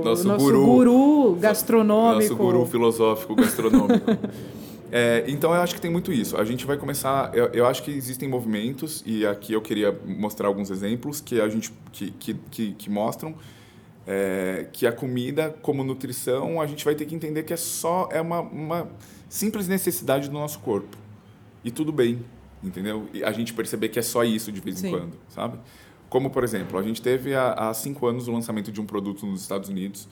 nosso, 0.04 0.26
nosso 0.26 0.44
guru, 0.44 0.64
guru 0.64 1.34
gastronômico. 1.36 2.22
Nosso 2.22 2.36
guru 2.36 2.66
filosófico 2.66 3.34
gastronômico. 3.34 4.10
É, 4.90 5.24
então 5.26 5.52
eu 5.52 5.60
acho 5.60 5.74
que 5.74 5.80
tem 5.80 5.90
muito 5.90 6.12
isso. 6.12 6.36
A 6.36 6.44
gente 6.44 6.64
vai 6.64 6.76
começar. 6.76 7.34
Eu, 7.34 7.46
eu, 7.46 7.66
acho 7.66 7.82
que 7.82 7.90
existem 7.90 8.28
movimentos 8.28 9.02
e 9.04 9.26
aqui 9.26 9.52
eu 9.52 9.60
queria 9.60 9.94
mostrar 10.06 10.46
alguns 10.46 10.70
exemplos 10.70 11.20
que 11.20 11.40
a 11.40 11.48
gente 11.48 11.72
que, 11.92 12.12
que, 12.12 12.34
que, 12.50 12.72
que 12.72 12.88
mostram 12.88 13.34
é, 14.06 14.68
que 14.72 14.86
a 14.86 14.92
comida 14.92 15.54
como 15.62 15.82
nutrição 15.82 16.60
a 16.60 16.66
gente 16.66 16.84
vai 16.84 16.94
ter 16.94 17.06
que 17.06 17.14
entender 17.14 17.42
que 17.42 17.52
é 17.52 17.56
só 17.56 18.08
é 18.12 18.20
uma, 18.20 18.40
uma 18.40 18.88
simples 19.28 19.66
necessidade 19.66 20.28
do 20.28 20.34
nosso 20.34 20.60
corpo 20.60 20.96
e 21.64 21.70
tudo 21.70 21.92
bem, 21.92 22.24
entendeu? 22.62 23.08
E 23.12 23.24
a 23.24 23.32
gente 23.32 23.52
perceber 23.52 23.88
que 23.88 23.98
é 23.98 24.02
só 24.02 24.22
isso 24.22 24.52
de 24.52 24.60
vez 24.60 24.78
Sim. 24.78 24.88
em 24.88 24.90
quando, 24.90 25.16
sabe? 25.28 25.58
Como 26.08 26.30
por 26.30 26.44
exemplo, 26.44 26.78
a 26.78 26.82
gente 26.82 27.02
teve 27.02 27.34
há, 27.34 27.52
há 27.52 27.74
cinco 27.74 28.06
anos 28.06 28.28
o 28.28 28.32
lançamento 28.32 28.70
de 28.70 28.80
um 28.80 28.86
produto 28.86 29.26
nos 29.26 29.42
Estados 29.42 29.68
Unidos 29.68 30.08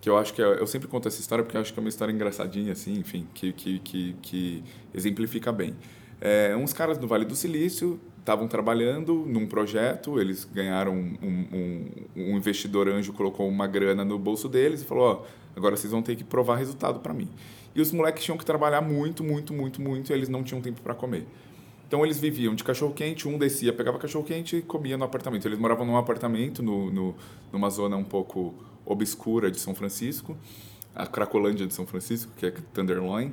que 0.00 0.08
eu 0.08 0.16
acho 0.16 0.32
que 0.32 0.42
é, 0.42 0.44
eu 0.44 0.66
sempre 0.66 0.88
conto 0.88 1.08
essa 1.08 1.20
história 1.20 1.44
porque 1.44 1.56
eu 1.56 1.60
acho 1.60 1.72
que 1.72 1.78
é 1.78 1.82
uma 1.82 1.88
história 1.88 2.12
engraçadinha 2.12 2.72
assim, 2.72 2.98
enfim, 2.98 3.26
que 3.34 3.52
que, 3.52 3.78
que, 3.80 4.16
que 4.22 4.64
exemplifica 4.94 5.52
bem. 5.52 5.76
É, 6.20 6.56
uns 6.56 6.72
caras 6.72 6.98
do 6.98 7.06
Vale 7.06 7.24
do 7.24 7.36
Silício 7.36 8.00
estavam 8.28 8.46
trabalhando 8.46 9.24
num 9.26 9.46
projeto, 9.46 10.20
eles 10.20 10.44
ganharam 10.44 10.92
um, 10.94 11.16
um, 11.22 11.86
um, 12.14 12.36
investidor 12.36 12.86
anjo 12.86 13.14
colocou 13.14 13.48
uma 13.48 13.66
grana 13.66 14.04
no 14.04 14.18
bolso 14.18 14.50
deles 14.50 14.82
e 14.82 14.84
falou, 14.84 15.04
ó, 15.04 15.26
agora 15.56 15.74
vocês 15.74 15.90
vão 15.90 16.02
ter 16.02 16.14
que 16.14 16.22
provar 16.22 16.56
resultado 16.56 17.00
para 17.00 17.14
mim. 17.14 17.28
E 17.74 17.80
os 17.80 17.90
moleques 17.90 18.22
tinham 18.22 18.36
que 18.36 18.44
trabalhar 18.44 18.82
muito, 18.82 19.24
muito, 19.24 19.54
muito, 19.54 19.80
muito, 19.80 20.10
e 20.10 20.12
eles 20.12 20.28
não 20.28 20.42
tinham 20.42 20.60
tempo 20.60 20.82
para 20.82 20.94
comer. 20.94 21.26
Então 21.86 22.04
eles 22.04 22.20
viviam 22.20 22.54
de 22.54 22.62
cachorro 22.62 22.92
quente, 22.92 23.26
um 23.26 23.38
descia, 23.38 23.72
pegava 23.72 23.98
cachorro 23.98 24.24
quente 24.24 24.56
e 24.56 24.62
comia 24.62 24.98
no 24.98 25.04
apartamento. 25.04 25.48
Eles 25.48 25.58
moravam 25.58 25.86
num 25.86 25.96
apartamento 25.96 26.62
no, 26.62 26.90
no 26.90 27.14
numa 27.50 27.70
zona 27.70 27.96
um 27.96 28.04
pouco 28.04 28.54
obscura 28.84 29.50
de 29.50 29.58
São 29.58 29.74
Francisco, 29.74 30.36
a 30.94 31.06
Cracolândia 31.06 31.66
de 31.66 31.72
São 31.72 31.86
Francisco, 31.86 32.30
que 32.36 32.44
é 32.44 32.50
Tenderloin. 32.74 33.32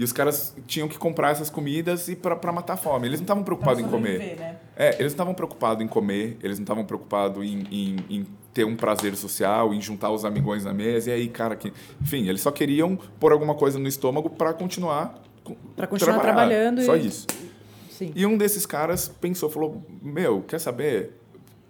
E 0.00 0.04
os 0.04 0.12
caras 0.12 0.56
tinham 0.66 0.88
que 0.88 0.96
comprar 0.96 1.30
essas 1.30 1.50
comidas 1.50 2.08
e 2.08 2.16
para 2.16 2.50
matar 2.50 2.72
a 2.72 2.76
fome. 2.78 3.06
Eles 3.06 3.20
não 3.20 3.24
estavam 3.24 3.44
preocupados 3.44 3.82
em 3.82 3.86
comer. 3.86 4.36
Né? 4.38 4.56
É, 4.74 4.88
eles 4.94 5.00
não 5.00 5.06
estavam 5.08 5.34
preocupados 5.34 5.84
em 5.84 5.86
comer, 5.86 6.38
eles 6.42 6.58
não 6.58 6.64
estavam 6.64 6.84
preocupados 6.86 7.44
em, 7.44 7.66
em, 7.70 7.96
em, 8.08 8.26
ter 8.54 8.64
um 8.64 8.74
prazer 8.74 9.14
social, 9.14 9.74
em 9.74 9.80
juntar 9.80 10.10
os 10.10 10.24
amigões 10.24 10.64
na 10.64 10.72
mesa. 10.72 11.10
E 11.10 11.12
aí, 11.12 11.28
cara, 11.28 11.54
que... 11.54 11.70
enfim, 12.00 12.26
eles 12.28 12.40
só 12.40 12.50
queriam 12.50 12.96
pôr 13.18 13.30
alguma 13.30 13.54
coisa 13.54 13.78
no 13.78 13.86
estômago 13.86 14.30
para 14.30 14.54
continuar 14.54 15.22
para 15.76 15.86
continuar 15.86 16.20
trabalhando. 16.20 16.82
Só 16.82 16.96
e... 16.96 17.06
isso. 17.06 17.26
Sim. 17.90 18.12
E 18.16 18.24
um 18.24 18.38
desses 18.38 18.64
caras 18.64 19.06
pensou, 19.06 19.50
falou: 19.50 19.84
Meu, 20.00 20.40
quer 20.42 20.60
saber? 20.60 21.20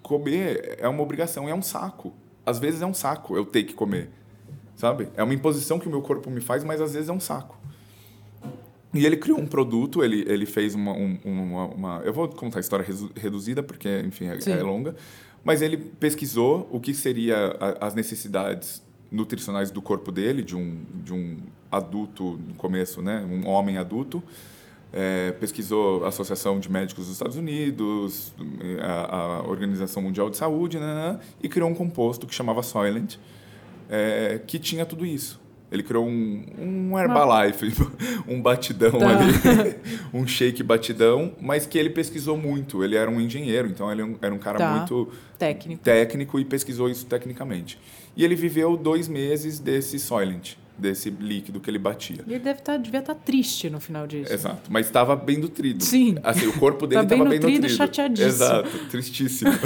Comer 0.02 0.76
é 0.78 0.88
uma 0.88 1.02
obrigação, 1.02 1.48
é 1.48 1.54
um 1.54 1.62
saco 1.62 2.14
às 2.44 2.58
vezes 2.58 2.82
é 2.82 2.86
um 2.86 2.94
saco 2.94 3.36
eu 3.36 3.44
ter 3.44 3.64
que 3.64 3.74
comer, 3.74 4.10
sabe? 4.74 5.08
É 5.16 5.22
uma 5.22 5.34
imposição 5.34 5.78
que 5.78 5.86
o 5.86 5.90
meu 5.90 6.02
corpo 6.02 6.30
me 6.30 6.40
faz, 6.40 6.64
mas 6.64 6.80
às 6.80 6.94
vezes 6.94 7.08
é 7.08 7.12
um 7.12 7.20
saco. 7.20 7.58
E 8.92 9.06
ele 9.06 9.16
criou 9.16 9.38
um 9.38 9.46
produto, 9.46 10.02
ele, 10.02 10.24
ele 10.26 10.44
fez 10.46 10.74
uma, 10.74 10.92
um, 10.92 11.18
uma, 11.24 11.66
uma, 11.66 12.02
Eu 12.04 12.12
vou 12.12 12.28
contar 12.28 12.58
a 12.58 12.60
história 12.60 12.84
reduzida, 13.16 13.62
porque, 13.62 13.88
enfim, 14.00 14.26
é, 14.26 14.38
é, 14.50 14.62
longa. 14.62 14.96
Mas 15.44 15.62
ele 15.62 15.76
pesquisou 15.76 16.68
o 16.72 16.80
que 16.80 16.92
seria 16.92 17.56
a, 17.60 17.86
as 17.86 17.94
necessidades 17.94 18.82
nutricionais 19.10 19.70
do 19.70 19.80
corpo 19.80 20.10
dele, 20.10 20.42
de 20.42 20.56
um, 20.56 20.82
de 21.04 21.12
um 21.12 21.38
adulto, 21.70 22.38
no 22.46 22.54
começo, 22.54 23.00
né? 23.00 23.24
Um 23.24 23.46
homem 23.48 23.76
adulto 23.78 24.22
é, 24.92 25.32
pesquisou 25.32 26.04
a 26.04 26.08
Associação 26.08 26.58
de 26.58 26.70
Médicos 26.70 27.04
dos 27.06 27.12
Estados 27.12 27.36
Unidos, 27.36 28.32
a, 28.82 29.16
a 29.16 29.48
Organização 29.48 30.02
Mundial 30.02 30.30
de 30.30 30.36
Saúde, 30.36 30.78
né, 30.78 31.18
e 31.42 31.48
criou 31.48 31.68
um 31.68 31.74
composto 31.74 32.26
que 32.26 32.34
chamava 32.34 32.62
Soylent, 32.62 33.16
é, 33.88 34.40
que 34.46 34.58
tinha 34.58 34.84
tudo 34.84 35.06
isso. 35.06 35.40
Ele 35.70 35.82
criou 35.82 36.06
um, 36.06 36.44
um 36.58 36.98
Herbalife, 36.98 37.72
um 38.26 38.42
batidão 38.42 38.98
tá. 38.98 39.08
ali, 39.08 39.76
um 40.12 40.26
shake 40.26 40.62
batidão, 40.62 41.32
mas 41.40 41.64
que 41.64 41.78
ele 41.78 41.90
pesquisou 41.90 42.36
muito. 42.36 42.82
Ele 42.82 42.96
era 42.96 43.10
um 43.10 43.20
engenheiro, 43.20 43.68
então 43.68 43.90
ele 43.90 44.16
era 44.20 44.34
um 44.34 44.38
cara 44.38 44.58
tá. 44.58 44.76
muito 44.76 45.12
técnico. 45.38 45.82
técnico 45.82 46.40
e 46.40 46.44
pesquisou 46.44 46.88
isso 46.88 47.06
tecnicamente. 47.06 47.78
E 48.16 48.24
ele 48.24 48.34
viveu 48.34 48.76
dois 48.76 49.06
meses 49.06 49.60
desse 49.60 49.98
Soylent 49.98 50.54
desse 50.80 51.10
líquido 51.10 51.60
que 51.60 51.70
ele 51.70 51.78
batia. 51.78 52.24
E 52.26 52.32
ele 52.32 52.42
deve 52.42 52.62
tá, 52.62 52.76
devia 52.76 53.00
estar 53.00 53.14
tá 53.14 53.20
triste 53.22 53.68
no 53.68 53.78
final 53.78 54.06
disso. 54.06 54.32
Exato, 54.32 54.72
mas 54.72 54.86
estava 54.86 55.14
bem 55.14 55.36
nutrido. 55.36 55.84
Sim. 55.84 56.16
Assim, 56.22 56.46
o 56.46 56.58
corpo 56.58 56.86
dele 56.86 57.02
estava 57.02 57.24
tá 57.24 57.30
bem, 57.30 57.38
bem 57.38 57.50
nutrido. 57.56 57.68
chateadíssimo. 57.68 58.28
Exato, 58.28 58.78
tristíssimo. 58.90 59.50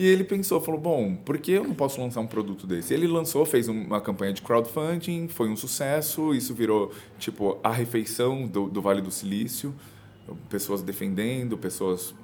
e 0.00 0.06
ele 0.06 0.24
pensou, 0.24 0.58
falou, 0.62 0.80
bom, 0.80 1.14
por 1.14 1.36
que 1.36 1.52
eu 1.52 1.62
não 1.62 1.74
posso 1.74 2.00
lançar 2.00 2.22
um 2.22 2.26
produto 2.26 2.66
desse? 2.66 2.94
Ele 2.94 3.06
lançou, 3.06 3.44
fez 3.44 3.68
uma 3.68 4.00
campanha 4.00 4.32
de 4.32 4.40
crowdfunding, 4.40 5.28
foi 5.28 5.50
um 5.50 5.56
sucesso, 5.56 6.32
isso 6.34 6.54
virou, 6.54 6.90
tipo, 7.18 7.58
a 7.62 7.70
refeição 7.70 8.46
do, 8.46 8.66
do 8.66 8.80
Vale 8.80 9.02
do 9.02 9.10
Silício, 9.10 9.74
pessoas 10.48 10.80
defendendo, 10.80 11.58
pessoas 11.58 12.14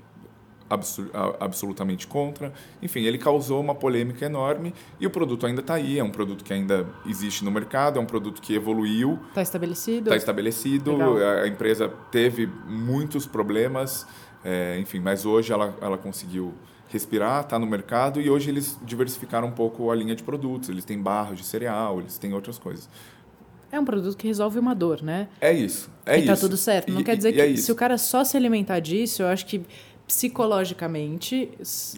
absolutamente 1.39 2.07
contra. 2.07 2.51
Enfim, 2.81 3.03
ele 3.03 3.19
causou 3.19 3.61
uma 3.61 3.75
polêmica 3.75 4.25
enorme 4.25 4.73
e 4.99 5.07
o 5.07 5.11
produto 5.11 5.45
ainda 5.45 5.61
está 5.61 5.75
aí, 5.75 5.99
é 5.99 6.03
um 6.03 6.11
produto 6.11 6.45
que 6.45 6.55
ainda 6.55 6.89
existe 7.05 7.45
no 7.45 7.51
mercado, 7.51 7.99
é 7.99 8.03
um 8.03 8.07
produto 8.07 8.41
que 8.41 8.55
evoluiu. 8.55 9.19
Está 9.29 9.43
estabelecido? 9.43 10.09
Está 10.09 10.17
estabelecido. 10.17 10.93
Legal. 10.93 11.43
A 11.43 11.47
empresa 11.47 11.93
teve 12.11 12.47
muitos 12.67 13.27
problemas, 13.27 14.07
é, 14.43 14.79
enfim, 14.79 14.99
mas 14.99 15.27
hoje 15.27 15.53
ela, 15.53 15.77
ela 15.83 15.99
conseguiu 15.99 16.55
respirar, 16.97 17.43
está 17.43 17.59
no 17.59 17.67
mercado 17.67 18.21
e 18.21 18.31
hoje 18.31 18.51
eles 18.51 18.79
diversificaram 18.83 19.49
um 19.49 19.53
pouco 19.53 19.91
a 19.91 19.95
linha 19.95 20.17
de 20.17 20.23
produtos. 20.23 20.69
Eles 20.69 20.85
têm 20.85 20.99
barras 20.99 21.39
de 21.39 21.45
cereal, 21.45 22.01
eles 22.01 22.19
têm 22.19 22.33
outras 22.33 22.59
coisas. 22.59 22.89
É 23.71 23.79
um 23.79 23.85
produto 23.85 24.17
que 24.17 24.27
resolve 24.27 24.59
uma 24.59 24.75
dor, 24.75 25.03
né? 25.03 25.29
É 25.41 25.53
isso. 25.53 25.91
É 26.05 26.19
e 26.19 26.25
tá 26.25 26.37
tudo 26.37 26.57
certo. 26.57 26.93
Não 26.93 27.01
e, 27.01 27.05
quer 27.05 27.17
dizer 27.17 27.33
que 27.33 27.41
é 27.41 27.57
se 27.57 27.71
o 27.71 27.75
cara 27.75 27.99
só 27.99 28.25
se 28.25 28.37
alimentar 28.37 28.81
disso, 28.81 29.23
eu 29.23 29.27
acho 29.27 29.45
que 29.45 29.63
psicologicamente 30.07 31.51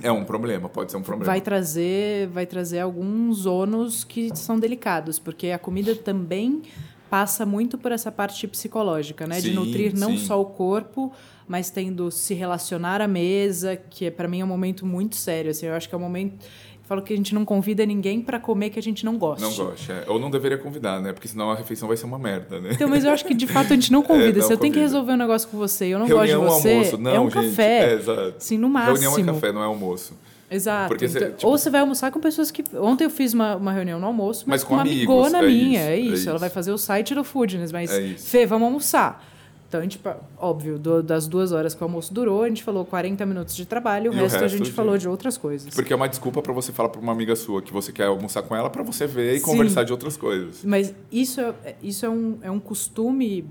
é 0.03 0.11
um 0.11 0.25
problema 0.25 0.67
pode 0.67 0.91
ser 0.91 0.97
um 0.97 1.03
problema 1.03 1.31
vai 1.31 1.43
trazer 1.43 2.27
vai 2.29 2.47
trazer 2.47 2.81
alguns 2.81 3.45
ônus 3.45 4.03
que 4.03 4.35
são 4.35 4.59
delicados 4.59 5.19
porque 5.19 5.51
a 5.51 5.59
comida 5.59 5.95
também 5.95 6.63
passa 7.11 7.45
muito 7.45 7.77
por 7.77 7.93
essa 7.93 8.11
parte 8.11 8.49
psicológica 8.49 9.27
né 9.27 9.39
sim, 9.41 9.51
de 9.51 9.55
nutrir 9.55 9.95
não 9.95 10.13
sim. 10.13 10.25
só 10.25 10.41
o 10.41 10.47
corpo 10.47 11.13
mas 11.49 11.71
tendo 11.71 12.11
se 12.11 12.35
relacionar 12.35 13.01
à 13.01 13.09
mesa 13.09 13.77
que 13.77 14.07
é, 14.07 14.11
para 14.11 14.29
mim 14.29 14.41
é 14.41 14.45
um 14.45 14.49
momento 14.49 14.87
muito 14.87 15.17
sério 15.17 15.51
assim 15.51 15.67
eu 15.67 15.75
acho 15.75 15.89
que 15.89 15.95
é 15.95 15.99
um 15.99 16.01
momento 16.01 16.47
falo 16.89 17.03
que 17.03 17.13
a 17.13 17.17
gente 17.17 17.35
não 17.35 17.45
convida 17.45 17.85
ninguém 17.85 18.23
para 18.23 18.41
comer 18.41 18.71
que 18.71 18.79
a 18.79 18.83
gente 18.83 19.05
não 19.05 19.19
gosta. 19.19 19.47
Não 19.47 19.55
gosta, 19.55 19.93
é. 19.93 20.05
ou 20.11 20.19
não 20.19 20.31
deveria 20.31 20.57
convidar, 20.57 21.01
né? 21.03 21.13
Porque 21.13 21.29
senão 21.29 21.51
a 21.51 21.55
refeição 21.55 21.87
vai 21.87 21.99
ser 21.99 22.07
uma 22.07 22.19
merda, 22.19 22.59
né? 22.59 22.71
Então, 22.73 22.89
mas 22.89 23.05
eu 23.05 23.11
acho 23.11 23.27
que 23.27 23.35
de 23.35 23.47
fato 23.47 23.75
a 23.75 23.77
gente 23.77 23.93
não 23.93 24.01
convida. 24.03 24.39
é, 24.39 24.41
não, 24.41 24.47
Se 24.47 24.55
eu 24.55 24.57
tenho 24.57 24.73
que 24.73 24.81
resolver 24.81 25.13
um 25.13 25.17
negócio 25.17 25.47
com 25.51 25.59
você 25.59 25.89
e 25.89 25.91
eu 25.91 25.99
não 25.99 26.07
Reunião, 26.07 26.41
gosto 26.41 26.57
de 26.57 26.63
você, 26.63 26.73
almoço. 26.73 26.99
Não, 26.99 27.11
é 27.11 27.21
um 27.21 27.31
gente, 27.31 27.51
café. 27.51 27.91
É, 27.91 27.95
exato. 27.95 28.35
Sim, 28.39 28.57
no 28.57 28.71
máximo. 28.71 29.11
Reunião 29.11 29.19
é 29.19 29.35
café, 29.35 29.53
não 29.53 29.63
é 29.63 29.67
almoço. 29.67 30.17
Exato. 30.51 30.95
Então, 30.95 31.09
tipo... 31.09 31.47
Ou 31.47 31.59
você 31.59 31.69
vai 31.69 31.83
almoçar 31.83 32.11
com 32.11 32.21
pessoas 32.21 32.51
que. 32.51 32.65
Ontem 32.75 33.05
eu 33.05 33.11
fiz 33.11 33.35
uma, 33.35 33.57
uma 33.57 33.73
reunião 33.73 34.01
no 34.01 34.07
almoço, 34.07 34.45
mas, 34.47 34.63
mas 34.63 34.65
com, 34.65 34.69
com 34.71 34.75
uma 34.77 34.83
amigos, 34.83 35.15
amigona 35.15 35.39
é 35.41 35.47
minha. 35.47 35.81
Isso, 35.81 35.91
é 35.91 36.15
isso. 36.15 36.31
Ela 36.31 36.39
vai 36.39 36.49
fazer 36.49 36.73
o 36.73 36.79
site 36.79 37.15
do 37.15 37.23
Foodness, 37.23 37.71
mas. 37.71 37.91
É 37.91 38.15
Fê, 38.17 38.47
vamos 38.47 38.65
almoçar. 38.65 39.23
Então, 39.69 39.81
a 39.81 39.83
gente, 39.83 40.01
óbvio, 40.39 40.79
do, 40.79 41.03
das 41.03 41.29
duas 41.29 41.53
horas 41.53 41.75
que 41.75 41.83
o 41.83 41.85
almoço 41.85 42.13
durou, 42.13 42.43
a 42.43 42.49
gente 42.49 42.65
falou 42.65 42.87
40 42.87 43.27
minutos 43.27 43.55
de 43.55 43.67
trabalho, 43.67 44.11
o, 44.11 44.15
resto, 44.15 44.37
o 44.37 44.41
resto, 44.41 44.45
a 44.45 44.49
gente 44.49 44.71
de... 44.71 44.73
falou 44.73 44.97
de 44.97 45.07
outras 45.07 45.37
coisas. 45.37 45.75
Porque 45.75 45.93
é 45.93 45.97
uma 45.97 46.09
desculpa 46.09 46.41
para 46.41 46.55
você 46.55 46.73
falar 46.73 46.89
para 46.89 46.99
uma 46.99 47.13
amiga 47.13 47.37
sua 47.37 47.61
que 47.61 47.71
você 47.71 47.93
quer 47.93 48.07
almoçar 48.07 48.43
com 48.43 48.57
ela 48.57 48.71
para 48.71 48.83
você 48.83 49.07
ver 49.07 49.35
e 49.35 49.41
Sim. 49.41 49.45
conversar 49.45 49.85
de 49.85 49.93
outras 49.93 50.17
coisas. 50.17 50.65
Mas 50.65 50.95
isso 51.13 51.43
é, 51.43 51.75
isso 51.83 52.07
é, 52.07 52.09
um, 52.09 52.39
é 52.41 52.51
um 52.51 52.59
costume 52.59 53.45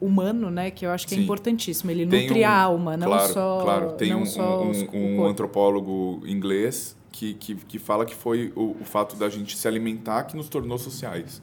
humano, 0.00 0.52
né, 0.52 0.70
que 0.70 0.86
eu 0.86 0.90
acho 0.92 1.04
que 1.08 1.14
é 1.14 1.18
Sim. 1.18 1.24
importantíssimo. 1.24 1.90
Ele 1.90 2.06
tem 2.06 2.28
nutre 2.28 2.44
um, 2.44 2.46
a 2.46 2.56
alma, 2.56 2.96
não 2.96 3.08
claro, 3.08 3.32
só. 3.32 3.60
Claro, 3.62 3.92
tem 3.94 4.14
um, 4.14 4.22
um, 4.22 5.20
um 5.20 5.26
antropólogo 5.26 6.22
inglês 6.26 6.96
que, 7.10 7.34
que, 7.34 7.56
que 7.56 7.78
fala 7.80 8.06
que 8.06 8.14
foi 8.14 8.52
o, 8.54 8.76
o 8.80 8.84
fato 8.84 9.16
da 9.16 9.28
gente 9.28 9.56
se 9.56 9.66
alimentar 9.66 10.22
que 10.24 10.36
nos 10.36 10.48
tornou 10.48 10.78
sociais. 10.78 11.42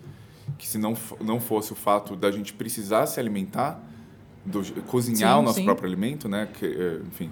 Que 0.58 0.66
se 0.66 0.78
não, 0.78 0.96
não 1.20 1.42
fosse 1.42 1.74
o 1.74 1.76
fato 1.76 2.16
da 2.16 2.32
gente 2.32 2.54
precisar 2.54 3.06
se 3.06 3.20
alimentar 3.20 3.84
do, 4.48 4.82
cozinhar 4.84 5.36
sim, 5.36 5.40
o 5.40 5.42
nosso 5.44 5.60
sim. 5.60 5.66
próprio 5.66 5.88
alimento, 5.88 6.28
né? 6.28 6.48
Que, 6.54 6.66
é, 6.66 7.00
enfim, 7.06 7.30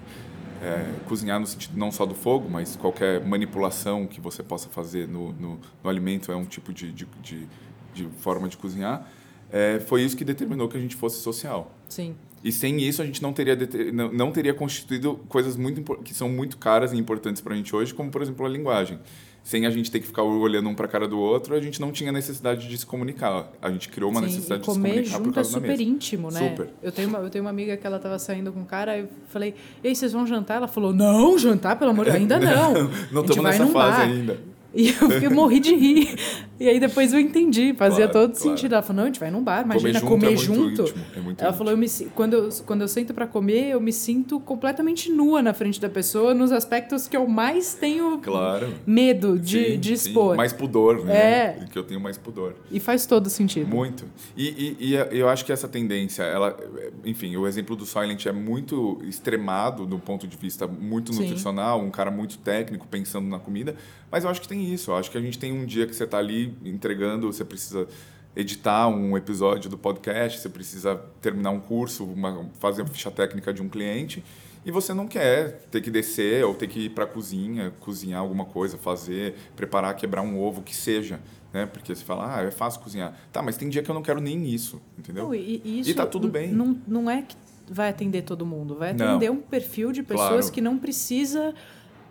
é, 0.62 0.86
cozinhar 1.06 1.40
no 1.40 1.46
sentido 1.46 1.76
não 1.76 1.90
só 1.90 2.06
do 2.06 2.14
fogo, 2.14 2.48
mas 2.48 2.76
qualquer 2.76 3.24
manipulação 3.24 4.06
que 4.06 4.20
você 4.20 4.42
possa 4.42 4.68
fazer 4.68 5.08
no, 5.08 5.32
no, 5.32 5.58
no 5.82 5.90
alimento 5.90 6.30
é 6.30 6.36
um 6.36 6.44
tipo 6.44 6.72
de, 6.72 6.92
de, 6.92 7.06
de, 7.22 7.46
de 7.94 8.08
forma 8.20 8.48
de 8.48 8.56
cozinhar. 8.56 9.08
É, 9.50 9.80
foi 9.80 10.02
isso 10.02 10.16
que 10.16 10.24
determinou 10.24 10.68
que 10.68 10.76
a 10.76 10.80
gente 10.80 10.96
fosse 10.96 11.20
social. 11.20 11.72
Sim. 11.88 12.14
E 12.44 12.52
sem 12.52 12.80
isso 12.80 13.00
a 13.02 13.06
gente 13.06 13.22
não 13.22 13.32
teria 13.32 13.56
não, 13.92 14.12
não 14.12 14.30
teria 14.30 14.52
constituído 14.52 15.16
coisas 15.28 15.56
muito 15.56 15.82
que 15.98 16.14
são 16.14 16.28
muito 16.28 16.58
caras 16.58 16.92
e 16.92 16.96
importantes 16.96 17.40
para 17.40 17.54
a 17.54 17.56
gente 17.56 17.74
hoje, 17.74 17.94
como 17.94 18.10
por 18.10 18.22
exemplo 18.22 18.44
a 18.44 18.48
linguagem 18.48 18.98
sem 19.46 19.64
a 19.64 19.70
gente 19.70 19.92
ter 19.92 20.00
que 20.00 20.06
ficar 20.08 20.24
olhando 20.24 20.68
um 20.68 20.74
para 20.74 20.86
a 20.86 20.88
cara 20.88 21.06
do 21.06 21.20
outro, 21.20 21.54
a 21.54 21.60
gente 21.60 21.80
não 21.80 21.92
tinha 21.92 22.10
necessidade 22.10 22.66
de 22.66 22.76
se 22.76 22.84
comunicar. 22.84 23.48
A 23.62 23.70
gente 23.70 23.88
criou 23.88 24.10
uma 24.10 24.18
Sim, 24.18 24.26
necessidade 24.26 24.60
de 24.60 24.66
se 24.66 24.72
comunicar 24.72 25.20
por 25.20 25.32
causa 25.32 25.50
é 25.50 25.60
super 25.60 25.80
íntimo, 25.80 26.32
né? 26.32 26.50
Super. 26.50 26.68
Eu 26.82 26.90
tenho 26.90 27.08
uma, 27.08 27.18
eu 27.20 27.30
tenho 27.30 27.44
uma 27.44 27.50
amiga 27.50 27.76
que 27.76 27.86
ela 27.86 27.98
estava 27.98 28.18
saindo 28.18 28.50
com 28.50 28.58
um 28.58 28.64
cara, 28.64 28.98
eu 28.98 29.08
falei: 29.28 29.54
"E 29.84 29.86
aí, 29.86 29.94
vocês 29.94 30.12
vão 30.12 30.26
jantar?" 30.26 30.56
Ela 30.56 30.66
falou: 30.66 30.92
"Não, 30.92 31.38
jantar, 31.38 31.78
pelo 31.78 31.92
amor 31.92 32.06
de 32.06 32.10
Deus, 32.10 32.22
ainda 32.22 32.40
não. 32.42 32.90
não 33.12 33.22
estamos 33.22 33.44
nessa 33.44 33.66
fase 33.68 33.72
bar. 33.72 34.00
ainda." 34.00 34.40
E 34.74 34.88
eu, 34.88 35.10
eu 35.22 35.30
morri 35.30 35.60
de 35.60 35.76
rir. 35.76 36.16
E 36.58 36.68
aí 36.68 36.80
depois 36.80 37.12
eu 37.12 37.20
entendi, 37.20 37.74
fazia 37.74 38.08
claro, 38.08 38.28
todo 38.28 38.36
claro. 38.38 38.56
sentido. 38.56 38.72
Ela 38.72 38.82
falou, 38.82 38.96
não, 38.96 39.02
a 39.04 39.06
gente 39.06 39.20
vai 39.20 39.30
num 39.30 39.42
bar, 39.42 39.62
imagina 39.62 40.00
comer 40.00 40.36
junto. 40.36 40.84
Comer 40.84 40.86
junto. 40.86 40.94
É 41.14 41.20
muito 41.20 41.40
Ela 41.40 41.50
íntimo. 41.50 41.58
falou, 41.58 41.72
eu 41.72 41.76
me, 41.76 41.88
quando, 42.14 42.32
eu, 42.34 42.48
quando 42.64 42.80
eu 42.82 42.88
sento 42.88 43.12
para 43.12 43.26
comer, 43.26 43.70
eu 43.70 43.80
me 43.80 43.92
sinto 43.92 44.40
completamente 44.40 45.10
nua 45.10 45.42
na 45.42 45.52
frente 45.52 45.80
da 45.80 45.88
pessoa, 45.88 46.34
nos 46.34 46.52
aspectos 46.52 47.06
que 47.06 47.16
eu 47.16 47.26
mais 47.26 47.74
tenho 47.74 48.18
claro. 48.18 48.72
medo 48.86 49.38
de, 49.38 49.72
sim, 49.72 49.78
de 49.78 49.92
expor. 49.92 50.32
Sim. 50.32 50.36
Mais 50.36 50.52
pudor, 50.52 51.04
né? 51.04 51.14
É. 51.14 51.66
Que 51.70 51.78
eu 51.78 51.84
tenho 51.84 52.00
mais 52.00 52.16
pudor. 52.16 52.54
E 52.70 52.80
faz 52.80 53.04
todo 53.06 53.28
sentido. 53.28 53.68
Muito. 53.68 54.04
E, 54.36 54.76
e, 54.80 54.92
e 54.92 55.18
eu 55.18 55.28
acho 55.28 55.44
que 55.44 55.52
essa 55.52 55.68
tendência, 55.68 56.22
ela, 56.22 56.56
enfim, 57.04 57.36
o 57.36 57.46
exemplo 57.46 57.76
do 57.76 57.84
Silent 57.84 58.24
é 58.26 58.32
muito 58.32 58.98
extremado 59.04 59.86
do 59.86 59.98
ponto 59.98 60.26
de 60.26 60.36
vista 60.36 60.66
muito 60.66 61.12
sim. 61.12 61.20
nutricional, 61.20 61.80
um 61.80 61.90
cara 61.90 62.10
muito 62.10 62.38
técnico 62.38 62.86
pensando 62.86 63.28
na 63.28 63.38
comida, 63.38 63.74
mas 64.10 64.24
eu 64.24 64.30
acho 64.30 64.40
que 64.40 64.48
tem 64.48 64.72
isso. 64.72 64.90
Eu 64.90 64.96
acho 64.96 65.10
que 65.10 65.18
a 65.18 65.20
gente 65.20 65.38
tem 65.38 65.52
um 65.52 65.64
dia 65.66 65.86
que 65.86 65.94
você 65.94 66.04
está 66.04 66.18
ali 66.18 66.45
entregando, 66.64 67.32
você 67.32 67.44
precisa 67.44 67.86
editar 68.34 68.86
um 68.88 69.16
episódio 69.16 69.70
do 69.70 69.78
podcast, 69.78 70.40
você 70.40 70.48
precisa 70.48 70.96
terminar 71.20 71.50
um 71.50 71.60
curso, 71.60 72.04
uma, 72.04 72.50
fazer 72.58 72.82
uma 72.82 72.88
ficha 72.88 73.10
técnica 73.10 73.52
de 73.52 73.62
um 73.62 73.68
cliente, 73.68 74.22
e 74.64 74.70
você 74.70 74.92
não 74.92 75.06
quer 75.06 75.60
ter 75.70 75.80
que 75.80 75.90
descer 75.90 76.44
ou 76.44 76.52
ter 76.52 76.66
que 76.66 76.86
ir 76.86 76.90
para 76.90 77.04
a 77.04 77.06
cozinha, 77.06 77.72
cozinhar 77.80 78.20
alguma 78.20 78.44
coisa, 78.44 78.76
fazer, 78.76 79.34
preparar, 79.54 79.94
quebrar 79.94 80.22
um 80.22 80.38
ovo, 80.38 80.60
que 80.60 80.74
seja. 80.74 81.20
Né? 81.52 81.66
Porque 81.66 81.94
você 81.94 82.04
fala, 82.04 82.36
ah, 82.36 82.42
é 82.42 82.50
fácil 82.50 82.80
cozinhar. 82.80 83.16
Tá, 83.32 83.40
mas 83.40 83.56
tem 83.56 83.68
dia 83.68 83.82
que 83.82 83.88
eu 83.88 83.94
não 83.94 84.02
quero 84.02 84.20
nem 84.20 84.44
isso, 84.46 84.82
entendeu? 84.98 85.26
Não, 85.26 85.34
e, 85.34 85.62
e, 85.64 85.80
isso 85.80 85.90
e 85.90 85.94
tá 85.94 86.04
tudo 86.04 86.28
bem. 86.28 86.52
Não, 86.52 86.76
não 86.86 87.08
é 87.08 87.22
que 87.22 87.36
vai 87.68 87.88
atender 87.88 88.22
todo 88.22 88.44
mundo, 88.44 88.74
vai 88.74 88.90
atender 88.90 89.28
não. 89.28 89.36
um 89.36 89.40
perfil 89.40 89.92
de 89.92 90.02
pessoas 90.02 90.28
claro. 90.28 90.52
que 90.52 90.60
não 90.60 90.76
precisa 90.76 91.54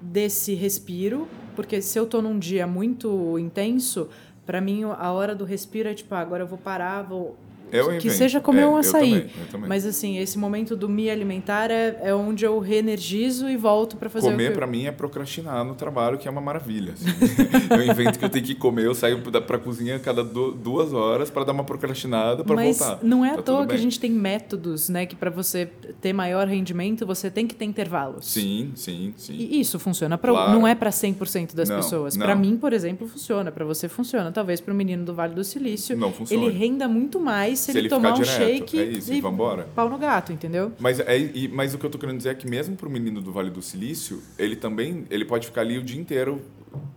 desse 0.02 0.54
respiro, 0.54 1.28
porque 1.56 1.82
se 1.82 1.98
eu 1.98 2.06
tô 2.06 2.22
num 2.22 2.38
dia 2.38 2.68
muito 2.68 3.38
intenso, 3.40 4.10
para 4.46 4.62
mim 4.62 4.84
a 4.84 5.12
hora 5.12 5.36
do 5.36 5.44
respiro 5.44 5.90
é 5.90 5.94
tipo, 5.94 6.14
ah, 6.14 6.20
agora 6.20 6.44
eu 6.44 6.48
vou 6.48 6.58
parar, 6.58 7.02
vou 7.02 7.36
eu 7.72 7.98
que 7.98 8.10
seja 8.10 8.40
comer 8.40 8.62
é, 8.62 8.68
um 8.68 8.78
açaí. 8.78 9.14
Eu 9.14 9.20
também, 9.20 9.34
eu 9.40 9.48
também. 9.52 9.70
Mas 9.70 9.86
assim, 9.86 10.18
esse 10.18 10.38
momento 10.38 10.76
do 10.76 10.88
me 10.88 11.10
alimentar 11.10 11.72
é, 11.72 12.00
é 12.02 12.14
onde 12.14 12.46
eu 12.46 12.60
reenergizo 12.60 13.50
e 13.50 13.58
volto 13.58 13.98
para 13.98 14.10
fazer 14.10 14.32
Comer 14.32 14.54
para 14.54 14.68
mim 14.68 14.86
é 14.86 14.92
procrastinar 14.92 15.64
no 15.64 15.76
trabalho, 15.76 16.18
que 16.18 16.28
é 16.28 16.32
uma 16.32 16.42
maravilha. 16.42 16.94
Assim. 16.94 17.06
eu 17.72 17.92
invento 17.92 18.20
que 18.20 18.26
eu 18.26 18.30
tenho 18.30 18.46
que 18.46 18.56
comer, 18.56 18.86
eu 18.86 18.96
saio 18.96 19.22
para 19.22 19.58
a 19.58 19.60
cozinha 19.60 20.00
cada 20.00 20.24
duas 20.24 20.94
horas 20.94 21.30
para 21.30 21.44
dar 21.44 21.52
uma 21.52 21.64
procrastinada 21.64 22.44
para 22.44 22.56
voltar. 22.56 22.98
Mas 23.02 23.04
não 23.04 23.26
é 23.26 23.34
tá 23.34 23.40
à 23.40 23.44
toa 23.44 23.68
que 23.68 23.76
a 23.76 23.78
gente 23.78 24.00
tem 24.00 24.12
métodos, 24.12 24.90
né, 24.90 25.06
que 25.06 25.16
para 25.16 25.30
você 25.30 25.66
ter 26.02 26.14
maior 26.14 26.48
rendimento, 26.48 27.06
você 27.06 27.30
tem 27.30 27.48
que 27.48 27.56
ter 27.56 27.66
intervalos. 27.66 28.26
Sim, 28.26 28.72
sim, 28.76 29.14
sim. 29.18 29.34
E 29.34 29.60
isso 29.60 29.80
funciona 29.80 30.18
para 30.18 30.32
claro. 30.32 30.52
não 30.52 30.68
é 30.68 30.76
para 30.76 30.90
100% 30.90 31.56
das 31.56 31.70
não, 31.70 31.78
pessoas. 31.78 32.16
Para 32.18 32.36
mim, 32.36 32.58
por 32.58 32.74
exemplo, 32.74 33.08
funciona, 33.08 33.52
para 33.52 33.66
você 33.66 33.90
funciona, 33.90 34.32
talvez 34.32 34.62
para 34.62 34.74
o 34.74 34.78
menino 34.78 35.04
do 35.04 35.14
Vale 35.14 35.34
do 35.34 35.44
Silício, 35.44 35.98
não 35.98 36.12
funciona. 36.12 36.44
ele 36.44 36.58
renda 36.58 36.88
muito 36.88 37.20
mais 37.20 37.55
se, 37.56 37.72
se 37.72 37.78
ele, 37.78 37.90
tomar 37.90 38.12
um 38.12 38.22
direto, 38.22 38.38
shake 38.38 38.80
é 38.80 38.84
isso, 38.84 39.14
e 39.14 39.22
vambora. 39.22 39.68
pau 39.76 39.90
no 39.90 39.98
gato, 39.98 40.32
entendeu? 40.32 40.72
Mas, 40.80 41.00
é, 41.00 41.18
e, 41.18 41.48
mas 41.48 41.74
o 41.74 41.78
que 41.78 41.86
eu 41.86 41.90
tô 41.90 41.98
querendo 41.98 42.18
dizer 42.18 42.30
é 42.30 42.36
que 42.36 42.48
mesmo 42.48 42.76
para 42.76 42.88
o 42.88 42.92
menino 42.92 43.22
do 43.22 43.32
Vale 43.32 43.50
do 43.50 43.62
Silício, 43.62 44.22
ele 44.38 44.56
também 44.56 45.06
ele 45.10 45.26
pode 45.26 45.48
ficar 45.48 45.62
ali 45.62 45.78
o 45.78 45.84
dia 45.84 46.00
inteiro 46.00 46.42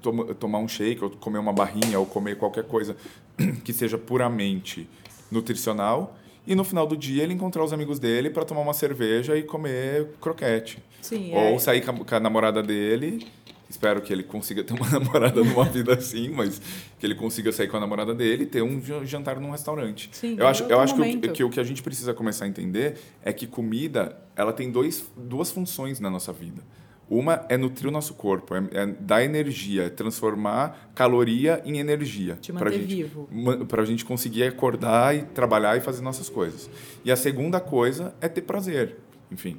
toma, 0.02 0.34
tomar 0.34 0.58
um 0.58 0.68
shake, 0.68 1.02
ou 1.02 1.10
comer 1.10 1.38
uma 1.38 1.52
barrinha, 1.52 1.98
ou 1.98 2.06
comer 2.06 2.36
qualquer 2.36 2.64
coisa 2.64 2.96
que 3.64 3.72
seja 3.72 3.98
puramente 3.98 4.88
nutricional 5.30 6.16
e 6.46 6.54
no 6.54 6.64
final 6.64 6.86
do 6.86 6.96
dia 6.96 7.22
ele 7.22 7.34
encontrar 7.34 7.62
os 7.62 7.74
amigos 7.74 7.98
dele 7.98 8.30
para 8.30 8.42
tomar 8.42 8.62
uma 8.62 8.72
cerveja 8.72 9.36
e 9.36 9.42
comer 9.42 10.08
croquete. 10.18 10.82
Sim, 11.02 11.32
Ou 11.34 11.54
é. 11.54 11.58
sair 11.58 11.82
com 11.84 12.14
a 12.14 12.20
namorada 12.20 12.62
dele 12.62 13.26
Espero 13.68 14.00
que 14.00 14.12
ele 14.12 14.22
consiga 14.22 14.64
ter 14.64 14.72
uma 14.72 14.88
namorada 14.90 15.42
numa 15.44 15.64
vida 15.64 15.94
assim, 15.94 16.28
mas 16.30 16.60
que 16.98 17.04
ele 17.04 17.14
consiga 17.14 17.52
sair 17.52 17.68
com 17.68 17.76
a 17.76 17.80
namorada 17.80 18.14
dele 18.14 18.44
e 18.44 18.46
ter 18.46 18.62
um 18.62 18.80
jantar 19.04 19.38
num 19.38 19.50
restaurante. 19.50 20.08
Sim, 20.12 20.36
eu 20.38 20.46
acho, 20.46 20.64
eu 20.64 20.80
acho 20.80 20.94
que 20.94 21.00
o, 21.00 21.32
que 21.32 21.44
o 21.44 21.50
que 21.50 21.60
a 21.60 21.64
gente 21.64 21.82
precisa 21.82 22.14
começar 22.14 22.46
a 22.46 22.48
entender 22.48 22.96
é 23.22 23.32
que 23.32 23.46
comida 23.46 24.16
ela 24.34 24.52
tem 24.52 24.70
dois, 24.70 25.10
duas 25.16 25.50
funções 25.50 26.00
na 26.00 26.08
nossa 26.08 26.32
vida. 26.32 26.62
Uma 27.10 27.46
é 27.48 27.56
nutrir 27.56 27.88
o 27.88 27.90
nosso 27.90 28.12
corpo, 28.14 28.54
é, 28.54 28.62
é 28.72 28.86
dar 28.86 29.24
energia, 29.24 29.84
é 29.84 29.88
transformar 29.88 30.90
caloria 30.94 31.62
em 31.64 31.78
energia. 31.78 32.36
Te 32.40 32.52
manter 32.52 32.72
gente, 32.72 32.94
vivo. 32.94 33.28
Para 33.66 33.82
a 33.82 33.84
gente 33.86 34.04
conseguir 34.04 34.44
acordar 34.44 35.16
e 35.16 35.22
trabalhar 35.22 35.76
e 35.76 35.80
fazer 35.80 36.02
nossas 36.02 36.28
coisas. 36.28 36.68
E 37.04 37.10
a 37.10 37.16
segunda 37.16 37.60
coisa 37.60 38.14
é 38.20 38.28
ter 38.28 38.42
prazer. 38.42 38.96
Enfim, 39.30 39.58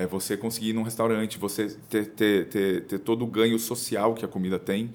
é 0.00 0.06
você 0.06 0.34
conseguir 0.34 0.70
ir 0.70 0.72
num 0.72 0.82
restaurante, 0.82 1.38
você 1.38 1.76
ter, 1.90 2.06
ter, 2.06 2.48
ter, 2.48 2.84
ter 2.84 2.98
todo 3.00 3.22
o 3.22 3.26
ganho 3.26 3.58
social 3.58 4.14
que 4.14 4.24
a 4.24 4.28
comida 4.28 4.58
tem. 4.58 4.90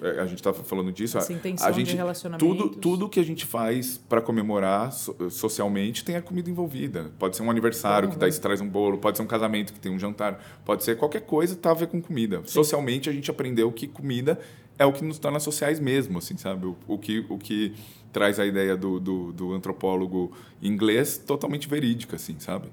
É, 0.00 0.20
a 0.20 0.26
gente 0.26 0.38
estava 0.38 0.62
falando 0.62 0.92
disso. 0.92 1.18
Essa 1.18 1.32
a 1.64 1.72
gente, 1.72 1.96
de. 1.96 2.38
Tudo, 2.38 2.68
tudo 2.68 3.08
que 3.08 3.18
a 3.18 3.24
gente 3.24 3.44
faz 3.44 3.98
para 4.08 4.20
comemorar 4.20 4.92
socialmente 4.92 6.04
tem 6.04 6.14
a 6.14 6.22
comida 6.22 6.48
envolvida. 6.48 7.10
Pode 7.18 7.36
ser 7.36 7.42
um 7.42 7.50
aniversário 7.50 8.08
que 8.08 8.16
daí 8.16 8.32
traz 8.32 8.60
um 8.60 8.68
bolo, 8.68 8.98
pode 8.98 9.16
ser 9.16 9.24
um 9.24 9.26
casamento 9.26 9.72
que 9.72 9.80
tem 9.80 9.90
um 9.90 9.98
jantar, 9.98 10.40
pode 10.64 10.84
ser 10.84 10.96
qualquer 10.96 11.22
coisa 11.22 11.56
que 11.56 11.60
tá 11.60 11.72
a 11.72 11.74
ver 11.74 11.88
com 11.88 12.00
comida. 12.00 12.38
Sim. 12.38 12.46
Socialmente 12.46 13.10
a 13.10 13.12
gente 13.12 13.28
aprendeu 13.28 13.70
que 13.72 13.88
comida 13.88 14.38
é 14.78 14.86
o 14.86 14.92
que 14.92 15.04
nos 15.04 15.18
torna 15.18 15.40
sociais 15.40 15.80
mesmo, 15.80 16.18
assim, 16.18 16.36
sabe? 16.36 16.66
O, 16.66 16.76
o 16.86 16.98
que, 16.98 17.24
o 17.28 17.38
que 17.38 17.74
traz 18.12 18.38
a 18.38 18.46
ideia 18.46 18.76
do, 18.76 19.00
do, 19.00 19.32
do 19.32 19.52
antropólogo 19.52 20.32
inglês 20.62 21.18
totalmente 21.18 21.68
verídica, 21.68 22.16
assim, 22.16 22.36
sabe? 22.38 22.68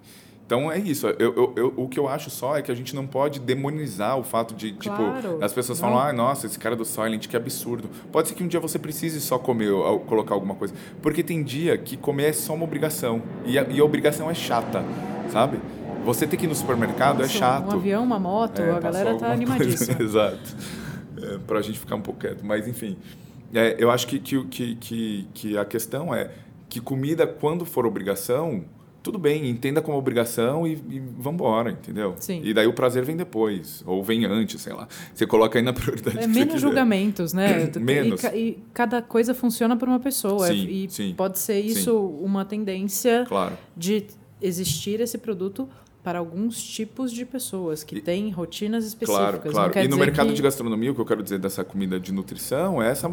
Então 0.46 0.72
é 0.72 0.78
isso. 0.78 1.08
Eu, 1.08 1.34
eu, 1.34 1.54
eu, 1.56 1.74
o 1.78 1.88
que 1.88 2.00
eu 2.00 2.08
acho 2.08 2.30
só 2.30 2.58
é 2.58 2.62
que 2.62 2.72
a 2.72 2.76
gente 2.76 2.96
não 2.96 3.08
pode 3.08 3.40
demonizar 3.40 4.18
o 4.18 4.24
fato 4.24 4.54
de, 4.54 4.74
tipo, 4.74 4.96
claro, 4.96 5.30
tipo, 5.34 5.44
as 5.44 5.54
pessoas 5.54 5.80
não. 5.80 5.90
falam, 5.90 6.04
ah, 6.06 6.14
nossa, 6.14 6.46
esse 6.46 6.60
cara 6.60 6.76
do 6.76 6.86
Silent, 6.86 7.28
que 7.28 7.36
absurdo. 7.36 7.90
Pode 8.12 8.28
ser 8.28 8.36
que 8.36 8.44
um 8.44 8.48
dia 8.48 8.60
você 8.60 8.78
precise 8.78 9.22
só 9.22 9.40
comer 9.40 9.72
ou 9.72 10.02
colocar 10.02 10.36
alguma 10.36 10.56
coisa. 10.56 10.74
Porque 11.02 11.24
tem 11.24 11.42
dia 11.42 11.78
que 11.78 11.96
comer 11.96 12.26
é 12.26 12.34
só 12.34 12.54
uma 12.54 12.66
obrigação. 12.66 13.22
E 13.46 13.58
a, 13.58 13.64
e 13.64 13.80
a 13.80 13.84
obrigação 13.84 14.30
é 14.30 14.34
chata, 14.34 14.84
sabe? 15.32 15.60
Você 16.04 16.28
ter 16.28 16.36
que 16.36 16.46
ir 16.46 16.50
no 16.50 16.56
supermercado 16.56 17.24
é 17.24 17.28
chato. 17.28 17.70
Um 17.70 17.78
avião, 17.78 18.04
uma 18.04 18.20
moto, 18.20 18.62
é, 18.62 18.72
a 18.72 18.80
galera 18.80 19.16
tá 19.16 19.32
animadíssima. 19.34 20.02
Exato. 20.02 20.56
É, 21.22 21.38
pra 21.48 21.62
gente 21.62 21.80
ficar 21.80 21.96
um 21.96 22.02
pouco 22.02 22.20
quieto. 22.20 22.46
Mas, 22.46 22.68
enfim. 22.68 22.98
É, 23.54 23.76
eu 23.78 23.90
acho 23.90 24.08
que, 24.08 24.20
que, 24.20 24.76
que, 24.76 25.28
que 25.34 25.58
a 25.58 25.64
questão 25.64 26.14
é 26.14 26.32
que 26.68 26.82
comida, 26.82 27.28
quando 27.28 27.66
for 27.66 27.86
obrigação 27.86 28.66
tudo 29.04 29.20
bem, 29.20 29.50
entenda 29.50 29.82
como 29.82 29.98
obrigação 29.98 30.66
e, 30.66 30.82
e 30.90 31.00
vamos 31.00 31.34
embora, 31.34 31.72
entendeu? 31.72 32.16
Sim. 32.18 32.42
E 32.42 32.54
daí 32.54 32.66
o 32.66 32.74
prazer 32.74 33.04
vem 33.04 33.18
depois, 33.18 33.84
ou 33.86 34.02
vem 34.02 34.24
antes, 34.24 34.62
sei 34.62 34.72
lá. 34.72 34.88
Você 35.14 35.28
coloca 35.28 35.60
aí 35.60 35.64
na 35.64 35.74
prioridade. 35.76 36.18
É 36.20 36.26
menos 36.26 36.62
julgamentos, 36.62 37.34
né? 37.34 37.70
menos. 37.78 38.24
E, 38.24 38.38
e, 38.38 38.64
cada 38.74 39.02
coisa 39.02 39.34
funciona 39.34 39.76
para 39.76 39.90
uma 39.90 40.00
pessoa. 40.00 40.48
Sim, 40.48 40.68
e 40.70 40.90
sim, 40.90 41.14
pode 41.18 41.38
ser 41.38 41.60
isso 41.60 41.92
sim. 41.92 42.26
uma 42.26 42.46
tendência 42.46 43.26
claro. 43.28 43.58
de 43.76 44.06
existir 44.42 45.02
esse 45.02 45.18
produto 45.18 45.68
para 46.02 46.20
alguns 46.20 46.62
tipos 46.62 47.12
de 47.12 47.26
pessoas 47.26 47.84
que 47.84 48.02
têm 48.02 48.30
rotinas 48.30 48.86
específicas. 48.86 49.42
Claro, 49.52 49.72
claro. 49.72 49.80
E 49.80 49.88
no 49.88 49.98
mercado 49.98 50.30
que... 50.30 50.34
de 50.34 50.42
gastronomia, 50.42 50.92
o 50.92 50.96
que 50.96 51.00
eu 51.00 51.06
quero 51.06 51.24
dizer 51.24 51.40
dessa 51.40 51.64
comida 51.64 52.00
de 52.00 52.12
nutrição 52.12 52.82
é 52.82 52.90
essa, 52.90 53.10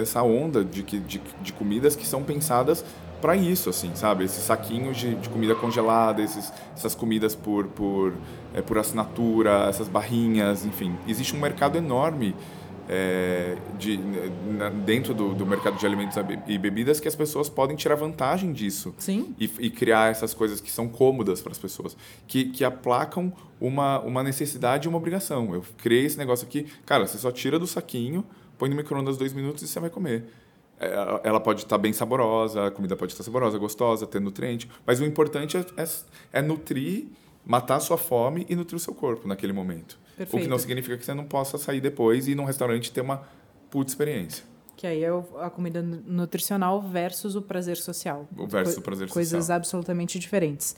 essa 0.00 0.22
onda 0.22 0.64
de, 0.64 0.82
de, 0.82 1.20
de 1.42 1.52
comidas 1.52 1.94
que 1.94 2.06
são 2.06 2.22
pensadas 2.22 2.82
para 3.20 3.36
isso, 3.36 3.70
assim, 3.70 3.94
sabe? 3.94 4.24
Esses 4.24 4.44
saquinhos 4.44 4.96
de, 4.96 5.14
de 5.14 5.28
comida 5.28 5.54
congelada, 5.54 6.22
esses, 6.22 6.52
essas 6.74 6.94
comidas 6.94 7.34
por, 7.34 7.66
por, 7.66 8.14
é, 8.54 8.62
por 8.62 8.78
assinatura, 8.78 9.66
essas 9.68 9.88
barrinhas, 9.88 10.64
enfim. 10.64 10.96
Existe 11.06 11.34
um 11.34 11.40
mercado 11.40 11.76
enorme 11.76 12.34
é, 12.88 13.58
de, 13.78 13.98
na, 13.98 14.70
dentro 14.70 15.12
do, 15.12 15.34
do, 15.34 15.44
mercado 15.44 15.76
de 15.76 15.84
alimentos 15.84 16.16
e 16.46 16.56
bebidas 16.56 16.98
que 16.98 17.06
as 17.06 17.14
pessoas 17.14 17.48
podem 17.48 17.76
tirar 17.76 17.94
vantagem 17.96 18.52
disso. 18.52 18.94
Sim. 18.98 19.34
E, 19.38 19.50
e 19.58 19.70
criar 19.70 20.10
essas 20.10 20.32
coisas 20.32 20.60
que 20.60 20.70
são 20.70 20.88
cômodas 20.88 21.42
para 21.42 21.52
as 21.52 21.58
pessoas, 21.58 21.96
que, 22.26 22.46
que 22.46 22.64
aplacam 22.64 23.32
uma, 23.60 24.00
uma 24.00 24.22
necessidade 24.22 24.86
e 24.86 24.88
uma 24.88 24.96
obrigação. 24.96 25.54
Eu 25.54 25.62
criei 25.76 26.06
esse 26.06 26.16
negócio 26.16 26.46
aqui, 26.46 26.66
cara, 26.86 27.06
você 27.06 27.18
só 27.18 27.30
tira 27.30 27.58
do 27.58 27.66
saquinho, 27.66 28.24
põe 28.56 28.70
no 28.70 28.76
micro-ondas 28.76 29.18
dois 29.18 29.34
minutos 29.34 29.62
e 29.62 29.68
você 29.68 29.78
vai 29.78 29.90
comer. 29.90 30.24
É, 30.80 31.20
ela 31.24 31.40
pode 31.40 31.62
estar 31.62 31.78
bem 31.78 31.92
saborosa, 31.92 32.66
a 32.66 32.70
comida 32.70 32.96
pode 32.96 33.12
estar 33.12 33.24
saborosa, 33.24 33.58
gostosa, 33.58 34.06
ter 34.06 34.20
nutriente, 34.20 34.68
mas 34.86 35.00
o 35.00 35.04
importante 35.04 35.56
é, 35.56 35.60
é, 35.76 35.88
é 36.34 36.42
nutrir, 36.42 37.06
matar 37.44 37.76
a 37.76 37.80
sua 37.80 37.98
fome 37.98 38.46
e 38.48 38.54
nutrir 38.54 38.76
o 38.76 38.80
seu 38.80 38.94
corpo 38.94 39.26
naquele 39.26 39.52
momento. 39.52 39.98
Perfeito. 40.16 40.36
O 40.36 40.44
que 40.44 40.48
não 40.48 40.58
significa 40.58 40.96
que 40.96 41.04
você 41.04 41.14
não 41.14 41.24
possa 41.24 41.58
sair 41.58 41.80
depois 41.80 42.26
e 42.26 42.32
ir 42.32 42.34
num 42.34 42.44
restaurante 42.44 42.92
ter 42.92 43.00
uma 43.00 43.22
puta 43.70 43.90
experiência. 43.90 44.44
Que 44.76 44.86
aí 44.86 45.02
é 45.02 45.10
a 45.40 45.50
comida 45.50 45.82
nutricional 45.82 46.80
versus 46.80 47.34
o 47.34 47.42
prazer 47.42 47.76
social. 47.76 48.28
O 48.36 48.46
versus 48.46 48.74
Co 48.74 48.80
o 48.80 48.84
prazer 48.84 49.08
coisas 49.08 49.30
social. 49.30 49.38
Coisas 49.38 49.50
absolutamente 49.50 50.18
diferentes. 50.18 50.76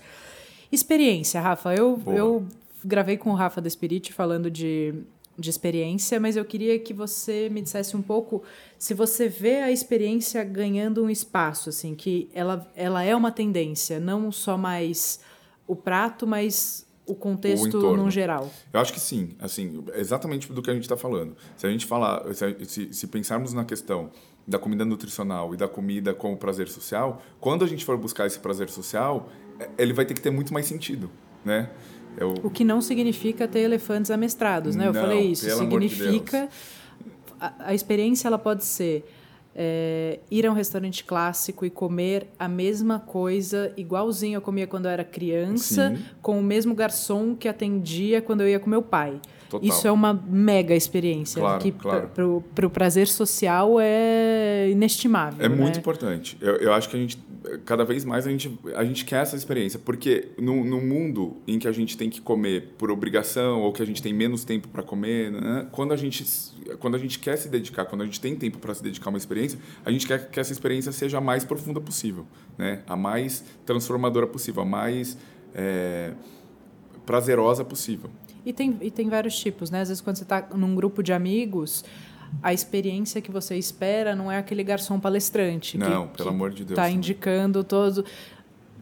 Experiência, 0.73 1.41
Rafa. 1.41 1.75
Eu, 1.75 2.03
eu 2.07 2.47
gravei 2.85 3.17
com 3.17 3.31
o 3.31 3.35
Rafa 3.35 3.61
da 3.61 3.69
Spirit 3.69 4.13
falando 4.13 4.51
de, 4.51 4.95
de 5.41 5.51
experiência, 5.51 6.21
mas 6.21 6.37
eu 6.37 6.45
queria 6.45 6.79
que 6.79 6.93
você 6.93 7.49
me 7.49 7.63
dissesse 7.63 7.97
um 7.97 8.03
pouco 8.03 8.43
se 8.79 8.95
você 8.95 9.29
vê 9.29 9.57
a 9.57 9.73
experiência 9.73 10.45
ganhando 10.45 11.03
um 11.03 11.11
espaço, 11.11 11.71
assim, 11.71 11.95
que 11.95 12.29
ela, 12.35 12.71
ela 12.77 13.03
é 13.03 13.17
uma 13.17 13.33
tendência, 13.33 13.99
não 13.99 14.31
só 14.31 14.57
mais 14.57 15.21
o 15.67 15.75
prato, 15.75 16.27
mas 16.27 16.87
o 17.07 17.15
contexto 17.15 17.79
o 17.79 17.97
no 17.97 18.11
geral? 18.11 18.51
Eu 18.73 18.81
acho 18.81 18.93
que 18.93 19.01
sim, 19.01 19.35
assim, 19.41 19.83
exatamente 19.95 20.53
do 20.53 20.63
que 20.63 20.71
a 20.71 20.75
gente 20.75 20.85
está 20.85 20.97
falando. 20.97 21.37
Se 21.57 21.67
a 21.67 21.71
gente 21.71 21.87
falar, 21.87 22.23
se, 22.35 22.93
se, 22.93 23.07
pensarmos 23.07 23.53
na 23.53 23.65
questão 23.65 24.11
da 24.47 24.59
comida 24.59 24.85
nutricional 24.85 25.53
e 25.55 25.57
da 25.57 25.69
comida 25.69 26.15
com 26.15 26.33
o 26.33 26.37
prazer 26.37 26.69
social, 26.69 27.21
quando 27.41 27.65
a 27.65 27.69
gente 27.69 27.85
for 27.85 27.97
buscar 27.97 28.27
esse 28.27 28.39
prazer 28.39 28.69
social, 28.69 29.29
é, 29.59 29.69
ele 29.79 29.93
vai 29.93 30.05
ter 30.05 30.15
que 30.15 30.21
ter 30.21 30.31
muito 30.31 30.53
mais 30.53 30.67
sentido, 30.67 31.11
né? 31.45 31.71
Eu... 32.17 32.35
O 32.43 32.51
que 32.51 32.65
não 32.65 32.81
significa 32.81 33.49
ter 33.49 33.61
elefantes 33.61 34.11
amestrados, 34.11 34.77
né? 34.77 34.87
Eu 34.87 34.93
não, 34.93 35.01
falei 35.01 35.31
isso. 35.31 35.49
Significa 35.51 36.47
de 36.47 36.81
a, 37.41 37.53
a 37.59 37.75
experiência 37.75 38.29
ela 38.29 38.39
pode 38.39 38.65
ser 38.65 39.05
é, 39.55 40.21
ir 40.31 40.47
a 40.47 40.51
um 40.51 40.55
restaurante 40.55 41.03
clássico 41.03 41.65
e 41.65 41.71
comer 41.71 42.29
a 42.39 42.47
mesma 42.47 43.01
coisa, 43.01 43.73
igualzinho 43.77 44.37
eu 44.37 44.41
comia 44.41 44.67
quando 44.67 44.85
eu 44.85 44.91
era 44.91 45.03
criança, 45.03 45.95
Sim. 45.97 46.03
com 46.23 46.39
o 46.39 46.43
mesmo 46.43 46.75
garçom 46.75 47.35
que 47.35 47.49
atendia 47.49 48.21
quando 48.21 48.43
eu 48.43 48.49
ia 48.49 48.61
com 48.61 48.69
meu 48.69 48.83
pai. 48.83 49.21
Total. 49.49 49.69
Isso 49.69 49.89
é 49.89 49.91
uma 49.91 50.15
mega 50.29 50.77
experiência. 50.77 51.41
Claro, 51.41 51.61
que 51.61 51.73
claro. 51.73 52.09
para 52.55 52.67
o 52.67 52.71
prazer 52.71 53.09
social 53.09 53.79
é 53.81 54.69
inestimável. 54.71 55.45
É 55.45 55.49
né? 55.49 55.57
muito 55.57 55.77
importante. 55.77 56.39
Eu, 56.41 56.57
eu 56.57 56.73
acho 56.73 56.89
que 56.89 56.97
a 56.97 57.01
gente, 57.01 57.19
cada 57.65 57.85
vez 57.85 58.05
mais, 58.05 58.27
a 58.27 58.31
gente, 58.31 58.59
a 58.75 58.85
gente 58.85 59.05
quer 59.05 59.23
essa 59.23 59.37
experiência. 59.37 59.79
Porque 59.79 60.29
no, 60.39 60.65
no 60.65 60.81
mundo 60.81 61.37
em 61.47 61.59
que 61.59 61.67
a 61.67 61.73
gente 61.73 61.97
tem 61.97 62.11
que 62.11 62.21
comer 62.21 62.75
por 62.79 62.91
obrigação 62.91 63.61
ou 63.63 63.73
que 63.73 63.83
a 63.83 63.87
gente 63.87 64.03
tem 64.03 64.13
menos 64.13 64.45
tempo 64.45 64.69
para 64.69 64.83
comer, 64.83 65.31
né? 65.31 65.67
quando, 65.73 65.93
a 65.93 65.97
gente, 65.97 66.25
quando 66.79 66.95
a 66.95 66.99
gente 66.99 67.19
quer 67.19 67.37
se 67.37 67.49
dedicar, 67.49 67.87
quando 67.87 68.03
a 68.03 68.05
gente 68.05 68.21
tem 68.21 68.37
tempo 68.37 68.59
para 68.59 68.75
se 68.75 68.83
dedicar 68.83 69.09
a 69.09 69.11
uma 69.11 69.19
experiência, 69.19 69.59
a 69.85 69.91
gente 69.91 70.07
quer 70.07 70.31
que 70.31 70.39
essa 70.39 70.53
experiência 70.53 70.93
seja 70.93 71.19
a 71.19 71.21
mais 71.21 71.45
profunda 71.45 71.81
possível, 71.81 72.27
né? 72.59 72.83
a 72.87 72.97
mais 72.97 73.45
transformadora 73.65 74.27
possível, 74.27 74.63
a 74.63 74.67
mais 74.67 75.17
é, 75.55 76.13
prazerosa 77.07 77.65
possível. 77.65 78.11
E 78.45 78.53
tem, 78.53 78.77
e 78.81 78.91
tem 78.91 79.09
vários 79.09 79.39
tipos, 79.39 79.71
né? 79.71 79.83
Às 79.83 79.89
vezes, 79.89 80.01
quando 80.01 80.17
você 80.17 80.23
está 80.23 80.49
num 80.55 80.75
grupo 80.75 81.03
de 81.03 81.13
amigos, 81.13 81.85
a 82.43 82.53
experiência 82.53 83.21
que 83.21 83.31
você 83.31 83.57
espera 83.57 84.15
não 84.15 84.31
é 84.31 84.39
aquele 84.39 84.63
garçom 84.63 84.99
palestrante. 84.99 85.77
Não, 85.77 86.09
que, 86.09 86.19
pelo 86.19 86.29
que 86.29 86.35
amor 86.35 86.51
de 86.51 86.65
Deus. 86.65 86.71
Está 86.71 86.91
indicando 86.91 87.63
todo. 87.65 88.05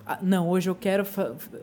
Ah, 0.06 0.18
não, 0.22 0.48
hoje 0.48 0.70
eu 0.70 0.74
quero. 0.74 1.06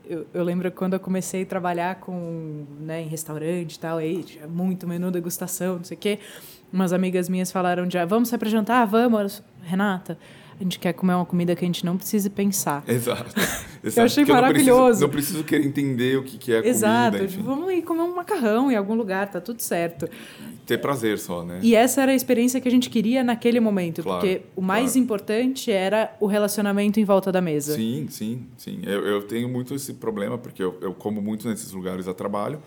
Eu, 0.05 0.27
eu, 0.33 0.43
lembro 0.43 0.71
quando 0.71 0.93
eu 0.93 0.99
comecei 0.99 1.43
a 1.43 1.45
trabalhar 1.45 1.95
com, 1.95 2.65
né, 2.79 3.01
em 3.01 3.07
restaurante 3.07 3.75
e 3.75 3.79
tal, 3.79 3.97
aí 3.97 4.23
tinha 4.23 4.47
muito 4.47 4.87
menu 4.87 5.09
degustação, 5.09 5.77
não 5.77 5.83
sei 5.83 5.97
o 5.97 5.99
quê. 5.99 6.19
Umas 6.71 6.93
amigas 6.93 7.29
minhas 7.29 7.51
falaram 7.51 7.87
de, 7.87 7.97
ah, 7.97 8.05
vamos 8.05 8.29
sair 8.29 8.39
para 8.39 8.49
jantar? 8.49 8.85
Vamos, 8.85 9.41
Renata 9.63 10.17
a 10.59 10.63
gente 10.63 10.79
quer 10.79 10.93
comer 10.93 11.13
uma 11.13 11.25
comida 11.25 11.55
que 11.55 11.65
a 11.65 11.67
gente 11.67 11.85
não 11.85 11.97
precise 11.97 12.29
pensar. 12.29 12.83
Exato. 12.87 13.33
Exato. 13.83 13.99
Eu 13.99 14.05
achei 14.05 14.25
maravilhoso. 14.25 14.71
não, 14.73 14.85
preciso, 14.87 15.01
não 15.01 15.09
preciso 15.09 15.43
querer 15.43 15.65
entender 15.65 16.17
o 16.17 16.23
que, 16.23 16.37
que 16.37 16.51
é 16.51 16.59
a 16.59 16.65
Exato. 16.65 17.17
comida. 17.17 17.33
Exato. 17.33 17.43
Vamos 17.43 17.73
ir 17.73 17.81
comer 17.83 18.01
um 18.01 18.15
macarrão 18.15 18.71
em 18.71 18.75
algum 18.75 18.95
lugar, 18.95 19.29
tá 19.29 19.39
tudo 19.41 19.61
certo. 19.61 20.09
Ter 20.65 20.79
prazer 20.79 21.19
só, 21.19 21.43
né? 21.43 21.59
E 21.61 21.75
essa 21.75 22.01
era 22.01 22.11
a 22.11 22.15
experiência 22.15 22.59
que 22.59 22.67
a 22.67 22.71
gente 22.71 22.89
queria 22.89 23.23
naquele 23.23 23.59
momento, 23.59 24.01
claro, 24.01 24.21
porque 24.21 24.41
o 24.55 24.61
mais 24.61 24.93
claro. 24.93 24.99
importante 24.99 25.71
era 25.71 26.15
o 26.19 26.25
relacionamento 26.25 26.99
em 26.99 27.05
volta 27.05 27.31
da 27.31 27.41
mesa. 27.41 27.75
Sim, 27.75 28.07
sim, 28.09 28.47
sim. 28.57 28.79
Eu, 28.83 29.05
eu 29.05 29.21
tenho 29.23 29.47
muito 29.47 29.75
esse 29.75 29.93
problema, 29.93 30.37
porque 30.37 30.63
eu, 30.63 30.77
eu 30.81 30.93
como 30.93 31.21
muito 31.21 31.47
nesses 31.47 31.71
lugares 31.71 32.07
a 32.07 32.13
trabalho, 32.13 32.59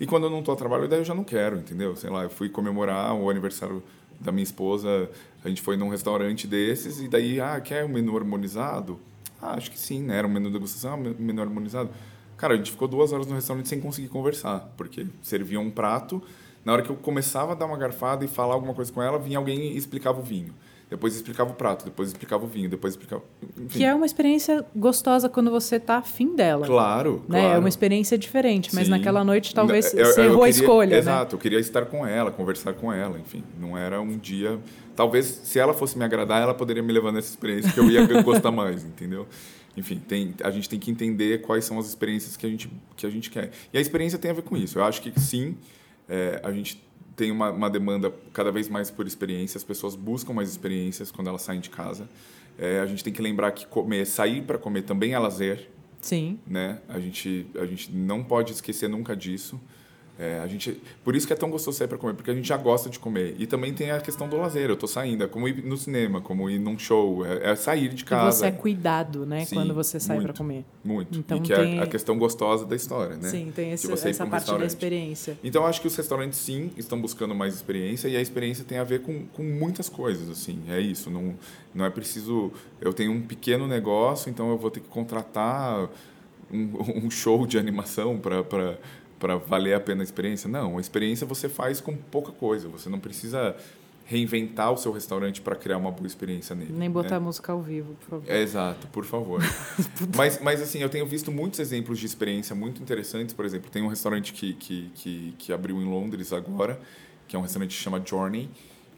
e 0.00 0.06
quando 0.06 0.24
eu 0.24 0.30
não 0.30 0.40
estou 0.40 0.54
a 0.54 0.56
trabalho, 0.56 0.88
daí 0.88 0.98
eu 0.98 1.04
já 1.04 1.14
não 1.14 1.24
quero, 1.24 1.56
entendeu? 1.58 1.94
Sei 1.94 2.10
lá, 2.10 2.24
eu 2.24 2.30
fui 2.30 2.48
comemorar 2.48 3.14
o 3.14 3.30
aniversário 3.30 3.82
da 4.20 4.32
minha 4.32 4.42
esposa, 4.42 5.08
a 5.44 5.48
gente 5.48 5.60
foi 5.60 5.76
num 5.76 5.88
restaurante 5.88 6.46
desses 6.46 7.00
e 7.00 7.08
daí, 7.08 7.40
ah, 7.40 7.60
quer 7.60 7.84
um 7.84 7.88
menu 7.88 8.16
harmonizado? 8.16 8.98
Ah, 9.40 9.54
acho 9.54 9.70
que 9.70 9.78
sim, 9.78 10.02
né? 10.02 10.16
Era 10.16 10.26
um 10.26 10.30
menu 10.30 10.46
de 10.46 10.54
degustação, 10.54 10.98
um 10.98 11.14
menu 11.18 11.42
harmonizado. 11.42 11.90
Cara, 12.36 12.54
a 12.54 12.56
gente 12.56 12.70
ficou 12.70 12.88
duas 12.88 13.12
horas 13.12 13.26
no 13.26 13.34
restaurante 13.34 13.68
sem 13.68 13.80
conseguir 13.80 14.08
conversar, 14.08 14.72
porque 14.76 15.06
servia 15.22 15.60
um 15.60 15.70
prato, 15.70 16.22
na 16.64 16.72
hora 16.72 16.82
que 16.82 16.90
eu 16.90 16.96
começava 16.96 17.52
a 17.52 17.54
dar 17.54 17.66
uma 17.66 17.76
garfada 17.76 18.24
e 18.24 18.28
falar 18.28 18.54
alguma 18.54 18.74
coisa 18.74 18.92
com 18.92 19.02
ela, 19.02 19.18
vinha 19.18 19.38
alguém 19.38 19.72
e 19.72 19.76
explicava 19.76 20.18
o 20.20 20.22
vinho 20.22 20.54
depois 20.90 21.14
explicava 21.16 21.50
o 21.50 21.54
prato, 21.54 21.84
depois 21.84 22.08
explicava 22.08 22.44
o 22.44 22.48
vinho, 22.48 22.68
depois 22.68 22.92
explicava. 22.92 23.22
Enfim. 23.56 23.78
Que 23.78 23.84
é 23.84 23.94
uma 23.94 24.06
experiência 24.06 24.64
gostosa 24.76 25.28
quando 25.28 25.50
você 25.50 25.80
tá 25.80 25.96
afim 25.96 26.36
dela. 26.36 26.66
Claro, 26.66 27.24
né? 27.28 27.40
claro. 27.40 27.56
É 27.56 27.58
uma 27.58 27.68
experiência 27.68 28.18
diferente, 28.18 28.74
mas 28.74 28.84
Sim. 28.84 28.90
naquela 28.90 29.24
noite 29.24 29.54
talvez 29.54 29.92
eu, 29.94 30.04
você 30.04 30.20
eu 30.20 30.24
errou 30.24 30.38
queria, 30.40 30.46
a 30.46 30.48
escolha. 30.50 30.90
Né? 30.90 30.98
Exato, 30.98 31.34
né? 31.34 31.38
eu 31.38 31.42
queria 31.42 31.58
estar 31.58 31.86
com 31.86 32.06
ela, 32.06 32.30
conversar 32.30 32.74
com 32.74 32.92
ela, 32.92 33.18
enfim. 33.18 33.42
Não 33.58 33.76
era 33.76 34.00
um 34.00 34.16
dia. 34.18 34.58
Talvez 34.94 35.26
se 35.26 35.58
ela 35.58 35.72
fosse 35.72 35.98
me 35.98 36.04
agradar, 36.04 36.42
ela 36.42 36.54
poderia 36.54 36.82
me 36.82 36.92
levar 36.92 37.12
nessa 37.12 37.30
experiência 37.30 37.72
que 37.72 37.80
eu 37.80 37.90
ia 37.90 38.06
gostar 38.22 38.50
mais, 38.50 38.84
entendeu? 38.84 39.26
Enfim, 39.76 40.00
tem, 40.06 40.34
a 40.42 40.50
gente 40.50 40.68
tem 40.68 40.78
que 40.78 40.90
entender 40.90 41.40
quais 41.40 41.64
são 41.64 41.78
as 41.78 41.86
experiências 41.86 42.36
que 42.36 42.46
a 42.46 42.48
gente, 42.48 42.70
que 42.94 43.06
a 43.06 43.10
gente 43.10 43.30
quer. 43.30 43.50
E 43.72 43.78
a 43.78 43.80
experiência 43.80 44.18
tem 44.18 44.30
a 44.30 44.34
ver 44.34 44.42
com 44.42 44.56
isso. 44.56 44.78
Eu 44.78 44.84
acho 44.84 45.02
que 45.02 45.18
sim, 45.18 45.56
é, 46.08 46.40
a 46.44 46.52
gente 46.52 46.83
tem 47.16 47.30
uma, 47.30 47.50
uma, 47.50 47.70
demanda 47.70 48.12
cada 48.32 48.50
vez 48.50 48.68
mais 48.68 48.90
por 48.90 49.06
experiência, 49.06 49.58
as 49.58 49.64
pessoas 49.64 49.94
buscam 49.94 50.32
mais 50.32 50.48
experiências 50.48 51.10
quando 51.10 51.28
elas 51.28 51.42
saem 51.42 51.60
de 51.60 51.70
casa. 51.70 52.08
É, 52.58 52.80
a 52.80 52.86
gente 52.86 53.02
tem 53.02 53.12
que 53.12 53.22
lembrar 53.22 53.52
que 53.52 53.66
comer, 53.66 54.06
sair 54.06 54.42
para 54.42 54.58
comer 54.58 54.82
também 54.82 55.12
é 55.12 55.18
lazer. 55.18 55.70
Sim. 56.00 56.38
Né? 56.46 56.80
A, 56.88 57.00
gente, 57.00 57.46
a 57.58 57.66
gente 57.66 57.90
não 57.92 58.22
pode 58.22 58.52
esquecer 58.52 58.88
nunca 58.88 59.16
disso. 59.16 59.60
É, 60.16 60.38
a 60.38 60.46
gente, 60.46 60.80
por 61.02 61.16
isso 61.16 61.26
que 61.26 61.32
é 61.32 61.36
tão 61.36 61.50
gostoso 61.50 61.76
sair 61.76 61.88
para 61.88 61.98
comer, 61.98 62.14
porque 62.14 62.30
a 62.30 62.34
gente 62.34 62.46
já 62.46 62.56
gosta 62.56 62.88
de 62.88 63.00
comer. 63.00 63.34
E 63.36 63.46
também 63.46 63.74
tem 63.74 63.90
a 63.90 64.00
questão 64.00 64.28
do 64.28 64.36
lazer. 64.36 64.70
Eu 64.70 64.76
tô 64.76 64.86
saindo, 64.86 65.24
é 65.24 65.26
como 65.26 65.48
ir 65.48 65.64
no 65.64 65.76
cinema, 65.76 66.20
como 66.20 66.48
ir 66.48 66.58
num 66.60 66.78
show, 66.78 67.26
é, 67.26 67.50
é 67.50 67.56
sair 67.56 67.88
de 67.88 68.04
casa. 68.04 68.28
E 68.28 68.38
você 68.38 68.46
é 68.46 68.52
cuidado, 68.52 69.26
né, 69.26 69.44
Sim, 69.44 69.56
quando 69.56 69.74
você 69.74 69.98
sai 69.98 70.20
para 70.20 70.32
comer. 70.32 70.64
Muito. 70.84 71.18
Então, 71.18 71.38
e 71.38 71.40
que 71.40 71.52
tem... 71.52 71.78
é 71.78 71.82
a 71.82 71.86
questão 71.86 72.16
gostosa 72.16 72.64
da 72.64 72.76
história, 72.76 73.16
né? 73.16 73.28
Sim, 73.28 73.52
tem 73.54 73.72
esse, 73.72 73.90
essa 73.90 74.24
um 74.24 74.30
parte 74.30 74.56
da 74.56 74.64
experiência. 74.64 75.36
Então, 75.42 75.66
acho 75.66 75.80
que 75.80 75.88
os 75.88 75.96
restaurantes, 75.96 76.38
sim, 76.38 76.70
estão 76.76 77.00
buscando 77.00 77.34
mais 77.34 77.54
experiência 77.54 78.06
e 78.06 78.16
a 78.16 78.20
experiência 78.20 78.64
tem 78.64 78.78
a 78.78 78.84
ver 78.84 79.02
com, 79.02 79.26
com 79.26 79.42
muitas 79.42 79.88
coisas, 79.88 80.30
assim. 80.30 80.62
É 80.68 80.80
isso, 80.80 81.10
não, 81.10 81.34
não 81.74 81.84
é 81.84 81.90
preciso... 81.90 82.52
Eu 82.80 82.92
tenho 82.92 83.10
um 83.10 83.20
pequeno 83.20 83.66
negócio, 83.66 84.30
então 84.30 84.48
eu 84.50 84.58
vou 84.58 84.70
ter 84.70 84.78
que 84.78 84.88
contratar 84.88 85.88
um, 86.52 86.70
um 87.06 87.10
show 87.10 87.46
de 87.46 87.58
animação 87.58 88.16
para 88.18 88.78
para 89.24 89.36
valer 89.36 89.72
a 89.72 89.80
pena 89.80 90.02
a 90.02 90.04
experiência. 90.04 90.50
Não, 90.50 90.76
a 90.76 90.80
experiência 90.82 91.26
você 91.26 91.48
faz 91.48 91.80
com 91.80 91.96
pouca 91.96 92.30
coisa. 92.30 92.68
Você 92.68 92.90
não 92.90 93.00
precisa 93.00 93.56
reinventar 94.04 94.70
o 94.70 94.76
seu 94.76 94.92
restaurante 94.92 95.40
para 95.40 95.56
criar 95.56 95.78
uma 95.78 95.90
boa 95.90 96.06
experiência 96.06 96.54
nele. 96.54 96.74
Nem 96.74 96.90
botar 96.90 97.18
né? 97.18 97.20
música 97.20 97.50
ao 97.50 97.62
vivo, 97.62 97.94
por 97.94 98.10
favor. 98.10 98.30
É, 98.30 98.42
exato, 98.42 98.86
por 98.88 99.06
favor. 99.06 99.40
mas, 100.14 100.42
mas, 100.42 100.60
assim, 100.60 100.80
eu 100.80 100.90
tenho 100.90 101.06
visto 101.06 101.32
muitos 101.32 101.58
exemplos 101.58 101.98
de 101.98 102.04
experiência 102.04 102.54
muito 102.54 102.82
interessantes. 102.82 103.34
Por 103.34 103.46
exemplo, 103.46 103.70
tem 103.70 103.82
um 103.82 103.88
restaurante 103.88 104.30
que, 104.30 104.52
que, 104.52 104.90
que, 104.94 105.34
que 105.38 105.52
abriu 105.54 105.80
em 105.80 105.86
Londres 105.86 106.30
agora, 106.30 106.78
que 107.26 107.34
é 107.34 107.38
um 107.38 107.42
restaurante 107.42 107.74
que 107.74 107.82
chama 107.82 108.02
Journey. 108.04 108.50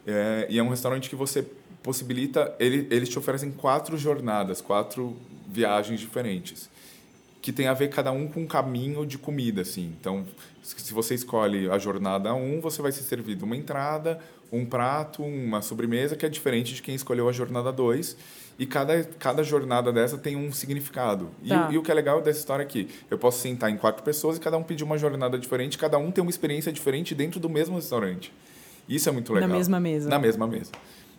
É, 0.05 0.49
e 0.51 0.59
é 0.59 0.63
um 0.63 0.71
restaurante 0.71 1.09
que 1.09 1.15
você 1.15 1.47
possibilita... 1.85 2.53
Ele, 2.59 2.89
eles 2.91 3.09
te 3.09 3.17
oferecem 3.17 3.53
quatro 3.53 3.97
jornadas, 3.97 4.61
quatro 4.61 5.17
viagens 5.49 6.01
diferentes 6.01 6.69
que 7.47 7.53
tem 7.53 7.69
a 7.69 7.75
ver 7.75 7.91
cada 7.91 8.11
um 8.11 8.27
com 8.27 8.41
um 8.41 8.47
caminho 8.47 9.07
de 9.07 9.17
comida, 9.17 9.63
assim. 9.63 9.95
Então, 10.01 10.27
se 10.65 10.93
você 10.93 11.15
escolhe 11.15 11.71
a 11.71 11.79
jornada 11.79 12.35
1, 12.35 12.61
você 12.61 12.83
vai 12.83 12.91
ser 12.91 13.05
servido 13.05 13.45
uma 13.45 13.57
entrada, 13.57 14.19
um 14.51 14.67
prato, 14.67 15.23
uma 15.23 15.63
sobremesa, 15.63 16.17
que 16.17 16.27
é 16.27 16.29
diferente 16.29 16.75
de 16.75 16.83
quem 16.83 16.97
escolheu 16.97 17.29
a 17.29 17.33
jornada 17.33 17.71
2. 17.71 18.17
E 18.59 18.67
cada, 18.67 19.05
cada 19.21 19.45
jornada 19.45 19.93
dessa 19.93 20.19
tem 20.19 20.35
um 20.35 20.51
significado. 20.51 21.31
Tá. 21.49 21.69
E, 21.71 21.75
e, 21.75 21.79
o 21.79 21.85
que 21.85 21.91
é 21.93 21.95
legal 21.95 22.21
dessa 22.21 22.41
história 22.41 22.65
é 22.65 22.67
que 22.67 22.89
eu 23.09 23.17
posso 23.17 23.39
sentar 23.39 23.71
em 23.71 23.77
quatro 23.77 24.03
pessoas 24.03 24.39
e 24.39 24.41
cada 24.41 24.59
um 24.59 24.65
pedir 24.65 24.83
uma 24.83 24.99
jornada 24.99 25.39
diferente, 25.39 25.79
cada 25.79 25.99
um 25.99 26.11
tem 26.11 26.23
uma 26.23 26.31
experiência 26.31 26.73
diferente 26.73 27.15
dentro 27.15 27.39
do 27.39 27.49
mesmo 27.49 27.77
restaurante. 27.77 28.33
Isso 28.89 29.09
é 29.09 29.13
muito 29.13 29.33
legal. 29.33 29.49
Na 29.49 29.55
mesma 29.55 29.79
mesa. 29.79 30.09
Na 30.09 30.19
mesma 30.19 30.49
mesa. 30.49 30.73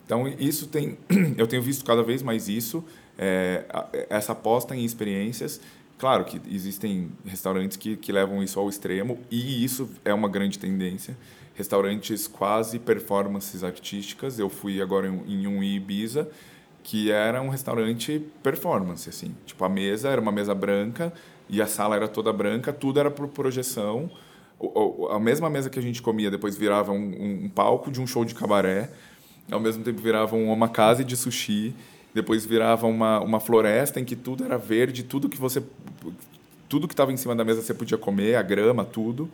Então, 0.06 0.28
isso 0.28 0.68
tem. 0.68 0.98
Eu 1.38 1.48
tenho 1.48 1.62
visto 1.62 1.86
cada 1.86 2.04
vez 2.04 2.22
mais 2.22 2.50
isso, 2.50 2.84
é, 3.18 3.64
essa 4.10 4.34
aposta 4.34 4.76
em 4.76 4.84
experiências. 4.84 5.62
Claro 5.98 6.26
que 6.26 6.39
existem 6.50 7.12
restaurantes 7.26 7.76
que, 7.76 7.98
que 7.98 8.12
levam 8.12 8.43
isso 8.43 8.60
ao 8.60 8.70
extremo, 8.70 9.20
e 9.32 9.64
isso 9.64 9.89
é 10.06 10.14
uma 10.14 10.30
grande 10.30 10.60
tendência. 10.60 11.18
Restaurantes 11.56 12.28
quase 12.28 12.78
performances 12.78 13.64
artísticas. 13.64 14.38
Eu 14.38 14.48
fui 14.48 14.80
agora 14.80 15.08
em, 15.08 15.24
em 15.28 15.48
um 15.48 15.64
Ibiza, 15.64 16.30
que 16.84 17.10
era 17.12 17.41
um 17.41 17.50
restaurante 17.50 18.24
performance, 18.43 19.10
assim. 19.10 19.36
Tipo, 19.45 19.66
a 19.66 19.70
mesa 19.70 20.10
era 20.10 20.22
uma 20.22 20.32
mesa 20.32 20.54
branca 20.54 21.12
e 21.50 21.62
a 21.62 21.66
sala 21.66 21.95
era 21.95 22.08
toda 22.08 22.32
branca, 22.32 22.72
tudo 22.72 23.00
era 23.00 23.10
por 23.10 23.28
projeção. 23.30 24.10
O, 24.60 25.08
a 25.12 25.20
mesma 25.20 25.50
mesa 25.50 25.70
que 25.70 25.80
a 25.80 25.82
gente 25.82 26.02
comia 26.02 26.30
depois 26.30 26.56
virava 26.56 26.91
um, 26.91 27.43
um 27.45 27.50
palco 27.50 27.89
de 27.89 28.00
um 28.00 28.06
show 28.06 28.24
de 28.24 28.36
cabaré 28.36 28.91
ao 29.52 29.60
mesmo 29.60 29.84
tempo 29.84 30.02
virava 30.02 30.36
uma 30.36 30.68
casa 30.68 31.04
de 31.04 31.16
sushi, 31.16 31.74
depois 32.18 32.45
virava 32.45 32.88
uma, 32.88 33.20
uma 33.22 33.39
floresta 33.39 33.99
em 33.99 34.05
que 34.05 34.15
tudo 34.15 34.43
era 34.43 34.57
verde, 34.57 35.03
tudo 35.03 35.30
que 35.30 35.38
você 35.38 35.63
tudo 36.68 36.88
que 36.88 36.93
estava 36.93 37.13
em 37.13 37.18
cima 37.18 37.34
da 37.34 37.45
mesa 37.45 37.61
você 37.61 37.74
podia 37.74 37.97
comer, 37.97 38.36
a 38.36 38.41
grama, 38.41 38.84
tudo. 38.84 39.30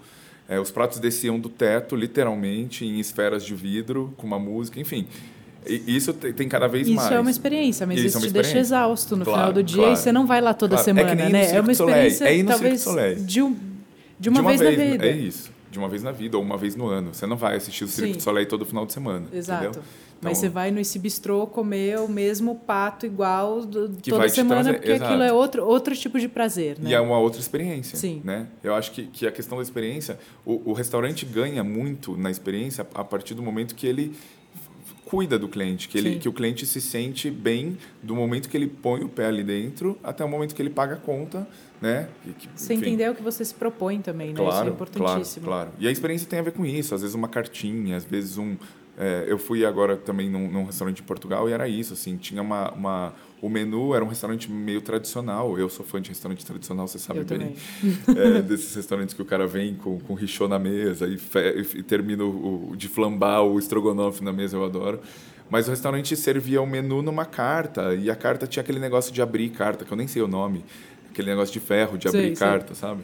É, 0.48 0.60
os 0.60 0.70
pratos 0.70 1.00
desciam 1.00 1.40
do 1.40 1.50
teto, 1.50 1.96
literalmente, 1.96 2.86
em 2.86 3.00
esferas 3.00 3.44
de 3.44 3.56
vidro, 3.56 4.14
com 4.18 4.28
uma 4.28 4.38
música, 4.38 4.80
enfim. 4.80 5.08
E 5.66 5.96
isso 5.96 6.14
tem 6.14 6.48
cada 6.48 6.68
vez 6.68 6.86
isso 6.86 6.96
mais. 6.96 7.08
Isso 7.08 7.16
é 7.16 7.20
uma 7.20 7.32
experiência, 7.32 7.88
mas 7.88 7.98
isso, 7.98 8.18
isso 8.18 8.26
é 8.26 8.28
te 8.28 8.34
deixa 8.34 8.60
exausto 8.60 9.16
no 9.16 9.24
claro, 9.24 9.40
final 9.40 9.54
do 9.54 9.64
dia 9.64 9.78
claro. 9.78 9.94
e 9.94 9.98
você 9.98 10.12
não 10.12 10.28
vai 10.28 10.42
lá 10.42 10.54
toda 10.54 10.76
claro. 10.76 10.84
semana, 10.84 11.24
é 11.24 11.30
né? 11.30 11.56
É 11.56 11.62
uma 11.62 11.72
experiência, 11.72 12.26
é 12.26 12.44
talvez, 12.44 12.86
de, 13.26 13.42
um, 13.42 13.56
de 14.20 14.30
uma, 14.30 14.36
de 14.36 14.42
uma 14.42 14.50
vez, 14.50 14.60
vez, 14.60 14.78
na 14.78 14.92
vida. 14.92 15.08
É 15.08 15.12
isso 15.12 15.53
de 15.74 15.80
uma 15.80 15.90
vez 15.90 16.04
na 16.04 16.12
vida 16.12 16.38
ou 16.38 16.44
uma 16.44 16.56
vez 16.56 16.76
no 16.76 16.88
ano. 16.88 17.14
Você 17.14 17.26
não 17.26 17.36
vai 17.36 17.58
assistir 17.58 17.84
o 17.84 17.88
Cirque 17.88 18.14
du 18.14 18.24
Soleil 18.24 18.48
todo 18.48 18.66
final 18.66 18.86
de 18.86 18.94
semana. 18.94 19.28
Exato. 19.34 19.64
Entendeu? 19.64 19.84
Então, 20.20 20.32
Mas 20.32 20.38
você 20.38 20.48
vai 20.48 20.72
nesse 20.72 20.98
bistrô 20.98 21.46
comer 21.46 22.00
o 22.00 22.08
mesmo 22.08 22.56
pato 22.56 23.06
igual 23.06 23.66
do, 23.66 23.90
toda 23.90 24.30
semana, 24.30 24.64
trazer, 24.64 24.78
porque 24.78 24.92
exato. 24.92 25.06
aquilo 25.06 25.24
é 25.24 25.34
outro, 25.34 25.66
outro 25.66 25.94
tipo 25.96 26.18
de 26.18 26.30
prazer. 26.30 26.80
Né? 26.80 26.92
E 26.92 26.94
é 26.94 27.02
uma 27.02 27.20
outra 27.20 27.42
experiência. 27.42 27.98
Sim. 27.98 28.22
Né? 28.24 28.48
Eu 28.64 28.74
acho 28.74 28.92
que, 28.94 29.08
que 29.08 29.28
a 29.28 29.32
questão 29.32 29.58
da 29.58 29.64
experiência, 29.64 30.18
o, 30.46 30.70
o 30.70 30.74
restaurante 30.74 31.26
ganha 31.26 31.62
muito 31.62 32.16
na 32.16 32.32
experiência 32.32 32.88
a 32.94 33.04
partir 33.04 33.34
do 33.34 33.42
momento 33.42 33.76
que 33.76 33.86
ele 33.86 34.16
cuida 35.14 35.38
do 35.38 35.48
cliente, 35.48 35.88
que, 35.88 35.96
ele, 35.96 36.18
que 36.18 36.28
o 36.28 36.34
cliente 36.34 36.66
se 36.66 36.82
sente 36.82 37.30
bem 37.30 37.78
do 38.02 38.16
momento 38.16 38.50
que 38.50 38.58
ele 38.58 38.66
põe 38.66 39.04
o 39.04 39.08
pé 39.08 39.28
ali 39.28 39.44
dentro 39.44 39.96
até 40.04 40.26
o 40.26 40.28
momento 40.28 40.56
que 40.56 40.62
ele 40.62 40.72
paga 40.72 40.96
a 40.96 40.98
conta, 40.98 41.48
né? 41.80 42.10
Que, 42.40 42.50
você 42.56 42.74
entender 42.74 43.12
o 43.12 43.14
que 43.14 43.22
você 43.22 43.46
se 43.46 43.54
propõe 43.54 44.02
também, 44.02 44.30
né? 44.30 44.34
Claro, 44.34 44.56
isso 44.56 44.64
é 44.64 44.70
importantíssimo. 44.70 45.46
Claro, 45.46 45.70
claro. 45.70 45.78
E 45.80 45.88
a 45.88 45.92
experiência 45.92 46.28
tem 46.28 46.40
a 46.40 46.42
ver 46.42 46.54
com 46.54 46.66
isso, 46.66 46.96
às 46.96 47.02
vezes 47.02 47.14
uma 47.14 47.28
cartinha, 47.28 47.96
às 47.96 48.04
vezes 48.04 48.40
um... 48.40 48.58
É, 48.98 49.26
eu 49.28 49.38
fui 49.38 49.64
agora 49.64 49.96
também 49.98 50.32
num, 50.32 50.50
num, 50.50 50.66
restaurante 50.66 51.02
em 51.02 51.06
Portugal 51.06 51.48
e 51.48 51.52
era 51.52 51.68
isso, 51.68 51.94
assim, 51.94 52.18
tinha 52.18 52.42
uma, 52.42 52.72
uma 52.72 53.14
o 53.44 53.50
menu 53.50 53.94
era 53.94 54.06
um 54.06 54.08
restaurante 54.08 54.50
meio 54.50 54.82
tradicional. 54.82 55.60
Eu 55.60 55.68
sou 55.68 55.86
fã 55.86 56.02
de 56.02 56.08
restaurante 56.08 56.46
tradicional, 56.46 56.88
você 56.88 56.98
sabe 56.98 57.20
eu 57.20 57.26
bem. 57.26 57.54
É, 58.16 58.42
desses 58.42 58.74
restaurantes 58.74 59.14
que 59.14 59.22
o 59.22 59.26
cara 59.26 59.46
vem 59.46 59.76
com, 59.76 60.00
com 60.00 60.14
richô 60.14 60.48
na 60.48 60.58
mesa 60.58 61.06
e, 61.08 61.18
fe, 61.18 61.68
e 61.76 61.84
termina 61.84 62.24
o, 62.24 62.74
de 62.78 62.88
flambar 62.88 63.44
o 63.44 63.60
estrogonofe 63.60 64.24
na 64.24 64.32
mesa, 64.32 64.56
eu 64.56 64.64
adoro. 64.64 65.02
Mas 65.50 65.68
o 65.68 65.72
restaurante 65.72 66.16
servia 66.16 66.62
o 66.62 66.66
menu 66.66 67.02
numa 67.02 67.26
carta 67.26 67.94
e 67.94 68.10
a 68.10 68.16
carta 68.16 68.48
tinha 68.48 68.64
aquele 68.64 68.80
negócio 68.80 69.12
de 69.12 69.22
abrir 69.22 69.50
carta, 69.50 69.84
que 69.84 69.92
eu 69.92 69.98
nem 69.98 70.08
sei 70.08 70.22
o 70.22 70.28
nome. 70.28 70.64
Aquele 71.12 71.30
negócio 71.30 71.52
de 71.52 71.60
ferro, 71.60 71.98
de 71.98 72.08
abrir 72.08 72.38
carta, 72.38 72.74
sabe? 72.74 73.04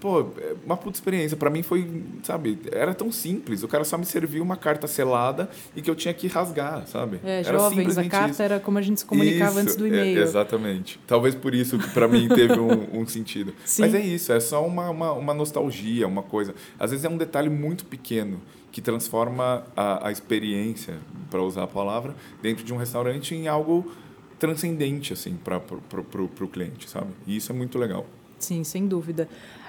Pô, 0.00 0.20
é 0.38 0.54
uma 0.64 0.76
puta 0.76 0.96
experiência. 0.96 1.36
Para 1.36 1.50
mim 1.50 1.62
foi, 1.62 2.02
sabe, 2.22 2.58
era 2.72 2.94
tão 2.94 3.12
simples. 3.12 3.62
O 3.62 3.68
cara 3.68 3.84
só 3.84 3.98
me 3.98 4.06
serviu 4.06 4.42
uma 4.42 4.56
carta 4.56 4.86
selada 4.86 5.48
e 5.76 5.82
que 5.82 5.90
eu 5.90 5.94
tinha 5.94 6.14
que 6.14 6.26
rasgar, 6.26 6.86
sabe? 6.86 7.20
É, 7.22 7.40
era 7.40 7.58
jovens, 7.58 7.98
a 7.98 8.04
carta 8.08 8.30
isso. 8.30 8.42
era 8.42 8.58
como 8.58 8.78
a 8.78 8.82
gente 8.82 9.00
se 9.00 9.06
comunicava 9.06 9.50
isso, 9.50 9.60
antes 9.60 9.76
do 9.76 9.86
e-mail. 9.86 10.18
É, 10.18 10.22
exatamente. 10.22 10.98
Talvez 11.06 11.34
por 11.34 11.54
isso 11.54 11.78
que 11.78 11.90
para 11.90 12.08
mim 12.08 12.28
teve 12.28 12.58
um, 12.58 12.88
um 13.00 13.06
sentido. 13.06 13.52
Sim. 13.64 13.82
Mas 13.82 13.94
é 13.94 14.00
isso, 14.00 14.32
é 14.32 14.40
só 14.40 14.66
uma, 14.66 14.88
uma, 14.88 15.12
uma, 15.12 15.34
nostalgia, 15.34 16.08
uma 16.08 16.22
coisa. 16.22 16.54
Às 16.78 16.90
vezes 16.90 17.04
é 17.04 17.08
um 17.08 17.18
detalhe 17.18 17.50
muito 17.50 17.84
pequeno 17.84 18.40
que 18.72 18.80
transforma 18.80 19.64
a, 19.76 20.08
a 20.08 20.12
experiência, 20.12 20.94
para 21.30 21.42
usar 21.42 21.64
a 21.64 21.66
palavra, 21.66 22.14
dentro 22.40 22.64
de 22.64 22.72
um 22.72 22.76
restaurante 22.76 23.34
em 23.34 23.48
algo 23.48 23.90
transcendente, 24.38 25.12
assim, 25.12 25.36
para 25.36 25.60
o 25.60 26.48
cliente, 26.48 26.88
sabe? 26.88 27.08
E 27.26 27.36
isso 27.36 27.52
é 27.52 27.54
muito 27.54 27.78
legal. 27.78 28.06
Sim, 28.40 28.64
sem 28.64 28.88
dúvida. 28.88 29.28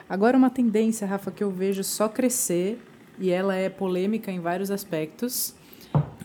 Agora, 0.10 0.36
uma 0.38 0.50
tendência, 0.50 1.06
Rafa, 1.06 1.30
que 1.30 1.44
eu 1.44 1.52
vejo 1.52 1.84
só 1.84 2.10
crescer, 2.10 2.80
e 3.20 3.30
ela 3.30 3.56
é 3.56 3.70
polêmica 3.70 4.32
em 4.32 4.40
vários 4.40 4.72
aspectos, 4.72 5.54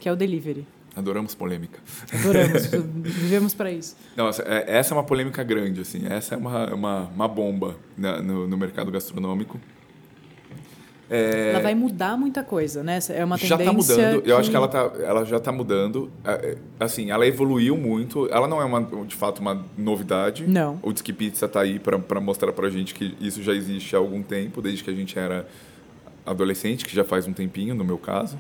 que 0.01 0.09
é 0.09 0.13
o 0.13 0.17
delivery. 0.17 0.67
Adoramos 0.95 1.35
polêmica. 1.35 1.79
Adoramos, 2.11 2.67
vivemos 3.05 3.53
para 3.53 3.71
isso. 3.71 3.95
Não, 4.17 4.29
é, 4.29 4.79
essa 4.79 4.95
é 4.95 4.97
uma 4.97 5.05
polêmica 5.05 5.43
grande, 5.43 5.83
assim. 5.83 6.07
Essa 6.09 6.35
é 6.35 6.39
uma, 6.39 6.73
uma, 6.73 7.01
uma 7.15 7.29
bomba 7.29 7.77
no, 7.99 8.49
no 8.49 8.57
mercado 8.57 8.91
gastronômico. 8.91 9.61
É... 11.09 11.51
Ela 11.51 11.61
vai 11.61 11.75
mudar 11.75 12.17
muita 12.17 12.43
coisa, 12.43 12.83
né? 12.83 12.99
É 13.11 13.25
uma 13.25 13.39
tendência. 13.39 13.49
Já 13.49 13.57
está 13.57 13.73
mudando. 13.73 14.23
Que... 14.23 14.31
Eu 14.31 14.39
acho 14.39 14.51
que 14.51 14.57
ela, 14.57 14.69
tá, 14.69 14.91
ela 15.01 15.25
já 15.25 15.37
está 15.37 15.53
mudando. 15.53 16.11
É, 16.25 16.31
é, 16.31 16.57
assim, 16.81 17.11
ela 17.11 17.27
evoluiu 17.27 17.77
muito. 17.77 18.29
Ela 18.33 18.49
não 18.49 18.61
é 18.61 18.65
uma, 18.65 18.83
de 19.05 19.15
fato 19.15 19.39
uma 19.39 19.65
novidade. 19.79 20.45
Não. 20.47 20.79
O 20.83 20.93
Disque 20.93 21.13
Pizza 21.13 21.47
está 21.47 21.61
aí 21.61 21.79
para 21.79 22.21
mostrar 22.21 22.53
para 22.53 22.67
a 22.67 22.71
gente 22.71 22.93
que 22.95 23.17
isso 23.21 23.43
já 23.43 23.53
existe 23.53 23.95
há 23.95 23.99
algum 23.99 24.23
tempo, 24.23 24.61
desde 24.61 24.83
que 24.83 24.91
a 24.91 24.95
gente 24.95 25.17
era 25.19 25.47
adolescente, 26.25 26.85
que 26.85 26.95
já 26.95 27.05
faz 27.05 27.27
um 27.29 27.33
tempinho, 27.33 27.75
no 27.75 27.85
meu 27.85 27.99
caso. 27.99 28.37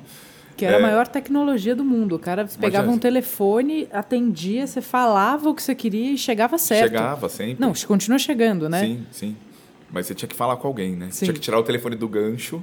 Que 0.56 0.64
era 0.64 0.76
é... 0.76 0.78
a 0.78 0.82
maior 0.82 1.06
tecnologia 1.06 1.76
do 1.76 1.84
mundo. 1.84 2.16
O 2.16 2.18
cara 2.18 2.48
pegava 2.58 2.90
um 2.90 2.98
telefone, 2.98 3.86
atendia, 3.92 4.66
você 4.66 4.80
falava 4.80 5.50
o 5.50 5.54
que 5.54 5.62
você 5.62 5.74
queria 5.74 6.12
e 6.12 6.18
chegava 6.18 6.58
certo. 6.58 6.88
Chegava 6.88 7.28
sempre. 7.28 7.60
Não, 7.60 7.72
continua 7.86 8.18
chegando, 8.18 8.68
né? 8.68 8.80
Sim, 8.80 9.06
sim. 9.12 9.36
Mas 9.90 10.06
você 10.06 10.14
tinha 10.14 10.28
que 10.28 10.36
falar 10.36 10.56
com 10.56 10.66
alguém, 10.66 10.96
né? 10.96 11.08
Sim. 11.10 11.26
Tinha 11.26 11.34
que 11.34 11.40
tirar 11.40 11.58
o 11.58 11.62
telefone 11.62 11.96
do 11.96 12.08
gancho 12.08 12.62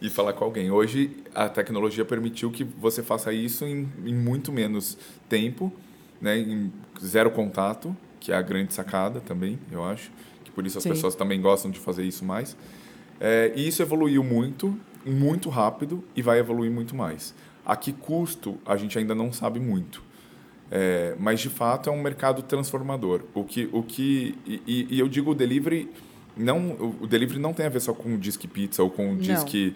e 0.00 0.10
falar 0.10 0.32
com 0.32 0.44
alguém. 0.44 0.70
Hoje, 0.70 1.10
a 1.34 1.48
tecnologia 1.48 2.04
permitiu 2.04 2.50
que 2.50 2.64
você 2.64 3.02
faça 3.02 3.32
isso 3.32 3.64
em, 3.64 3.88
em 4.04 4.14
muito 4.14 4.52
menos 4.52 4.98
tempo, 5.28 5.72
né? 6.20 6.38
em 6.38 6.72
zero 7.02 7.30
contato, 7.30 7.96
que 8.20 8.32
é 8.32 8.36
a 8.36 8.42
grande 8.42 8.74
sacada 8.74 9.20
também, 9.20 9.58
eu 9.70 9.84
acho. 9.84 10.10
Que 10.44 10.50
por 10.50 10.66
isso 10.66 10.78
as 10.78 10.84
Sim. 10.84 10.90
pessoas 10.90 11.14
também 11.14 11.40
gostam 11.40 11.70
de 11.70 11.78
fazer 11.78 12.04
isso 12.04 12.24
mais. 12.24 12.56
É, 13.20 13.52
e 13.54 13.66
isso 13.66 13.80
evoluiu 13.82 14.24
muito, 14.24 14.78
muito 15.06 15.48
rápido 15.48 16.02
e 16.16 16.22
vai 16.22 16.38
evoluir 16.38 16.70
muito 16.70 16.94
mais. 16.94 17.34
A 17.64 17.76
que 17.76 17.92
custo, 17.92 18.58
a 18.66 18.76
gente 18.76 18.98
ainda 18.98 19.14
não 19.14 19.32
sabe 19.32 19.60
muito. 19.60 20.02
É, 20.70 21.14
mas, 21.18 21.40
de 21.40 21.48
fato, 21.48 21.88
é 21.88 21.92
um 21.92 22.02
mercado 22.02 22.42
transformador. 22.42 23.22
O 23.32 23.44
que, 23.44 23.68
o 23.72 23.82
que, 23.82 24.36
e, 24.46 24.88
e 24.90 24.98
eu 24.98 25.08
digo 25.08 25.30
o 25.30 25.34
delivery 25.34 25.88
não 26.36 26.96
o 27.00 27.06
delivery 27.06 27.38
não 27.38 27.52
tem 27.52 27.66
a 27.66 27.68
ver 27.68 27.80
só 27.80 27.92
com 27.92 28.14
o 28.14 28.18
disque 28.18 28.46
pizza 28.48 28.82
ou 28.82 28.90
com 28.90 29.12
o 29.12 29.16
disque 29.16 29.74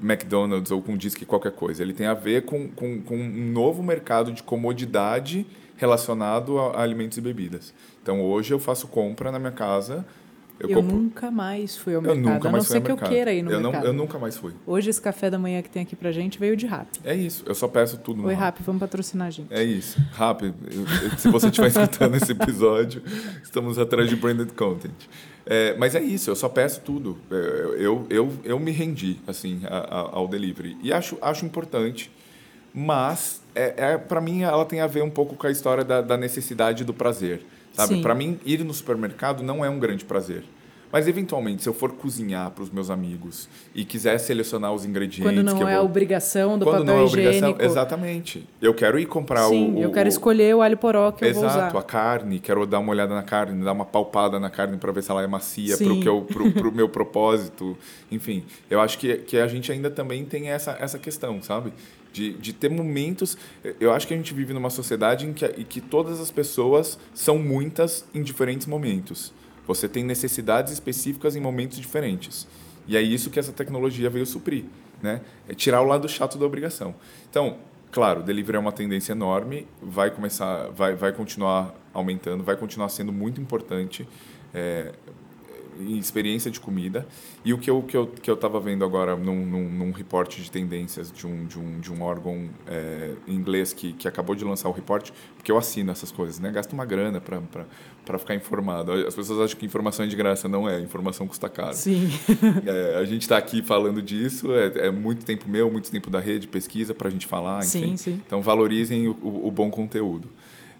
McDonald's 0.00 0.70
ou 0.70 0.82
com 0.82 0.94
o 0.94 0.98
disque 0.98 1.24
qualquer 1.24 1.52
coisa. 1.52 1.82
Ele 1.82 1.94
tem 1.94 2.06
a 2.06 2.14
ver 2.14 2.44
com, 2.44 2.68
com, 2.68 3.00
com 3.00 3.16
um 3.16 3.52
novo 3.52 3.82
mercado 3.82 4.32
de 4.32 4.42
comodidade 4.42 5.46
relacionado 5.76 6.58
a, 6.58 6.72
a 6.72 6.82
alimentos 6.82 7.18
e 7.18 7.20
bebidas. 7.20 7.72
Então 8.02 8.20
hoje 8.20 8.52
eu 8.52 8.58
faço 8.58 8.86
compra 8.88 9.32
na 9.32 9.38
minha 9.38 9.52
casa 9.52 10.04
eu, 10.58 10.70
eu 10.70 10.82
nunca 10.82 11.30
mais 11.30 11.76
fui 11.76 11.94
ao 11.94 12.00
mercado. 12.00 12.18
Eu 12.18 12.32
nunca 12.32 12.50
mais 12.50 12.54
a 12.54 12.56
não 12.56 12.62
ser 12.62 12.80
que 12.80 12.88
mercado. 12.88 13.06
eu 13.06 13.12
queira 13.12 13.32
ir 13.32 13.42
no 13.42 13.50
eu 13.50 13.60
mercado. 13.60 13.82
Não, 13.82 13.88
eu 13.88 13.92
nunca 13.92 14.18
mais 14.18 14.36
fui. 14.36 14.52
Hoje 14.64 14.88
esse 14.88 15.00
café 15.00 15.28
da 15.28 15.38
manhã 15.38 15.60
que 15.60 15.68
tem 15.68 15.82
aqui 15.82 15.96
pra 15.96 16.12
gente 16.12 16.38
veio 16.38 16.56
de 16.56 16.66
rap. 16.66 16.86
É 17.04 17.14
isso, 17.14 17.42
eu 17.46 17.54
só 17.54 17.66
peço 17.66 17.98
tudo 17.98 18.22
no 18.22 18.28
Oi, 18.28 18.34
rap, 18.34 18.62
vamos 18.62 18.80
patrocinar 18.80 19.28
a 19.28 19.30
gente. 19.30 19.52
É 19.52 19.62
isso. 19.62 20.00
Rap, 20.12 20.54
se 21.18 21.28
você 21.28 21.48
estiver 21.48 21.68
escutando 21.68 22.14
esse 22.14 22.30
episódio, 22.30 23.02
estamos 23.42 23.78
atrás 23.78 24.08
de 24.08 24.14
branded 24.14 24.52
content. 24.52 24.94
É, 25.46 25.74
mas 25.76 25.94
é 25.94 26.02
isso, 26.02 26.30
eu 26.30 26.36
só 26.36 26.48
peço 26.48 26.80
tudo. 26.80 27.18
É, 27.30 27.34
eu, 27.78 28.06
eu, 28.08 28.32
eu 28.44 28.58
me 28.58 28.70
rendi 28.70 29.18
assim 29.26 29.62
ao 30.12 30.26
delivery. 30.26 30.76
E 30.82 30.92
acho, 30.92 31.18
acho 31.20 31.44
importante, 31.44 32.10
mas 32.72 33.42
é, 33.54 33.92
é 33.92 33.98
para 33.98 34.20
mim 34.20 34.42
ela 34.42 34.64
tem 34.64 34.80
a 34.80 34.86
ver 34.86 35.02
um 35.02 35.10
pouco 35.10 35.36
com 35.36 35.46
a 35.46 35.50
história 35.50 35.84
da, 35.84 36.00
da 36.00 36.16
necessidade 36.16 36.84
do 36.84 36.94
prazer. 36.94 37.42
Sabe? 37.74 38.00
Para 38.00 38.14
mim, 38.14 38.38
ir 38.44 38.64
no 38.64 38.72
supermercado 38.72 39.42
não 39.42 39.64
é 39.64 39.68
um 39.68 39.80
grande 39.80 40.04
prazer. 40.04 40.44
Mas, 40.92 41.08
eventualmente, 41.08 41.62
se 41.62 41.68
eu 41.68 41.74
for 41.74 41.92
cozinhar 41.92 42.50
para 42.50 42.62
os 42.62 42.70
meus 42.70 42.90
amigos 42.90 43.48
e 43.74 43.84
quiser 43.84 44.18
selecionar 44.18 44.72
os 44.72 44.84
ingredientes... 44.84 45.24
Quando 45.24 45.42
não 45.42 45.68
é 45.68 45.76
vou... 45.76 45.84
obrigação 45.84 46.58
do 46.58 46.64
Quando 46.64 46.78
papel 46.80 46.94
não 46.94 47.02
é 47.02 47.06
higiênico. 47.06 47.46
obrigação, 47.48 47.66
exatamente. 47.66 48.48
Eu 48.62 48.74
quero 48.74 48.98
ir 48.98 49.06
comprar 49.06 49.48
Sim, 49.48 49.72
o, 49.72 49.78
o... 49.78 49.82
eu 49.82 49.90
quero 49.90 50.08
escolher 50.08 50.54
o 50.54 50.62
alho 50.62 50.76
poró 50.76 51.10
que 51.10 51.24
eu 51.24 51.28
Exato, 51.28 51.46
vou 51.46 51.66
usar. 51.66 51.78
a 51.78 51.82
carne, 51.82 52.38
quero 52.38 52.64
dar 52.66 52.78
uma 52.78 52.90
olhada 52.90 53.14
na 53.14 53.22
carne, 53.22 53.64
dar 53.64 53.72
uma 53.72 53.84
palpada 53.84 54.38
na 54.38 54.50
carne 54.50 54.76
para 54.76 54.92
ver 54.92 55.02
se 55.02 55.10
ela 55.10 55.22
é 55.22 55.26
macia 55.26 55.76
Sim. 55.76 56.02
para 56.02 56.68
o 56.68 56.72
meu 56.74 56.88
propósito. 56.88 57.76
Enfim, 58.10 58.44
eu 58.70 58.80
acho 58.80 58.98
que, 58.98 59.16
que 59.18 59.38
a 59.38 59.46
gente 59.48 59.70
ainda 59.72 59.90
também 59.90 60.24
tem 60.24 60.48
essa, 60.48 60.76
essa 60.80 60.98
questão, 60.98 61.42
sabe? 61.42 61.72
De, 62.12 62.32
de 62.34 62.52
ter 62.52 62.70
momentos. 62.70 63.36
Eu 63.80 63.92
acho 63.92 64.06
que 64.06 64.14
a 64.14 64.16
gente 64.16 64.32
vive 64.32 64.52
numa 64.52 64.70
sociedade 64.70 65.26
em 65.26 65.32
que, 65.32 65.44
em 65.44 65.64
que 65.64 65.80
todas 65.80 66.20
as 66.20 66.30
pessoas 66.30 66.98
são 67.12 67.38
muitas 67.38 68.04
em 68.14 68.22
diferentes 68.22 68.66
momentos. 68.68 69.32
Você 69.66 69.88
tem 69.88 70.04
necessidades 70.04 70.72
específicas 70.72 71.36
em 71.36 71.40
momentos 71.40 71.78
diferentes. 71.78 72.46
E 72.86 72.96
é 72.96 73.02
isso 73.02 73.30
que 73.30 73.38
essa 73.38 73.52
tecnologia 73.52 74.10
veio 74.10 74.26
suprir, 74.26 74.64
né? 75.02 75.22
É 75.48 75.54
tirar 75.54 75.80
o 75.80 75.84
lado 75.84 76.08
chato 76.08 76.36
da 76.36 76.44
obrigação. 76.44 76.94
Então, 77.30 77.56
claro, 77.90 78.22
delivery 78.22 78.56
é 78.56 78.60
uma 78.60 78.72
tendência 78.72 79.12
enorme, 79.12 79.66
vai 79.80 80.10
começar, 80.10 80.68
vai, 80.70 80.94
vai 80.94 81.12
continuar 81.12 81.74
aumentando, 81.94 82.44
vai 82.44 82.56
continuar 82.56 82.88
sendo 82.90 83.12
muito 83.12 83.40
importante 83.40 84.06
é, 84.54 84.92
em 85.80 85.98
experiência 85.98 86.50
de 86.50 86.60
comida. 86.60 87.06
E 87.44 87.52
o 87.52 87.58
que 87.58 87.70
eu 87.70 87.82
que 87.82 87.96
eu 87.96 88.06
que 88.06 88.30
eu 88.30 88.34
estava 88.34 88.58
vendo 88.60 88.84
agora 88.84 89.16
num, 89.16 89.44
num, 89.46 89.68
num 89.68 89.90
reporte 89.92 90.42
de 90.42 90.50
tendências 90.50 91.10
de 91.12 91.26
um 91.26 91.46
de 91.46 91.58
um, 91.58 91.80
de 91.80 91.92
um 91.92 92.02
órgão 92.02 92.48
é, 92.66 93.14
inglês 93.26 93.72
que, 93.72 93.92
que 93.92 94.08
acabou 94.08 94.34
de 94.34 94.44
lançar 94.44 94.68
o 94.68 94.72
reporte, 94.72 95.12
porque 95.36 95.50
eu 95.50 95.58
assino 95.58 95.90
essas 95.90 96.10
coisas, 96.10 96.38
né? 96.38 96.50
Gasto 96.50 96.72
uma 96.72 96.84
grana 96.84 97.20
para 97.20 97.40
para 98.04 98.18
ficar 98.18 98.34
informado. 98.34 98.92
As 98.92 99.14
pessoas 99.14 99.40
acham 99.40 99.58
que 99.58 99.64
informação 99.64 100.04
é 100.04 100.08
de 100.08 100.16
graça, 100.16 100.48
não 100.48 100.68
é. 100.68 100.78
Informação 100.80 101.26
custa 101.26 101.48
caro. 101.48 101.74
Sim. 101.74 102.08
É, 102.66 102.96
a 102.98 103.04
gente 103.04 103.22
está 103.22 103.36
aqui 103.36 103.62
falando 103.62 104.00
disso, 104.00 104.52
é, 104.52 104.86
é, 104.86 104.90
muito 104.90 105.24
tempo 105.24 105.48
meu, 105.48 105.70
muito 105.70 105.90
tempo 105.90 106.10
da 106.10 106.20
rede, 106.20 106.46
pesquisa 106.46 106.94
para 106.94 107.08
a 107.08 107.10
gente 107.10 107.26
falar, 107.26 107.58
enfim. 107.58 107.88
Sim, 107.90 107.96
sim. 107.96 108.22
Então 108.26 108.40
valorizem 108.40 109.08
o, 109.08 109.12
o, 109.22 109.48
o 109.48 109.50
bom 109.50 109.70
conteúdo. 109.70 110.28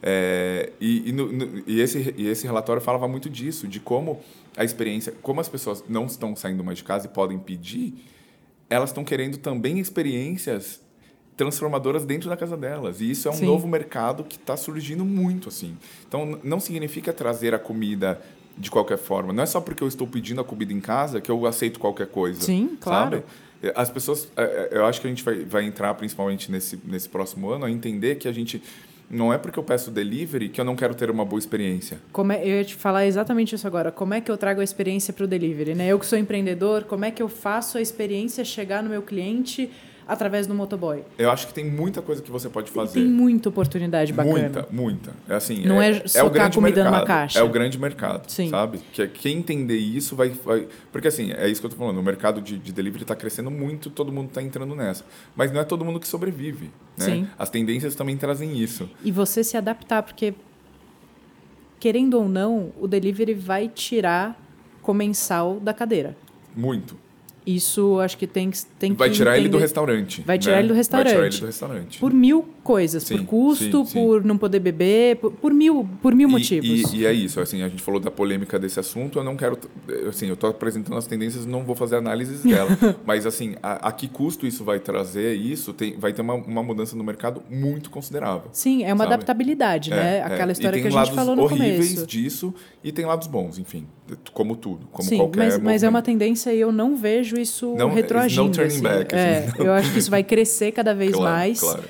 É, 0.07 0.71
e, 0.79 1.09
e, 1.09 1.13
no, 1.13 1.33
no, 1.33 1.63
e, 1.67 1.81
esse, 1.81 2.15
e 2.19 2.27
esse 2.27 2.47
relatório 2.47 2.83
falava 2.83 3.09
muito 3.09 3.31
disso, 3.31 3.67
de 3.67 3.81
como 3.81 4.21
a 4.57 4.65
experiência, 4.65 5.13
como 5.23 5.41
as 5.41 5.49
pessoas 5.49 5.85
não 5.89 6.07
estão 6.07 6.35
saindo 6.37 6.63
mais 6.63 6.79
de 6.79 6.85
casa 6.85 7.07
e 7.07 7.09
podem 7.09 7.39
pedir, 7.39 7.95
elas 8.71 8.91
estão 8.91 9.05
querendo 9.05 9.37
também 9.39 9.79
experiências 9.79 10.81
transformadoras 11.37 12.05
dentro 12.05 12.29
da 12.29 12.37
casa 12.37 12.57
delas. 12.57 13.01
E 13.01 13.11
isso 13.11 13.29
é 13.29 13.31
um 13.31 13.35
Sim. 13.35 13.47
novo 13.47 13.67
mercado 13.67 14.25
que 14.25 14.37
está 14.37 14.57
surgindo 14.57 15.05
muito 15.05 15.49
assim. 15.49 15.77
Então 16.07 16.39
não 16.43 16.61
significa 16.61 17.13
trazer 17.13 17.55
a 17.55 17.59
comida 17.59 18.21
de 18.57 18.71
qualquer 18.71 18.99
forma. 18.99 19.33
Não 19.33 19.43
é 19.43 19.47
só 19.47 19.61
porque 19.61 19.83
eu 19.83 19.89
estou 19.89 20.07
pedindo 20.07 20.41
a 20.41 20.45
comida 20.45 20.73
em 20.73 20.81
casa 20.81 21.21
que 21.21 21.31
eu 21.31 21.45
aceito 21.47 21.81
qualquer 21.81 22.07
coisa. 22.07 22.41
Sim, 22.41 22.77
claro. 22.81 23.17
Sabe? 23.17 23.73
As 23.75 23.91
pessoas, 23.91 24.29
é, 24.37 24.69
é, 24.73 24.79
eu 24.79 24.85
acho 24.85 25.01
que 25.01 25.07
a 25.07 25.11
gente 25.11 25.25
vai, 25.25 25.45
vai 25.45 25.65
entrar 25.65 25.95
principalmente 25.95 26.53
nesse, 26.53 26.79
nesse 26.85 27.09
próximo 27.09 27.49
ano 27.49 27.65
a 27.65 27.71
entender 27.71 28.17
que 28.17 28.29
a 28.29 28.33
gente 28.33 28.63
não 29.11 29.33
é 29.33 29.39
porque 29.39 29.59
eu 29.59 29.63
peço 29.63 29.91
delivery 29.91 30.49
que 30.49 30.61
eu 30.61 30.65
não 30.65 30.77
quero 30.77 30.95
ter 30.95 31.11
uma 31.11 31.25
boa 31.25 31.39
experiência. 31.39 31.99
Como 32.13 32.33
é, 32.33 32.43
eu 32.43 32.57
ia 32.57 32.65
te 32.65 32.75
falar 32.75 33.07
exatamente 33.07 33.55
isso 33.55 33.67
agora. 33.67 33.93
Como 33.93 34.15
é 34.15 34.21
que 34.21 34.31
eu 34.31 34.37
trago 34.37 34.61
a 34.61 34.65
experiência 34.65 35.13
para 35.13 35.25
o 35.25 35.27
delivery? 35.27 35.75
Né? 35.75 35.89
Eu 35.89 35.99
que 35.99 36.07
sou 36.07 36.19
empreendedor, 36.19 36.85
como 36.85 37.05
é 37.05 37.11
que 37.11 37.23
eu 37.23 37.29
faço 37.29 37.79
a 37.79 37.81
experiência 37.81 38.45
chegar 38.45 38.83
no 38.83 38.91
meu 38.91 39.03
cliente 39.03 39.71
através 40.07 40.47
do 40.47 40.55
motoboy? 40.55 41.03
Eu 41.19 41.31
acho 41.31 41.47
que 41.47 41.55
tem 41.55 41.65
muita 41.65 42.03
coisa 42.03 42.23
que 42.23 42.31
você 42.31 42.49
pode 42.49 42.71
fazer. 42.71 43.01
Tem 43.01 43.09
muita 43.09 43.49
oportunidade 43.49 44.13
bacana. 44.13 44.39
Muita, 44.39 44.69
muita. 44.71 45.13
É 45.29 45.35
assim, 45.35 45.65
Não 45.65 45.81
é 45.81 45.91
é, 45.91 46.09
socar 46.09 46.27
o 46.27 46.31
grande 46.31 46.55
comida 46.57 46.83
mercado. 46.83 46.95
numa 47.01 47.07
caixa. 47.07 47.39
É 47.39 47.43
o 47.43 47.49
grande 47.49 47.79
mercado, 47.79 48.31
Sim. 48.31 48.49
sabe? 48.49 48.81
Que 48.93 49.07
quem 49.09 49.39
entender 49.39 49.77
isso 49.77 50.15
vai, 50.17 50.31
vai... 50.31 50.69
Porque 50.93 51.09
assim, 51.09 51.33
é 51.33 51.49
isso 51.49 51.61
que 51.61 51.67
eu 51.67 51.71
tô 51.71 51.77
falando. 51.77 51.99
O 51.99 52.03
mercado 52.03 52.41
de, 52.41 52.59
de 52.59 52.73
delivery 52.73 53.03
está 53.05 53.17
crescendo 53.17 53.51
muito, 53.51 53.91
todo 53.91 54.13
mundo 54.13 54.29
está 54.29 54.43
entrando 54.43 54.75
nessa. 54.75 55.05
Mas 55.35 55.53
não 55.53 55.61
é 55.61 55.65
todo 55.65 55.85
mundo 55.85 55.99
que 56.01 56.09
sobrevive, 56.09 56.71
né? 56.97 57.05
Sim. 57.05 57.29
As 57.39 57.51
tendências 57.51 57.95
também 57.95 58.17
trazem 58.17 58.59
isso. 58.59 58.89
E 59.03 59.11
você 59.11 59.43
se 59.43 59.57
adaptar, 59.57 60.03
porque 60.03 60.35
querendo 61.81 62.15
ou 62.15 62.29
não, 62.29 62.73
o 62.81 62.89
delivery 62.89 63.35
vai 63.35 63.69
tirar 63.69 64.41
comensal 64.81 65.59
da 65.61 65.73
cadeira. 65.75 66.17
Muito. 66.57 66.97
Isso 67.47 67.99
acho 68.01 68.17
que 68.17 68.27
tem, 68.27 68.51
que- 68.51 68.65
tem 68.79 68.93
Vai 68.95 69.11
que 69.11 69.17
tirar 69.17 69.37
ele 69.37 69.49
do 69.49 69.59
restaurante. 69.59 70.23
Vai 70.27 70.39
tirar 70.39 70.55
né? 70.55 70.59
ele 70.61 70.69
do 70.69 70.75
Vai 70.75 70.83
tirar 70.85 71.01
restaurante. 71.03 71.33
ele 71.35 71.41
do 71.41 71.47
restaurante. 71.47 71.99
Por 71.99 72.13
mil 72.13 72.49
coisas, 72.65 73.05
Sim, 73.05 73.19
por 73.19 73.27
custo, 73.27 73.85
sim, 73.85 73.87
sim. 73.87 73.93
por 74.05 74.25
não 74.25 74.37
poder 74.37 74.59
beber, 74.59 75.17
por, 75.17 75.31
por 75.31 75.53
mil, 75.55 75.89
por 76.03 76.15
mil 76.15 76.29
E- 76.29 76.33
motivos. 76.33 76.93
E, 76.93 76.97
e 76.99 77.07
é 77.07 77.13
isso, 77.13 77.39
assim, 77.41 77.63
a 77.63 77.69
gente 77.69 77.83
falou 77.83 78.01
da 78.01 78.11
polêmica 78.11 78.59
desse 78.59 78.81
assunto, 78.81 79.19
eu 79.19 79.23
não 79.23 79.37
quero, 79.37 79.57
assim, 80.09 80.27
eu 80.27 80.35
estou 80.35 80.51
apresentando 80.51 80.97
as 80.97 81.07
tendências, 81.07 81.47
não 81.47 81.63
vou 81.63 81.77
fazer 81.77 81.97
análises 81.97 82.43
dela, 82.49 82.71
mas 83.07 83.27
assim, 83.27 83.55
a, 83.63 83.89
a 83.89 83.93
que 83.93 84.09
custo 84.09 84.47
isso 84.47 84.65
vai 84.65 84.81
trazer 84.81 85.35
isso, 85.35 85.73
tem, 85.73 85.97
vai 85.99 86.13
ter 86.13 86.23
uma, 86.23 86.35
uma 86.35 86.63
mudança 86.63 86.97
no 86.97 87.05
mercado 87.05 87.43
muito 87.49 87.91
considerável. 87.91 88.49
Sim, 88.53 88.83
é 88.83 88.93
uma 88.93 89.05
sabe? 89.05 89.15
adaptabilidade, 89.15 89.93
É, 89.93 89.97
né? 89.97 90.17
é. 90.19 90.23
Aquela 90.23 90.51
E 90.51 90.55
história 90.55 90.81
que 90.81 90.89
a 90.89 90.91
gente 90.91 91.13
falou 91.13 91.37
no 91.37 91.43
horríveis 91.43 91.77
começo. 91.91 92.07
disso 92.07 92.55
e 92.83 92.91
tem 92.91 93.05
lados 93.05 93.27
bons, 93.29 93.59
enfim, 93.59 93.87
como 94.33 94.57
tudo, 94.57 94.87
como 94.91 95.09
Sim, 95.09 95.19
qualquer 95.19 95.39
mas, 95.39 95.59
mas 95.59 95.83
é 95.83 95.89
uma 95.89 96.01
tendência 96.03 96.53
e 96.53 96.61
eu 96.61 96.73
não 96.73 96.97
vejo 96.97 97.37
isso 97.37 97.75
Não- 97.77 97.93
retroagindo. 97.93 98.45
no 98.45 98.51
turning 98.51 98.67
assim. 98.73 98.83
back, 98.83 99.15
É, 99.15 99.39
assim, 99.49 99.53
eu 99.63 99.73
acho 99.73 99.93
que 99.93 99.99
isso 99.99 100.11
vai 100.11 100.25
crescer 100.25 100.73
cada 100.73 100.95
vez 100.95 101.13
Claro, 101.13 101.31
mais. 101.31 101.61
claro. 101.61 101.85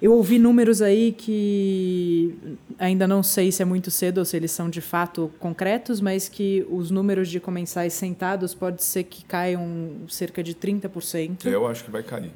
Eu 0.00 0.12
ouvi 0.12 0.38
números 0.38 0.82
aí 0.82 1.12
que 1.16 2.34
ainda 2.78 3.08
não 3.08 3.22
sei 3.22 3.50
se 3.50 3.62
é 3.62 3.64
muito 3.64 3.90
cedo 3.90 4.18
ou 4.18 4.24
se 4.24 4.36
eles 4.36 4.50
são 4.50 4.68
de 4.68 4.82
fato 4.82 5.32
concretos, 5.38 6.00
mas 6.02 6.28
que 6.28 6.66
os 6.70 6.90
números 6.90 7.28
de 7.28 7.40
comensais 7.40 7.94
sentados 7.94 8.54
pode 8.54 8.82
ser 8.82 9.04
que 9.04 9.24
caiam 9.24 9.92
cerca 10.08 10.42
de 10.42 10.54
30%. 10.54 11.46
Eu 11.46 11.66
acho 11.66 11.84
que 11.84 11.90
vai 11.90 12.02
cair. 12.02 12.30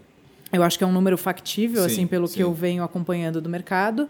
Eu 0.52 0.62
acho 0.62 0.78
que 0.78 0.84
é 0.84 0.86
um 0.86 0.92
número 0.92 1.18
factível, 1.18 1.82
Sim, 1.82 1.86
assim, 1.86 2.06
pelo 2.06 2.26
sim. 2.26 2.36
que 2.36 2.42
eu 2.42 2.52
venho 2.52 2.82
acompanhando 2.82 3.40
do 3.40 3.48
mercado. 3.48 4.08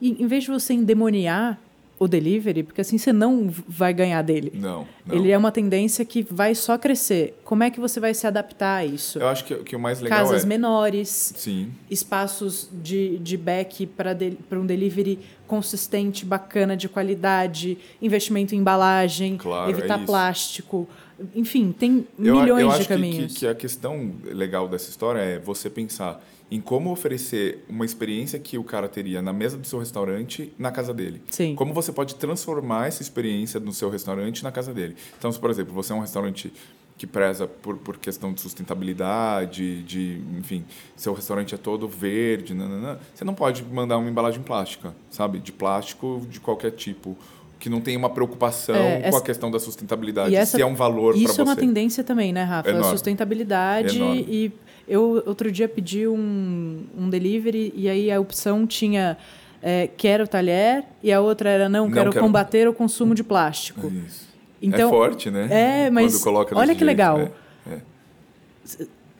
E 0.00 0.22
em 0.22 0.26
vez 0.26 0.44
de 0.44 0.50
você 0.50 0.72
endemoniar 0.72 1.58
o 2.02 2.08
delivery, 2.08 2.62
porque 2.62 2.80
assim 2.80 2.98
você 2.98 3.12
não 3.12 3.48
vai 3.68 3.92
ganhar 3.94 4.22
dele. 4.22 4.52
Não, 4.54 4.86
não. 5.06 5.14
Ele 5.14 5.30
é 5.30 5.38
uma 5.38 5.52
tendência 5.52 6.04
que 6.04 6.22
vai 6.28 6.54
só 6.54 6.76
crescer. 6.76 7.38
Como 7.44 7.62
é 7.62 7.70
que 7.70 7.78
você 7.78 8.00
vai 8.00 8.12
se 8.14 8.26
adaptar 8.26 8.76
a 8.78 8.84
isso? 8.84 9.18
Eu 9.18 9.28
acho 9.28 9.44
que, 9.44 9.54
que 9.56 9.76
o 9.76 9.78
mais 9.80 10.00
legal 10.00 10.18
Casas 10.18 10.44
é... 10.44 10.46
menores, 10.46 11.08
Sim, 11.36 11.70
espaços 11.90 12.68
de, 12.72 13.18
de 13.18 13.36
back 13.36 13.86
para 13.86 14.16
um 14.58 14.66
delivery 14.66 15.18
consistente, 15.46 16.24
bacana, 16.24 16.76
de 16.76 16.88
qualidade, 16.88 17.78
investimento 18.00 18.54
em 18.54 18.58
embalagem, 18.58 19.36
Claro, 19.36 19.68
é 19.70 19.72
evitar 19.72 19.96
isso. 19.98 20.06
plástico. 20.06 20.88
Enfim, 21.34 21.70
tem 21.78 22.06
Eu, 22.18 22.40
milhões 22.40 22.62
eu 22.62 22.68
de 22.68 22.74
acho 22.74 22.82
que- 22.82 22.88
caminhos. 22.88 23.32
Que, 23.34 23.38
que 23.40 23.46
a 23.46 23.54
questão 23.54 24.12
legal 24.24 24.66
dessa 24.66 24.90
história 24.90 25.20
é 25.20 25.38
você 25.38 25.70
pensar 25.70 26.20
em 26.54 26.60
como 26.60 26.90
oferecer 26.92 27.64
uma 27.66 27.82
experiência 27.84 28.38
que 28.38 28.58
o 28.58 28.62
cara 28.64 28.86
teria 28.86 29.22
na 29.22 29.32
mesa 29.32 29.56
do 29.56 29.66
seu 29.66 29.78
restaurante 29.78 30.52
na 30.58 30.70
casa 30.70 30.92
dele. 30.92 31.22
Sim. 31.30 31.54
Como 31.54 31.72
você 31.72 31.90
pode 31.90 32.14
transformar 32.16 32.88
essa 32.88 33.00
experiência 33.00 33.58
no 33.58 33.72
seu 33.72 33.88
restaurante 33.88 34.44
na 34.44 34.52
casa 34.52 34.74
dele. 34.74 34.94
Então, 35.18 35.32
se, 35.32 35.38
por 35.38 35.48
exemplo, 35.48 35.72
você 35.72 35.92
é 35.94 35.96
um 35.96 36.00
restaurante 36.00 36.52
que 36.98 37.06
preza 37.06 37.46
por, 37.46 37.78
por 37.78 37.96
questão 37.96 38.34
de 38.34 38.40
sustentabilidade, 38.42 39.82
de, 39.82 40.20
enfim, 40.38 40.64
seu 40.94 41.14
restaurante 41.14 41.54
é 41.54 41.58
todo 41.58 41.88
verde, 41.88 42.54
nananã, 42.54 42.98
você 43.14 43.24
não 43.24 43.34
pode 43.34 43.62
mandar 43.64 43.96
uma 43.98 44.08
embalagem 44.10 44.42
plástica, 44.42 44.94
sabe? 45.10 45.38
De 45.38 45.52
plástico 45.52 46.22
de 46.28 46.38
qualquer 46.38 46.72
tipo, 46.72 47.16
que 47.58 47.70
não 47.70 47.80
tem 47.80 47.96
uma 47.96 48.10
preocupação 48.10 48.74
É, 48.76 49.00
com 49.00 49.06
essa- 49.08 49.18
a 49.18 49.22
questão 49.22 49.50
da 49.50 49.58
sustentabilidade, 49.58 50.34
essa- 50.36 50.56
se 50.58 50.62
é 50.62 50.66
um 50.66 50.74
valor 50.74 51.12
para 51.14 51.22
você. 51.22 51.24
Isso 51.32 51.40
é 51.40 51.44
uma 51.44 51.56
tendência 51.56 52.04
também, 52.04 52.32
né, 52.32 52.42
Rafa? 52.44 52.68
Enorme. 52.70 52.90
Sustentabilidade 52.90 53.96
Enorme. 53.96 54.26
e 54.28 54.52
eu 54.86 55.22
outro 55.26 55.50
dia 55.50 55.68
pedi 55.68 56.06
um, 56.06 56.84
um 56.96 57.08
delivery 57.08 57.72
e 57.76 57.88
aí 57.88 58.10
a 58.10 58.20
opção 58.20 58.66
tinha 58.66 59.16
é, 59.62 59.88
quero 59.96 60.26
talher 60.26 60.84
e 61.02 61.12
a 61.12 61.20
outra 61.20 61.48
era 61.50 61.68
não, 61.68 61.86
Não 61.86 61.92
quero, 61.92 62.10
quero- 62.10 62.24
combater 62.24 62.68
o 62.68 62.72
consumo 62.72 63.14
de 63.14 63.22
plástico. 63.22 63.86
Isso. 64.06 64.30
Então, 64.60 64.88
é 64.88 64.92
forte, 64.92 65.30
né? 65.30 65.48
é, 65.86 65.90
mas 65.90 66.24
olha 66.26 66.44
que 66.46 66.66
jeito, 66.66 66.84
legal. 66.84 67.18
é, 67.18 67.30
é. 67.70 67.80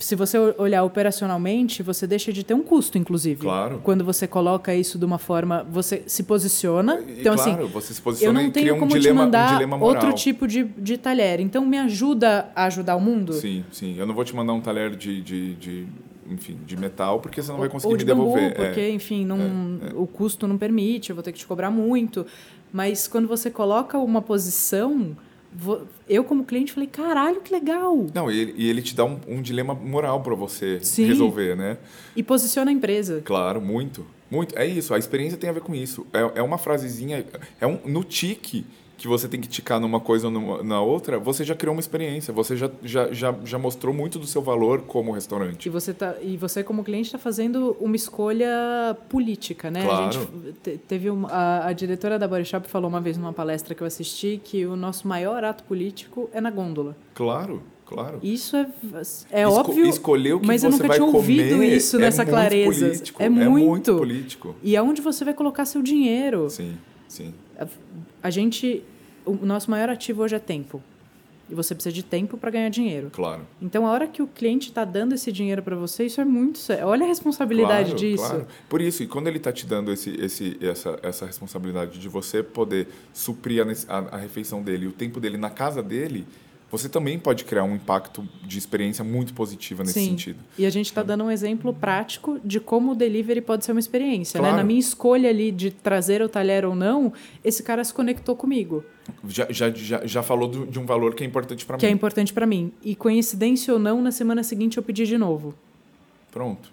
Se 0.03 0.15
você 0.17 0.37
olhar 0.59 0.83
operacionalmente, 0.85 1.83
você 1.83 2.07
deixa 2.07 2.33
de 2.33 2.45
ter 2.45 2.55
um 2.55 2.63
custo, 2.63 2.99
inclusive. 2.99 3.41
Claro. 3.43 3.81
Quando 3.83 4.05
você 4.05 4.27
coloca 4.27 4.75
isso 4.75 4.99
de 4.99 5.05
uma 5.05 5.19
forma, 5.19 5.65
você 5.71 6.03
se 6.07 6.23
posiciona. 6.25 7.01
E, 7.01 7.21
então, 7.21 7.35
claro, 7.37 7.65
assim, 7.65 7.73
você 7.73 7.95
se 7.95 8.01
eu 8.01 8.05
posiciona 8.05 8.41
não 8.41 8.49
e 8.49 8.51
tenho 8.51 8.65
cria 8.67 8.75
um 8.75 8.79
como 8.81 8.93
dilema, 8.93 9.21
te 9.21 9.25
mandar 9.25 9.51
um 9.51 9.53
dilema 9.55 9.79
moral. 9.79 9.95
outro 10.05 10.13
tipo 10.15 10.47
de, 10.49 10.65
de 10.65 10.99
talher. 10.99 11.41
Então, 11.41 11.65
me 11.65 11.79
ajuda 11.79 12.51
a 12.55 12.65
ajudar 12.65 12.97
o 12.97 13.01
mundo? 13.01 13.33
Sim, 13.33 13.65
sim. 13.71 13.97
Eu 13.97 14.07
não 14.07 14.15
vou 14.15 14.25
te 14.25 14.35
mandar 14.35 14.53
um 14.53 14.61
talher 14.61 14.91
de, 14.97 15.21
de, 15.23 15.55
de, 15.55 15.87
enfim, 16.29 16.59
de 16.67 16.77
metal, 16.77 17.21
porque 17.21 17.43
você 17.43 17.53
não 17.53 17.59
vai 17.59 17.69
conseguir 17.69 17.93
ou 17.93 17.99
me 17.99 18.05
de 18.05 18.05
bambu, 18.05 18.25
devolver. 18.35 18.55
porque, 18.55 18.81
É. 18.81 18.91
enfim, 18.91 19.25
não, 19.25 19.39
o 19.95 20.07
custo 20.07 20.47
não 20.49 20.59
permite, 20.59 21.11
eu 21.11 21.17
vou 21.17 21.23
ter 21.23 21.33
que 21.33 21.39
te 21.39 21.47
cobrar 21.47 21.71
muito. 21.71 22.27
Mas 22.73 23.07
quando 23.07 23.29
você 23.29 23.51
coloca 23.51 23.99
uma 23.99 24.23
posição, 24.23 25.17
eu 26.09 26.25
como 26.25 26.45
cliente 26.45 26.73
falei, 26.73 26.89
caralho, 26.89 27.41
que 27.41 27.53
legal! 27.53 28.07
Não, 28.15 28.31
e 28.31 28.39
ele, 28.39 28.55
e 28.57 28.69
ele 28.69 28.83
te 28.83 28.95
dá 28.95 29.05
um, 29.05 29.19
um 29.29 29.43
dilema 29.43 29.75
moral 29.75 30.23
para 30.23 30.35
você 30.35 30.81
Sim. 30.83 31.07
resolver, 31.07 31.57
né? 31.57 31.79
E 32.17 32.23
posiciona 32.23 32.71
a 32.71 32.75
empresa. 32.75 33.23
Claro, 33.25 33.61
muito. 33.61 34.07
Muito. 34.31 34.59
É 34.59 34.67
isso, 34.67 34.95
a 34.95 34.99
experiência 34.99 35.37
tem 35.37 35.51
a 35.51 35.53
ver 35.53 35.61
com 35.61 35.75
isso. 35.75 36.07
É, 36.13 36.41
é 36.41 36.43
uma 36.43 36.57
frasezinha, 36.57 37.25
é 37.61 37.67
um, 37.67 37.79
no 37.85 38.03
tique 38.03 38.65
que 39.03 39.09
você 39.09 39.27
tem 39.27 39.41
que 39.41 39.49
ticar 39.49 39.81
numa 39.81 39.99
coisa 39.99 40.29
ou 40.29 40.33
numa, 40.33 40.63
na 40.63 40.81
outra, 40.81 41.19
você 41.19 41.45
já 41.45 41.57
criou 41.57 41.75
uma 41.75 41.81
experiência, 41.81 42.33
você 42.33 42.57
já, 42.57 42.71
já, 42.85 43.13
já, 43.13 43.35
já 43.45 43.59
mostrou 43.59 43.93
muito 43.93 44.17
do 44.17 44.29
seu 44.29 44.41
valor 44.41 44.83
como 44.83 45.11
restaurante. 45.11 45.67
E 45.67 45.69
você, 45.69 45.93
tá, 45.93 46.15
e 46.23 46.37
você 46.37 46.63
como 46.63 46.85
cliente, 46.85 47.09
está 47.09 47.19
fazendo 47.19 47.77
uma 47.81 47.97
escolha 47.97 48.97
política, 49.09 49.73
né? 49.73 49.83
Claro. 49.85 50.05
A 50.07 50.11
gente 50.13 50.79
teve 50.87 51.11
uma, 51.11 51.29
a, 51.29 51.67
a 51.67 51.73
diretora 51.73 52.17
da 52.17 52.29
Body 52.29 52.45
Shop 52.45 52.69
falou 52.69 52.89
uma 52.89 53.01
vez 53.01 53.19
numa 53.19 53.33
palestra 53.33 53.75
que 53.75 53.83
eu 53.83 53.87
assisti 53.89 54.41
que 54.43 54.65
o 54.67 54.77
nosso 54.77 55.09
maior 55.09 55.43
ato 55.43 55.65
político 55.65 56.31
é 56.33 56.41
na 56.41 56.51
gôndola. 56.53 56.97
Claro. 57.13 57.61
Claro. 57.85 58.21
Isso 58.23 58.57
é, 58.57 58.67
é 59.33 59.43
Esco 59.43 59.55
óbvio. 59.55 59.87
Escolher 59.87 60.33
o 60.35 60.41
que 60.41 60.47
mas 60.47 60.61
você 60.61 60.67
eu 60.69 60.71
nunca 60.71 60.89
vai 60.89 60.97
tinha 60.97 61.07
ouvido 61.07 61.63
isso 61.63 61.97
é 61.97 61.99
nessa 61.99 62.25
clareza. 62.25 62.87
Político, 62.87 63.23
é, 63.23 63.29
muito. 63.29 63.45
é 63.45 63.49
muito 63.51 63.97
político. 63.97 64.57
E 64.63 64.77
aonde 64.77 65.03
você 65.03 65.25
vai 65.25 65.35
colocar 65.35 65.67
seu 65.67 65.83
dinheiro? 65.83 66.49
Sim, 66.49 66.79
sim. 67.09 67.35
A, 67.59 67.67
a 68.23 68.31
gente. 68.31 68.83
O 69.25 69.47
nosso 69.47 69.71
maior 69.71 69.89
ativo 69.89 70.23
hoje 70.23 70.35
é 70.35 70.39
tempo. 70.39 70.83
E 71.51 71.55
você 71.55 71.75
precisa 71.75 71.93
de 71.93 72.03
tempo 72.03 72.39
para 72.39 72.51
ganhar 72.51 72.69
dinheiro. 72.71 73.11
Claro. 73.13 73.43
Então, 73.61 73.87
a 73.87 73.91
hora 73.91 74.07
que 74.07 74.23
o 74.23 74.27
cliente 74.27 74.69
está 74.69 74.85
dando 74.85 75.15
esse 75.15 75.31
dinheiro 75.31 75.63
para 75.63 75.77
você, 75.77 76.07
isso 76.07 76.21
é 76.21 76.25
muito 76.25 76.59
sério. 76.59 76.87
Olha 76.87 77.05
a 77.05 77.09
responsabilidade 77.09 77.91
claro, 77.91 77.99
disso. 77.99 78.25
Claro. 78.25 78.47
Por 78.69 78.81
isso, 78.81 79.03
e 79.03 79.07
quando 79.07 79.27
ele 79.27 79.37
está 79.37 79.53
te 79.53 79.67
dando 79.67 79.93
esse, 79.93 80.11
esse, 80.19 80.57
essa, 80.63 80.99
essa 81.03 81.27
responsabilidade 81.27 81.99
de 81.99 82.09
você 82.09 82.43
poder 82.43 82.89
suprir 83.13 83.63
a, 83.63 83.95
a, 83.95 83.99
a 84.15 84.17
refeição 84.17 84.63
dele, 84.63 84.87
o 84.87 84.93
tempo 84.93 85.21
dele 85.21 85.37
na 85.37 85.51
casa 85.51 85.83
dele, 85.83 86.25
você 86.73 86.89
também 86.89 87.19
pode 87.19 87.45
criar 87.45 87.65
um 87.65 87.75
impacto 87.75 88.27
de 88.43 88.57
experiência 88.57 89.05
muito 89.05 89.35
positiva 89.35 89.83
nesse 89.83 90.01
Sim. 90.01 90.09
sentido. 90.09 90.39
E 90.57 90.65
a 90.65 90.71
gente 90.71 90.87
está 90.87 91.03
dando 91.03 91.23
um 91.23 91.31
exemplo 91.31 91.75
prático 91.75 92.41
de 92.43 92.59
como 92.59 92.93
o 92.93 92.95
delivery 92.95 93.43
pode 93.43 93.63
ser 93.63 93.73
uma 93.73 93.79
experiência. 93.79 94.41
Claro. 94.41 94.57
Né? 94.57 94.63
Na 94.63 94.67
minha 94.67 94.81
escolha 94.81 95.29
ali 95.29 95.53
de 95.53 95.71
trazer 95.71 96.23
o 96.23 96.31
talher 96.31 96.65
ou 96.65 96.75
não, 96.75 97.13
esse 97.45 97.63
cara 97.63 97.85
se 97.85 97.93
conectou 97.93 98.35
comigo. 98.35 98.83
Já, 99.29 99.47
já, 99.51 99.71
já, 99.71 100.07
já 100.07 100.23
falou 100.23 100.49
do, 100.49 100.67
de 100.67 100.79
um 100.81 100.87
valor 100.87 101.15
que 101.15 101.23
é 101.23 101.27
importante 101.27 101.67
para 101.67 101.77
mim. 101.77 101.81
Que 101.81 101.87
é 101.87 101.91
importante 101.91 102.33
para 102.33 102.47
mim. 102.47 102.73
E 102.83 102.97
coincidência 102.97 103.75
ou 103.75 103.79
não, 103.79 104.01
na 104.01 104.11
semana 104.11 104.43
seguinte 104.43 104.79
eu 104.79 104.83
pedi 104.83 105.05
de 105.05 105.19
novo. 105.19 105.55
Pronto. 106.31 106.73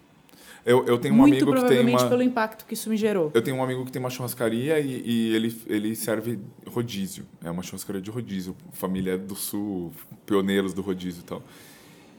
Eu, 0.64 0.84
eu 0.86 0.98
tenho 0.98 1.14
um 1.14 1.18
Muito 1.18 1.34
amigo 1.34 1.46
que 1.46 1.52
tem 1.52 1.60
provavelmente 1.60 2.02
uma... 2.02 2.08
pelo 2.08 2.22
impacto 2.22 2.64
que 2.66 2.74
isso 2.74 2.90
me 2.90 2.96
gerou. 2.96 3.30
Eu 3.32 3.42
tenho 3.42 3.56
um 3.56 3.62
amigo 3.62 3.84
que 3.84 3.92
tem 3.92 4.00
uma 4.00 4.10
churrascaria 4.10 4.78
e, 4.78 5.02
e, 5.04 5.34
ele, 5.34 5.62
ele 5.66 5.96
serve 5.96 6.38
rodízio. 6.66 7.24
É 7.42 7.50
uma 7.50 7.62
churrascaria 7.62 8.00
de 8.00 8.10
rodízio. 8.10 8.54
Família 8.72 9.16
do 9.16 9.34
Sul, 9.34 9.92
pioneiros 10.26 10.74
do 10.74 10.82
rodízio 10.82 11.20
e 11.20 11.24
tal. 11.24 11.42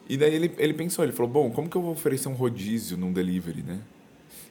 E 0.08 0.16
daí 0.16 0.34
ele, 0.34 0.52
ele 0.58 0.74
pensou, 0.74 1.04
ele 1.04 1.12
falou, 1.12 1.30
bom, 1.30 1.50
como 1.50 1.68
que 1.68 1.76
eu 1.76 1.82
vou 1.82 1.92
oferecer 1.92 2.28
um 2.28 2.34
rodízio 2.34 2.96
num 2.96 3.12
delivery, 3.12 3.62
né? 3.62 3.78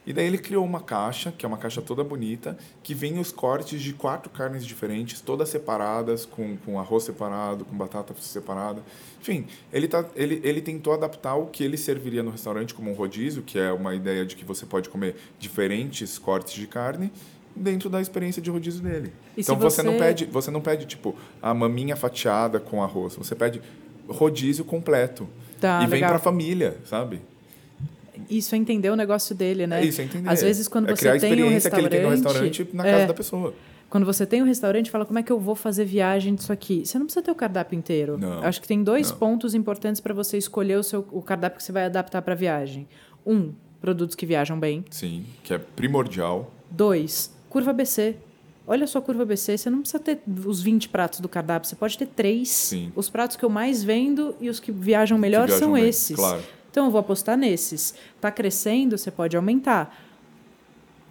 E 0.04 0.12
daí 0.12 0.26
ele 0.26 0.38
criou 0.38 0.64
uma 0.64 0.80
caixa, 0.80 1.32
que 1.36 1.46
é 1.46 1.48
uma 1.48 1.56
caixa 1.56 1.80
toda 1.80 2.02
bonita, 2.02 2.58
que 2.82 2.92
vem 2.92 3.20
os 3.20 3.30
cortes 3.30 3.80
de 3.80 3.92
quatro 3.92 4.28
carnes 4.30 4.66
diferentes, 4.66 5.20
todas 5.20 5.48
separadas, 5.48 6.26
com, 6.26 6.56
com 6.56 6.78
arroz 6.78 7.04
separado, 7.04 7.64
com 7.64 7.76
batata 7.76 8.12
separada. 8.20 8.82
Enfim, 9.20 9.46
ele, 9.72 9.86
tá, 9.86 10.04
ele, 10.16 10.40
ele 10.42 10.60
tentou 10.60 10.92
adaptar 10.92 11.36
o 11.36 11.46
que 11.46 11.62
ele 11.62 11.76
serviria 11.76 12.22
no 12.22 12.30
restaurante 12.32 12.74
como 12.74 12.90
um 12.90 12.94
rodízio, 12.94 13.42
que 13.42 13.58
é 13.58 13.72
uma 13.72 13.94
ideia 13.94 14.26
de 14.26 14.34
que 14.34 14.44
você 14.44 14.66
pode 14.66 14.88
comer 14.88 15.14
diferentes 15.38 16.18
cortes 16.18 16.54
de 16.54 16.66
carne, 16.66 17.12
dentro 17.54 17.88
da 17.88 18.00
experiência 18.00 18.42
de 18.42 18.50
rodízio 18.50 18.82
dele. 18.82 19.12
E 19.36 19.42
então 19.42 19.56
você... 19.56 19.76
você- 19.76 19.82
não 19.82 19.98
pede, 19.98 20.24
você 20.24 20.50
não 20.50 20.60
pede 20.60 20.86
tipo 20.86 21.14
a 21.40 21.54
maminha 21.54 21.94
fatiada 21.94 22.58
com 22.58 22.82
arroz, 22.82 23.14
você 23.14 23.34
pede 23.36 23.62
rodízio 24.08 24.64
completo. 24.64 25.28
Tá, 25.60 25.78
e 25.78 25.86
vem 25.86 25.96
legal. 26.00 26.08
para 26.08 26.16
a 26.16 26.20
família, 26.20 26.76
sabe? 26.86 27.22
Isso 28.28 28.54
é 28.54 28.58
entender 28.58 28.90
o 28.90 28.96
negócio 28.96 29.34
dele, 29.34 29.66
né? 29.66 29.80
É 29.80 29.84
isso, 29.84 30.00
é 30.00 30.04
entender. 30.04 30.28
Às 30.28 30.42
vezes, 30.42 30.68
quando 30.68 30.90
é 30.90 30.96
você 30.96 31.02
tem 31.02 31.12
um 31.12 31.16
experiência 31.16 31.70
que 31.70 31.76
ele 31.76 31.88
tem 31.88 32.02
no 32.02 32.10
restaurante, 32.10 32.58
restaurante 32.58 32.76
na 32.76 32.86
é. 32.86 32.92
casa 32.92 33.06
da 33.06 33.14
pessoa. 33.14 33.54
Quando 33.92 34.06
você 34.06 34.24
tem 34.24 34.42
um 34.42 34.46
restaurante, 34.46 34.90
fala 34.90 35.04
como 35.04 35.18
é 35.18 35.22
que 35.22 35.30
eu 35.30 35.38
vou 35.38 35.54
fazer 35.54 35.84
viagem 35.84 36.34
disso 36.34 36.50
aqui. 36.50 36.82
Você 36.86 36.98
não 36.98 37.04
precisa 37.04 37.22
ter 37.22 37.30
o 37.30 37.34
cardápio 37.34 37.78
inteiro. 37.78 38.16
Não, 38.16 38.42
Acho 38.42 38.58
que 38.58 38.66
tem 38.66 38.82
dois 38.82 39.10
não. 39.10 39.18
pontos 39.18 39.54
importantes 39.54 40.00
para 40.00 40.14
você 40.14 40.38
escolher 40.38 40.78
o, 40.78 40.82
seu, 40.82 41.06
o 41.12 41.20
cardápio 41.20 41.58
que 41.58 41.62
você 41.62 41.72
vai 41.72 41.84
adaptar 41.84 42.22
para 42.22 42.34
viagem. 42.34 42.88
Um, 43.26 43.52
produtos 43.82 44.16
que 44.16 44.24
viajam 44.24 44.58
bem. 44.58 44.82
Sim, 44.88 45.26
que 45.42 45.52
é 45.52 45.58
primordial. 45.58 46.50
Dois, 46.70 47.34
curva 47.50 47.70
ABC. 47.70 48.16
Olha 48.66 48.84
a 48.84 48.86
sua 48.86 49.02
curva 49.02 49.24
ABC, 49.24 49.58
você 49.58 49.68
não 49.68 49.80
precisa 49.80 49.98
ter 49.98 50.20
os 50.46 50.62
20 50.62 50.88
pratos 50.88 51.20
do 51.20 51.28
cardápio, 51.28 51.68
você 51.68 51.76
pode 51.76 51.98
ter 51.98 52.06
três. 52.06 52.48
Sim. 52.48 52.92
Os 52.96 53.10
pratos 53.10 53.36
que 53.36 53.44
eu 53.44 53.50
mais 53.50 53.84
vendo 53.84 54.34
e 54.40 54.48
os 54.48 54.60
que 54.60 54.70
viajam 54.72 55.18
melhor 55.18 55.48
viajam 55.48 55.66
são 55.66 55.72
bem, 55.74 55.88
esses. 55.88 56.16
claro. 56.16 56.42
Então 56.72 56.86
eu 56.86 56.90
vou 56.90 56.98
apostar 56.98 57.36
nesses. 57.36 57.94
Tá 58.20 58.32
crescendo, 58.32 58.96
você 58.96 59.10
pode 59.10 59.36
aumentar. 59.36 59.94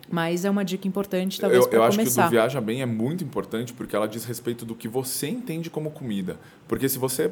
Mas 0.09 0.43
é 0.43 0.49
uma 0.49 0.65
dica 0.65 0.87
importante, 0.87 1.39
talvez, 1.39 1.65
para 1.67 1.77
eu 1.77 1.83
acho 1.83 1.97
começar. 1.97 2.23
que 2.23 2.27
o 2.27 2.29
do 2.29 2.31
Viaja 2.31 2.59
Bem 2.59 2.81
é 2.81 2.85
muito 2.85 3.23
importante 3.23 3.71
porque 3.71 3.95
ela 3.95 4.07
diz 4.07 4.25
respeito 4.25 4.65
do 4.65 4.75
que 4.75 4.87
você 4.89 5.29
entende 5.29 5.69
como 5.69 5.89
comida. 5.91 6.37
Porque 6.67 6.89
se 6.89 6.97
você. 6.99 7.31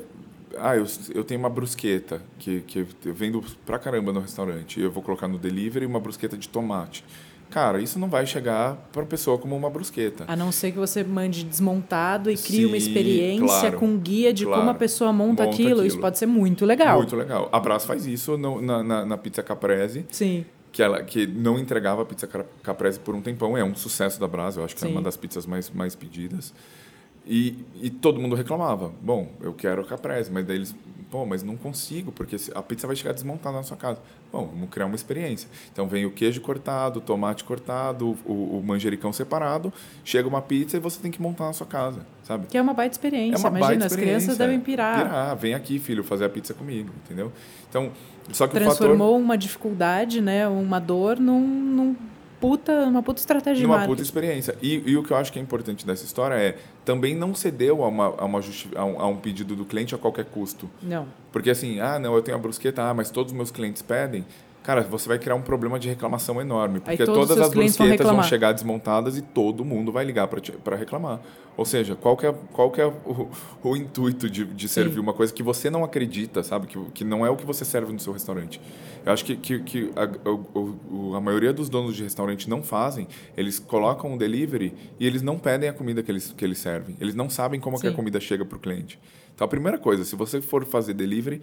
Ah, 0.58 0.76
eu, 0.78 0.86
eu 1.14 1.24
tenho 1.24 1.40
uma 1.40 1.50
brusqueta 1.50 2.22
que, 2.40 2.62
que 2.62 2.80
eu 3.06 3.14
vendo 3.14 3.44
pra 3.66 3.78
caramba 3.78 4.14
no 4.14 4.20
restaurante. 4.22 4.80
e 4.80 4.84
Eu 4.84 4.92
vou 4.92 5.04
colocar 5.04 5.28
no 5.28 5.38
delivery 5.38 5.86
uma 5.86 6.00
brusqueta 6.00 6.38
de 6.38 6.48
tomate. 6.48 7.04
Cara, 7.50 7.82
isso 7.82 7.98
não 7.98 8.08
vai 8.10 8.26
chegar 8.26 8.76
para 8.92 9.04
pessoa 9.06 9.38
como 9.38 9.56
uma 9.56 9.70
brusqueta. 9.70 10.26
A 10.28 10.36
não 10.36 10.52
ser 10.52 10.72
que 10.72 10.78
você 10.78 11.04
mande 11.04 11.44
desmontado 11.44 12.30
e 12.30 12.38
crie 12.38 12.66
uma 12.66 12.80
Sim, 12.80 12.88
experiência 12.88 13.48
claro, 13.48 13.78
com 13.80 13.98
guia 13.98 14.32
de 14.32 14.46
claro. 14.46 14.60
como 14.62 14.72
a 14.72 14.76
pessoa 14.76 15.12
monta, 15.12 15.44
Monta 15.46 15.56
aquilo. 15.56 15.78
Isso 15.80 15.88
aquilo. 15.88 16.02
pode 16.02 16.18
ser 16.20 16.26
muito 16.28 16.66
legal. 16.66 16.98
Muito 16.98 17.16
legal. 17.16 17.50
A 17.52 17.60
Brás 17.60 17.86
faz 17.86 18.06
isso 18.06 18.38
no- 18.38 18.62
na, 18.62 18.84
na, 18.84 19.06
na 19.06 19.18
pizza 19.18 19.42
caprese. 19.42 20.06
Sim. 20.12 20.46
que 20.72 20.84
ela 20.84 21.02
que 21.04 21.26
não 21.26 21.58
entregava 21.58 22.04
a 22.04 22.06
pizza 22.06 22.28
Ca- 22.28 22.46
caprese 22.62 23.00
por 23.00 23.16
um 23.16 23.22
tempão 23.22 23.58
é 23.58 23.64
um 23.64 23.74
sucesso 23.74 24.20
da 24.20 24.28
Brasa 24.28 24.60
eu 24.62 24.64
acho 24.66 24.76
que 24.76 24.84
é 24.84 24.88
Sim. 24.88 24.94
uma 24.94 25.02
das 25.02 25.18
pizzas 25.18 25.48
mais 25.48 25.68
mais 25.72 25.96
pedidas 25.96 26.54
e, 27.26 27.56
e 27.82 27.90
todo 27.90 28.20
mundo 28.20 28.36
reclamava 28.36 28.92
bom 29.02 29.30
eu 29.42 29.54
quero 29.54 29.82
a 29.82 29.86
caprese 29.86 30.32
mas 30.32 30.46
daí 30.46 30.56
eles 30.58 30.76
pô 31.12 31.26
mas 31.26 31.42
não 31.44 31.58
consigo 31.58 32.12
porque 32.12 32.36
a 32.54 32.62
pizza 32.62 32.86
vai 32.86 32.96
chegar 32.96 33.14
desmontada 33.14 33.58
na 33.58 33.64
sua 33.64 33.76
casa 33.78 34.00
bom 34.32 34.46
vamos 34.48 34.70
criar 34.70 34.86
uma 34.86 34.96
experiência 34.96 35.50
então 35.74 35.88
vem 35.88 36.06
o 36.06 36.12
queijo 36.12 36.40
cortado 36.42 37.00
o 37.00 37.02
tomate 37.02 37.44
cortado 37.44 38.16
o, 38.26 38.60
o 38.60 38.64
manjericão 38.64 39.12
separado 39.12 39.74
chega 40.04 40.28
uma 40.28 40.42
pizza 40.42 40.78
e 40.78 40.80
você 40.80 41.00
tem 41.02 41.10
que 41.12 41.22
montar 41.22 41.46
na 41.46 41.54
sua 41.54 41.66
casa 41.68 42.06
sabe 42.24 42.46
Que 42.48 42.58
é 42.58 42.62
uma 42.62 42.74
baita 42.76 42.94
experiência. 42.94 43.36
é 43.36 43.40
uma 43.40 43.50
Imagina, 43.50 43.68
baita 43.68 43.86
as 43.88 43.96
crianças 43.96 44.22
experiência. 44.30 44.46
devem 44.46 44.60
pirar. 44.60 45.04
pirar 45.04 45.36
vem 45.36 45.54
aqui 45.56 45.80
filho 45.80 46.04
fazer 46.04 46.26
a 46.26 46.30
pizza 46.30 46.54
comigo 46.54 46.92
entendeu 47.06 47.32
então 47.70 47.92
só 48.32 48.46
que 48.48 48.56
o 48.56 48.60
Transformou 48.60 49.14
fator 49.14 49.24
uma 49.26 49.36
dificuldade, 49.36 50.22
né, 50.22 50.48
uma 50.48 50.78
dor, 50.80 51.20
num, 51.20 51.40
num 51.42 51.96
puta, 52.40 52.72
uma 52.86 53.04
puta 53.04 53.20
estratégia 53.20 53.58
de 53.58 53.64
numa 53.64 53.76
marketing. 53.76 53.92
puta 53.94 54.02
experiência. 54.04 54.56
E, 54.62 54.84
e 54.86 54.98
o 54.98 55.04
que 55.04 55.12
eu 55.12 55.18
acho 55.18 55.32
que 55.32 55.40
é 55.40 55.42
importante 55.42 55.86
dessa 55.86 56.06
história 56.06 56.36
é 56.36 56.58
também 56.86 57.16
não 57.16 57.36
cedeu 57.36 57.84
a, 57.84 57.88
uma, 57.88 58.06
a, 58.18 58.26
uma 58.26 58.42
justi- 58.42 58.70
a, 58.76 58.84
um, 58.86 59.00
a 59.02 59.08
um 59.08 59.18
pedido 59.18 59.56
do 59.56 59.66
cliente 59.66 59.94
a 59.94 59.98
qualquer 59.98 60.26
custo. 60.26 60.70
Não. 60.82 61.06
Porque 61.32 61.50
assim, 61.50 61.80
ah, 61.80 62.00
não, 62.00 62.16
eu 62.16 62.22
tenho 62.22 62.38
a 62.38 62.40
brusqueta, 62.40 62.82
ah, 62.84 62.94
mas 62.94 63.10
todos 63.12 63.32
os 63.32 63.36
meus 63.38 63.52
clientes 63.52 63.82
pedem. 63.82 64.26
Cara, 64.70 64.84
você 64.84 65.08
vai 65.10 65.18
criar 65.18 65.34
um 65.34 65.42
problema 65.42 65.80
de 65.80 65.90
reclamação 65.90 66.40
enorme. 66.40 66.80
Porque 66.80 67.04
todas 67.04 67.32
as 67.32 67.38
vão 67.40 67.50
brusquetas 67.50 67.78
vão, 67.78 67.88
reclamar. 67.88 68.26
chegar 68.26 68.52
desmontadas 68.52 69.18
e 69.18 69.22
todo 69.24 69.66
mundo 69.66 69.92
vai 69.92 70.06
ligar 70.06 70.28
para 70.28 70.76
reclamar. 70.76 71.20
Ou 71.58 71.66
seja, 71.66 71.96
qual 71.96 72.16
que 72.16 72.28
é, 72.28 72.32
qual 72.54 72.70
que 72.70 72.80
é 72.80 72.86
o, 72.86 73.30
o 73.64 73.76
intuito 73.76 74.30
de, 74.30 74.46
de 74.46 74.70
servir 74.70 75.00
uma 75.00 75.12
coisa 75.12 75.34
que 75.34 75.42
você 75.42 75.72
não 75.72 75.84
acredita, 75.84 76.44
sabe? 76.44 76.68
Que, 76.68 76.80
que 76.94 77.04
não 77.04 77.26
é 77.26 77.32
o 77.32 77.36
que 77.36 77.48
você 77.48 77.66
serve 77.66 77.92
no 77.92 78.00
seu 78.00 78.14
restaurante. 78.14 78.62
Eu 79.04 79.12
acho 79.12 79.26
que, 79.26 79.36
que, 79.36 79.58
que 79.64 79.92
a, 79.96 80.30
o- 80.30 80.78
o- 80.92 81.16
a 81.16 81.20
maioria 81.20 81.52
dos 81.52 81.68
donos 81.68 81.96
de 81.96 82.04
restaurante 82.04 82.48
não 82.48 82.62
fazem. 82.62 83.08
Eles 83.36 83.58
colocam 83.58 84.12
um 84.14 84.18
delivery 84.20 84.76
e 85.00 85.08
eles 85.08 85.24
não 85.24 85.40
pedem 85.40 85.68
a 85.68 85.74
comida 85.74 86.04
que 86.04 86.12
eles, 86.12 86.32
que 86.32 86.46
eles 86.46 86.60
servem. 86.60 86.96
Eles 87.02 87.16
não 87.16 87.28
sabem 87.28 87.60
como 87.60 87.80
que 87.82 87.88
a 87.88 87.90
Sim. 87.90 87.96
comida 87.96 88.20
chega 88.20 88.46
para 88.46 88.56
o 88.56 88.60
cliente. 88.62 89.00
Então, 89.34 89.46
a 89.46 89.48
primeira 89.48 89.80
coisa, 89.80 90.04
se 90.06 90.16
você 90.16 90.42
for 90.42 90.64
fazer 90.66 90.94
delivery, 90.94 91.42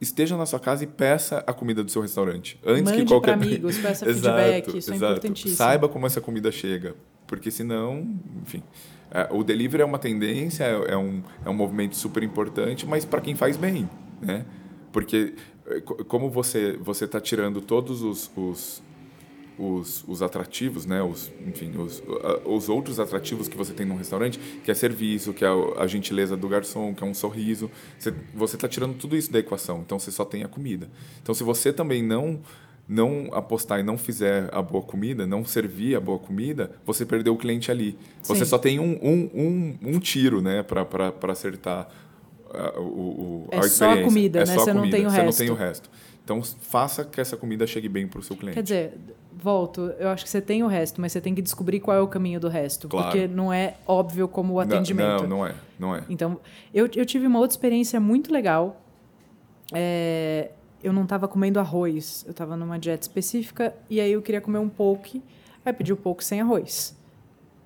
esteja 0.00 0.36
na 0.36 0.46
sua 0.46 0.60
casa 0.60 0.84
e 0.84 0.86
peça 0.86 1.42
a 1.46 1.52
comida 1.52 1.82
do 1.82 1.90
seu 1.90 2.02
restaurante. 2.02 2.58
Antes 2.64 2.84
Mande 2.92 3.02
que 3.02 3.08
qualquer 3.08 3.34
amigos, 3.34 3.78
peça 3.82 4.08
Exato, 4.08 4.38
feedback, 4.42 4.78
isso 4.78 4.92
é 4.92 4.94
exato. 4.94 5.12
importantíssimo. 5.18 5.56
Saiba 5.56 5.88
como 5.88 6.06
essa 6.06 6.20
comida 6.20 6.50
chega, 6.52 6.94
porque 7.26 7.50
senão, 7.50 8.06
enfim, 8.42 8.62
é, 9.10 9.28
o 9.30 9.42
delivery 9.42 9.82
é 9.82 9.86
uma 9.86 9.98
tendência, 9.98 10.64
é, 10.64 10.92
é 10.92 10.96
um, 10.96 11.22
é 11.44 11.50
um 11.50 11.54
movimento 11.54 11.96
super 11.96 12.22
importante, 12.22 12.86
mas 12.86 13.04
para 13.04 13.20
quem 13.20 13.34
faz 13.34 13.56
bem, 13.56 13.88
né? 14.20 14.44
Porque 14.92 15.34
é, 15.66 15.80
co- 15.80 16.04
como 16.04 16.30
você 16.30 16.76
você 16.80 17.04
está 17.04 17.20
tirando 17.20 17.60
todos 17.60 18.02
os, 18.02 18.30
os 18.36 18.82
os, 19.58 20.04
os 20.06 20.22
atrativos, 20.22 20.86
né? 20.86 21.02
Os, 21.02 21.30
enfim, 21.46 21.72
os, 21.76 22.02
os 22.44 22.68
outros 22.68 23.00
atrativos 23.00 23.48
que 23.48 23.56
você 23.56 23.72
tem 23.72 23.84
num 23.84 23.96
restaurante, 23.96 24.38
que 24.64 24.70
é 24.70 24.74
serviço, 24.74 25.32
que 25.32 25.44
é 25.44 25.48
a 25.78 25.86
gentileza 25.86 26.36
do 26.36 26.48
garçom, 26.48 26.94
que 26.94 27.02
é 27.02 27.06
um 27.06 27.14
sorriso. 27.14 27.70
Você 28.34 28.56
está 28.56 28.68
tirando 28.68 28.96
tudo 28.96 29.16
isso 29.16 29.32
da 29.32 29.38
equação, 29.38 29.80
então 29.84 29.98
você 29.98 30.10
só 30.10 30.24
tem 30.24 30.44
a 30.44 30.48
comida. 30.48 30.88
Então, 31.22 31.34
se 31.34 31.42
você 31.42 31.72
também 31.72 32.02
não 32.02 32.40
não 32.90 33.28
apostar 33.32 33.78
e 33.80 33.82
não 33.82 33.98
fizer 33.98 34.48
a 34.50 34.62
boa 34.62 34.82
comida, 34.82 35.26
não 35.26 35.44
servir 35.44 35.94
a 35.94 36.00
boa 36.00 36.18
comida, 36.18 36.70
você 36.86 37.04
perdeu 37.04 37.34
o 37.34 37.36
cliente 37.36 37.70
ali. 37.70 37.98
Você 38.22 38.46
Sim. 38.46 38.50
só 38.50 38.56
tem 38.56 38.80
um, 38.80 38.98
um, 39.02 39.30
um, 39.34 39.78
um 39.82 40.00
tiro, 40.00 40.40
né, 40.40 40.62
para 40.62 41.12
acertar 41.30 41.86
a, 42.50 42.80
o, 42.80 42.82
o, 42.82 43.48
é 43.50 43.58
a 43.58 43.62
só 43.64 43.92
a 43.92 44.02
comida, 44.02 44.38
é 44.38 44.46
né? 44.46 44.54
Só 44.54 44.64
você 44.64 44.70
a 44.70 44.74
comida, 44.74 44.84
não 44.84 44.90
tem 44.90 45.06
o 45.06 45.10
você 45.10 45.16
resto. 45.16 45.26
não 45.26 45.46
tem 45.46 45.50
o 45.50 45.54
resto. 45.54 45.90
Então, 46.28 46.42
faça 46.42 47.06
que 47.06 47.18
essa 47.18 47.38
comida 47.38 47.66
chegue 47.66 47.88
bem 47.88 48.06
para 48.06 48.20
o 48.20 48.22
seu 48.22 48.36
cliente. 48.36 48.54
Quer 48.54 48.62
dizer, 48.62 48.98
volto, 49.34 49.94
eu 49.98 50.10
acho 50.10 50.24
que 50.24 50.30
você 50.30 50.42
tem 50.42 50.62
o 50.62 50.66
resto, 50.66 51.00
mas 51.00 51.12
você 51.12 51.22
tem 51.22 51.34
que 51.34 51.40
descobrir 51.40 51.80
qual 51.80 51.96
é 51.96 52.00
o 52.02 52.06
caminho 52.06 52.38
do 52.38 52.48
resto. 52.48 52.86
Claro. 52.86 53.06
Porque 53.06 53.26
não 53.26 53.50
é 53.50 53.76
óbvio 53.86 54.28
como 54.28 54.52
o 54.52 54.60
atendimento. 54.60 55.22
Não, 55.22 55.38
não 55.38 55.46
é. 55.46 55.54
Não 55.78 55.96
é. 55.96 56.04
Então, 56.06 56.38
eu, 56.74 56.86
eu 56.94 57.06
tive 57.06 57.26
uma 57.26 57.38
outra 57.38 57.54
experiência 57.54 57.98
muito 57.98 58.30
legal. 58.30 58.78
É, 59.72 60.50
eu 60.84 60.92
não 60.92 61.04
estava 61.04 61.26
comendo 61.26 61.58
arroz, 61.58 62.24
eu 62.26 62.32
estava 62.32 62.58
numa 62.58 62.78
dieta 62.78 63.02
específica 63.04 63.74
e 63.88 63.98
aí 63.98 64.12
eu 64.12 64.20
queria 64.20 64.42
comer 64.42 64.58
um 64.58 64.68
poke, 64.68 65.22
aí 65.64 65.72
eu 65.72 65.74
pedi 65.74 65.94
o 65.94 65.96
poke 65.96 66.22
sem 66.22 66.42
arroz. 66.42 66.94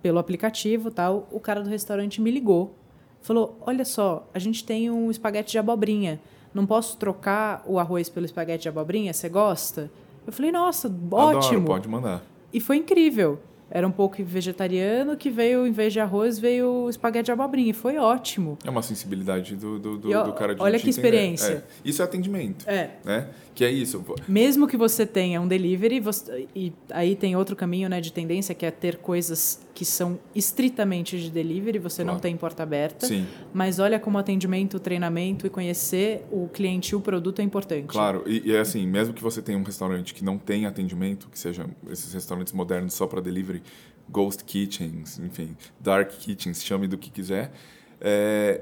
Pelo 0.01 0.21
aplicativo 0.21 0.89
tal, 0.89 1.29
o 1.33 1.41
cara 1.41 1.63
do 1.63 1.69
restaurante 1.69 2.21
me 2.21 2.31
ligou, 2.31 2.77
falou: 3.23 3.59
Olha 3.61 3.85
só, 3.85 4.29
a 4.33 4.39
gente 4.39 4.65
tem 4.65 4.89
um 4.89 5.11
espaguete 5.11 5.51
de 5.51 5.59
abobrinha, 5.59 6.21
não 6.55 6.67
posso 6.67 6.97
trocar 6.97 7.63
o 7.67 7.79
arroz 7.79 8.09
pelo 8.09 8.27
espaguete 8.27 8.63
de 8.63 8.69
abobrinha? 8.69 9.13
Você 9.13 9.29
gosta? 9.29 9.91
Eu 10.27 10.33
falei: 10.33 10.53
Nossa, 10.53 10.89
ótimo! 11.11 11.39
Adoro, 11.41 11.65
pode 11.65 11.89
mandar. 11.89 12.23
E 12.53 12.61
foi 12.61 12.77
incrível. 12.77 13.39
Era 13.75 13.89
um 13.89 13.91
pouco 13.91 14.23
vegetariano 14.23 15.17
que 15.17 15.31
veio, 15.31 15.67
em 15.67 15.73
vez 15.73 15.95
de 15.95 15.99
arroz, 15.99 16.39
veio 16.39 16.91
espaguete 16.91 17.25
de 17.25 17.33
abobrinha. 17.33 17.71
E 17.71 17.73
foi 17.73 17.97
ótimo. 17.97 18.59
É 18.63 18.69
uma 18.69 18.83
sensibilidade 18.83 19.57
do, 19.57 19.79
do, 19.79 19.97
do, 19.97 20.11
E 20.11 20.15
ó, 20.15 20.25
do 20.25 20.35
cara 20.35 20.55
de 20.55 20.61
olha 20.61 20.79
que 20.79 20.91
entender. 20.91 20.91
experiência. 21.09 21.53
É. 21.53 21.63
Isso 21.83 22.03
é 22.03 22.05
atendimento. 22.05 22.69
É. 22.69 22.91
Né? 23.03 23.29
Que 23.55 23.65
é 23.65 23.71
isso. 23.71 24.05
Mesmo 24.29 24.69
que 24.69 24.77
você 24.77 25.07
tenha 25.07 25.41
um 25.41 25.49
delivery, 25.49 26.01
você- 26.01 26.47
e 26.55 26.71
aí 26.91 27.17
tem 27.17 27.35
outro 27.35 27.57
caminho 27.57 27.89
né, 27.89 27.99
de 28.03 28.13
tendência, 28.13 28.55
que 28.55 28.67
é 28.67 28.71
ter 28.71 28.99
coisas 28.99 29.59
que 29.75 29.85
são 29.85 30.19
estritamente 30.35 31.19
de 31.19 31.31
delivery, 31.31 31.79
você 31.79 32.03
não 32.03 32.15
Claro. 32.15 32.21
tem 32.23 32.37
porta 32.37 32.63
aberta. 32.63 33.07
Sim. 33.07 33.27
Mas 33.55 33.79
olha 33.79 33.99
como 33.99 34.19
atendimento, 34.19 34.79
treinamento 34.79 35.47
e 35.47 35.51
conhecer 35.51 36.25
o 36.31 36.49
cliente 36.49 36.93
e 36.93 36.97
o 36.97 37.01
produto 37.01 37.41
é 37.41 37.43
importante. 37.43 37.87
Claro, 37.87 38.23
e, 38.27 38.49
e 38.51 38.55
é 38.55 38.61
assim, 38.61 38.87
mesmo 38.87 39.15
que 39.15 39.23
você 39.23 39.41
tenha 39.41 39.57
um 39.59 39.63
restaurante 39.63 40.13
que 40.13 40.23
não 40.25 40.37
tem 40.39 40.67
atendimento, 40.67 41.29
que 41.31 41.39
seja 41.39 41.67
esses 41.91 42.13
restaurantes 42.13 42.53
modernos 42.53 42.93
só 42.95 43.07
para 43.07 43.21
delivery, 43.21 43.63
ghost 44.11 44.45
kitchens, 44.45 45.19
enfim, 45.19 45.57
dark 45.81 46.11
kitchens, 46.11 46.63
chame 46.63 46.87
do 46.87 46.99
que 46.99 47.11
quiser, 47.11 47.53
é, 48.01 48.61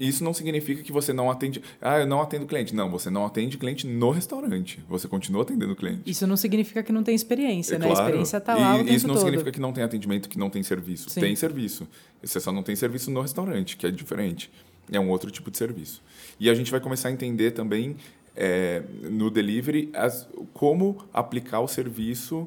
isso 0.00 0.22
não 0.24 0.32
significa 0.34 0.82
que 0.82 0.92
você 0.92 1.12
não 1.12 1.30
atende. 1.30 1.62
Ah, 1.80 1.98
eu 1.98 2.06
não 2.06 2.20
atendo 2.20 2.46
cliente. 2.46 2.74
Não, 2.74 2.90
você 2.90 3.10
não 3.10 3.24
atende 3.26 3.56
cliente 3.58 3.86
no 3.86 4.10
restaurante. 4.10 4.82
Você 4.88 5.06
continua 5.08 5.42
atendendo 5.42 5.74
cliente. 5.76 6.02
Isso 6.06 6.26
não 6.26 6.36
significa 6.36 6.82
que 6.82 6.92
não 6.92 7.02
tem 7.02 7.14
experiência, 7.14 7.76
É 7.76 7.78
né? 7.78 7.88
A 7.88 7.92
experiência 7.92 8.36
está 8.38 8.54
lá 8.54 8.72
E 8.78 8.80
o 8.80 8.84
tempo 8.84 8.92
isso 8.96 9.06
não 9.06 9.14
todo. 9.14 9.24
significa 9.24 9.52
que 9.52 9.60
não 9.60 9.72
tem 9.72 9.84
atendimento, 9.84 10.28
que 10.28 10.38
não 10.38 10.50
tem 10.50 10.62
serviço. 10.62 11.10
Sim. 11.10 11.20
Tem 11.20 11.36
serviço. 11.36 11.86
Você 12.22 12.40
só 12.40 12.50
não 12.52 12.62
tem 12.62 12.74
serviço 12.76 13.10
no 13.10 13.20
restaurante, 13.20 13.76
que 13.76 13.86
é 13.86 13.90
diferente. 13.90 14.50
É 14.90 15.00
um 15.00 15.08
outro 15.10 15.30
tipo 15.30 15.50
de 15.50 15.58
serviço. 15.58 16.02
E 16.38 16.48
a 16.48 16.54
gente 16.54 16.70
vai 16.70 16.80
começar 16.80 17.08
a 17.08 17.12
entender 17.12 17.50
também 17.52 17.96
é, 18.36 18.82
no 19.10 19.30
delivery 19.30 19.90
as, 19.94 20.28
como 20.52 20.98
aplicar 21.12 21.60
o 21.60 21.66
serviço 21.68 22.46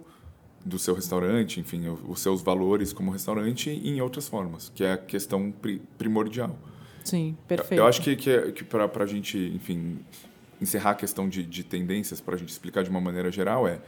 do 0.64 0.78
seu 0.78 0.94
restaurante, 0.94 1.60
enfim, 1.60 1.84
os 2.08 2.20
seus 2.20 2.42
valores 2.42 2.92
como 2.92 3.12
restaurante 3.12 3.70
em 3.70 4.02
outras 4.02 4.28
formas, 4.28 4.70
que 4.76 4.84
é 4.84 4.92
a 4.94 4.98
questão 4.98 5.52
pri- 5.52 5.82
primordial. 5.98 6.56
Sim, 7.04 7.38
perfeito. 7.48 7.80
Eu 7.80 7.88
acho 7.88 8.02
que, 8.02 8.16
que, 8.16 8.52
que 8.52 8.64
para 8.64 9.04
a 9.04 9.06
gente, 9.06 9.38
enfim, 9.56 10.00
encerrar 10.62 10.92
a 10.92 10.96
questão 10.96 11.28
de, 11.28 11.44
de 11.44 11.64
tendências, 11.64 12.20
para 12.22 12.36
a 12.36 12.38
gente 12.38 12.50
explicar 12.50 12.84
de 12.84 12.90
uma 12.90 13.02
maneira 13.02 13.32
geral, 13.32 13.68
é 13.68 13.80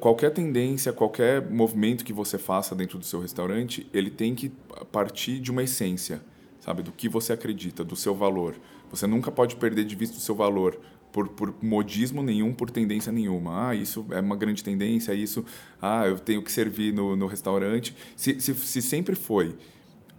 qualquer 0.00 0.30
tendência, 0.30 0.92
qualquer 0.92 1.48
movimento 1.48 2.04
que 2.04 2.12
você 2.12 2.38
faça 2.38 2.74
dentro 2.74 2.98
do 2.98 3.04
seu 3.04 3.20
restaurante, 3.20 3.86
ele 3.92 4.10
tem 4.10 4.34
que 4.34 4.50
partir 4.90 5.38
de 5.38 5.50
uma 5.50 5.62
essência, 5.62 6.20
sabe? 6.60 6.82
Do 6.82 6.92
que 6.92 7.08
você 7.08 7.32
acredita, 7.32 7.84
do 7.84 7.94
seu 7.94 8.14
valor. 8.14 8.56
Você 8.90 9.06
nunca 9.06 9.30
pode 9.30 9.56
perder 9.56 9.84
de 9.84 9.94
vista 9.94 10.16
o 10.16 10.20
seu 10.20 10.34
valor 10.34 10.78
por, 11.12 11.28
por 11.28 11.54
modismo 11.62 12.22
nenhum, 12.22 12.52
por 12.52 12.70
tendência 12.70 13.12
nenhuma. 13.12 13.68
Ah, 13.68 13.74
isso 13.74 14.04
é 14.10 14.20
uma 14.20 14.36
grande 14.36 14.64
tendência, 14.64 15.12
isso... 15.14 15.44
Ah, 15.80 16.06
eu 16.06 16.18
tenho 16.18 16.42
que 16.42 16.50
servir 16.50 16.92
no, 16.92 17.14
no 17.14 17.26
restaurante. 17.26 17.94
Se, 18.16 18.40
se, 18.40 18.54
se 18.54 18.82
sempre 18.82 19.14
foi 19.14 19.54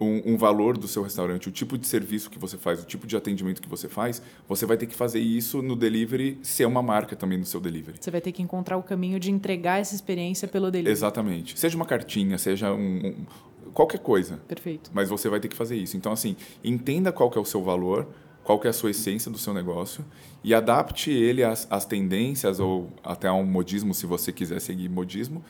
um, 0.00 0.32
um 0.34 0.36
valor 0.36 0.76
do 0.76 0.88
seu 0.88 1.02
restaurante, 1.02 1.48
o 1.48 1.52
tipo 1.52 1.76
de 1.78 1.86
serviço 1.86 2.28
que 2.30 2.38
você 2.38 2.56
faz, 2.58 2.82
o 2.82 2.86
tipo 2.86 3.06
de 3.06 3.16
atendimento 3.16 3.60
que 3.62 3.68
você 3.68 3.88
faz, 3.88 4.20
você 4.48 4.66
vai 4.66 4.76
ter 4.76 4.86
que 4.86 4.94
fazer 4.94 5.20
isso 5.20 5.62
no 5.62 5.76
delivery, 5.76 6.38
ser 6.42 6.64
uma 6.66 6.82
marca 6.82 7.14
também 7.14 7.38
no 7.38 7.44
seu 7.46 7.60
delivery. 7.60 7.98
Você 8.00 8.10
vai 8.10 8.20
ter 8.20 8.32
que 8.32 8.42
encontrar 8.42 8.76
o 8.76 8.82
caminho 8.82 9.20
de 9.20 9.30
entregar 9.30 9.80
essa 9.80 9.94
experiência 9.94 10.48
pelo 10.48 10.70
delivery. 10.70 10.92
Exatamente. 10.92 11.58
Seja 11.58 11.76
uma 11.76 11.86
cartinha, 11.86 12.36
seja 12.38 12.72
um, 12.72 13.06
um- 13.06 13.70
qualquer 13.72 13.98
coisa, 14.00 14.38
Perfeito. 14.48 14.90
mas 14.92 15.08
você 15.08 15.28
vai 15.28 15.40
ter 15.40 15.48
que 15.48 15.56
fazer 15.56 15.76
isso. 15.76 15.96
Então, 15.96 16.12
assim, 16.12 16.36
entenda 16.62 17.10
qual 17.12 17.30
que 17.30 17.38
é 17.38 17.40
o 17.40 17.44
seu 17.44 17.62
valor, 17.62 18.08
qual 18.44 18.58
que 18.58 18.66
é 18.66 18.70
a 18.70 18.72
sua 18.72 18.90
essência 18.90 19.30
do 19.30 19.38
seu 19.38 19.54
negócio 19.54 20.04
e 20.42 20.52
adapte 20.52 21.10
ele 21.12 21.44
às, 21.44 21.66
às 21.70 21.84
tendências 21.84 22.58
ou 22.58 22.90
até 23.04 23.28
a 23.28 23.32
um 23.34 23.46
modismo, 23.46 23.94
se 23.94 24.04
você 24.04 24.32
quiser 24.32 24.60
seguir 24.60 24.88
modismo, 24.88 25.44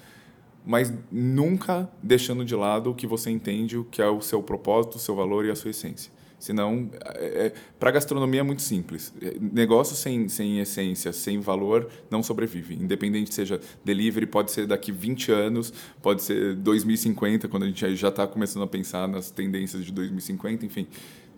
mas 0.64 0.92
nunca 1.10 1.88
deixando 2.02 2.44
de 2.44 2.54
lado 2.54 2.90
o 2.90 2.94
que 2.94 3.06
você 3.06 3.30
entende, 3.30 3.76
o 3.76 3.84
que 3.84 4.00
é 4.00 4.08
o 4.08 4.20
seu 4.20 4.42
propósito, 4.42 4.96
o 4.96 4.98
seu 4.98 5.14
valor 5.14 5.44
e 5.44 5.50
a 5.50 5.56
sua 5.56 5.70
essência. 5.70 6.12
Senão, 6.42 6.90
é, 7.14 7.52
para 7.78 7.90
a 7.90 7.92
gastronomia 7.92 8.40
é 8.40 8.42
muito 8.42 8.62
simples. 8.62 9.14
É, 9.22 9.36
Negócio 9.40 9.94
sem, 9.94 10.28
sem 10.28 10.58
essência, 10.58 11.12
sem 11.12 11.38
valor, 11.38 11.88
não 12.10 12.20
sobrevive. 12.20 12.74
Independente 12.74 13.32
seja 13.32 13.60
delivery, 13.84 14.26
pode 14.26 14.50
ser 14.50 14.66
daqui 14.66 14.90
20 14.90 15.30
anos, 15.30 15.72
pode 16.02 16.20
ser 16.20 16.56
2050, 16.56 17.46
quando 17.46 17.62
a 17.62 17.66
gente 17.66 17.94
já 17.94 18.08
está 18.08 18.26
começando 18.26 18.64
a 18.64 18.66
pensar 18.66 19.06
nas 19.06 19.30
tendências 19.30 19.84
de 19.84 19.92
2050, 19.92 20.66
enfim. 20.66 20.88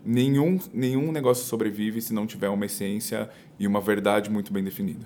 Nenhum, 0.03 0.59
nenhum 0.73 1.11
negócio 1.11 1.45
sobrevive 1.45 2.01
se 2.01 2.11
não 2.11 2.25
tiver 2.25 2.49
uma 2.49 2.65
essência 2.65 3.29
e 3.59 3.67
uma 3.67 3.79
verdade 3.79 4.31
muito 4.31 4.51
bem 4.51 4.63
definida. 4.63 5.05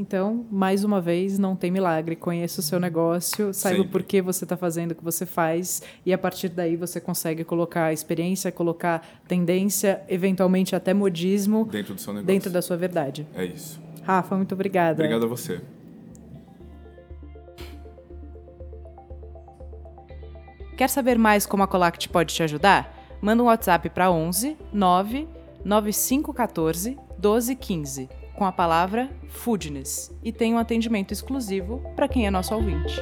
Então, 0.00 0.46
mais 0.50 0.82
uma 0.82 0.98
vez, 0.98 1.38
não 1.38 1.54
tem 1.54 1.70
milagre. 1.70 2.16
Conheça 2.16 2.60
o 2.60 2.62
seu 2.62 2.80
negócio, 2.80 3.52
saiba 3.52 3.76
Sempre. 3.76 3.92
por 3.92 4.02
que 4.02 4.22
você 4.22 4.46
está 4.46 4.56
fazendo 4.56 4.92
o 4.92 4.94
que 4.94 5.04
você 5.04 5.26
faz 5.26 5.82
e 6.06 6.12
a 6.12 6.16
partir 6.16 6.48
daí 6.48 6.74
você 6.74 6.98
consegue 6.98 7.44
colocar 7.44 7.92
experiência, 7.92 8.50
colocar 8.50 9.06
tendência, 9.28 10.00
eventualmente 10.08 10.74
até 10.74 10.94
modismo 10.94 11.66
Dentro 11.66 11.92
do 11.94 12.00
seu 12.00 12.14
negócio. 12.14 12.26
dentro 12.26 12.50
da 12.50 12.62
sua 12.62 12.78
verdade. 12.78 13.26
É 13.34 13.44
isso. 13.44 13.78
Rafa, 14.02 14.34
muito 14.36 14.54
obrigada. 14.54 15.02
Obrigado 15.02 15.24
a 15.24 15.28
você. 15.28 15.60
Quer 20.78 20.88
saber 20.88 21.18
mais 21.18 21.44
como 21.44 21.62
a 21.62 21.66
Colact 21.66 22.08
pode 22.08 22.32
te 22.34 22.42
ajudar? 22.42 23.18
Manda 23.20 23.42
um 23.42 23.46
WhatsApp 23.46 23.90
para 23.90 24.10
11 24.10 24.56
9 24.72 25.28
9514 25.62 26.96
1215 27.18 28.19
com 28.40 28.46
a 28.46 28.52
palavra 28.52 29.10
Foodness 29.28 30.10
e 30.24 30.32
tem 30.32 30.54
um 30.54 30.58
atendimento 30.58 31.12
exclusivo 31.12 31.82
para 31.94 32.08
quem 32.08 32.26
é 32.26 32.30
nosso 32.30 32.54
ouvinte. 32.54 32.98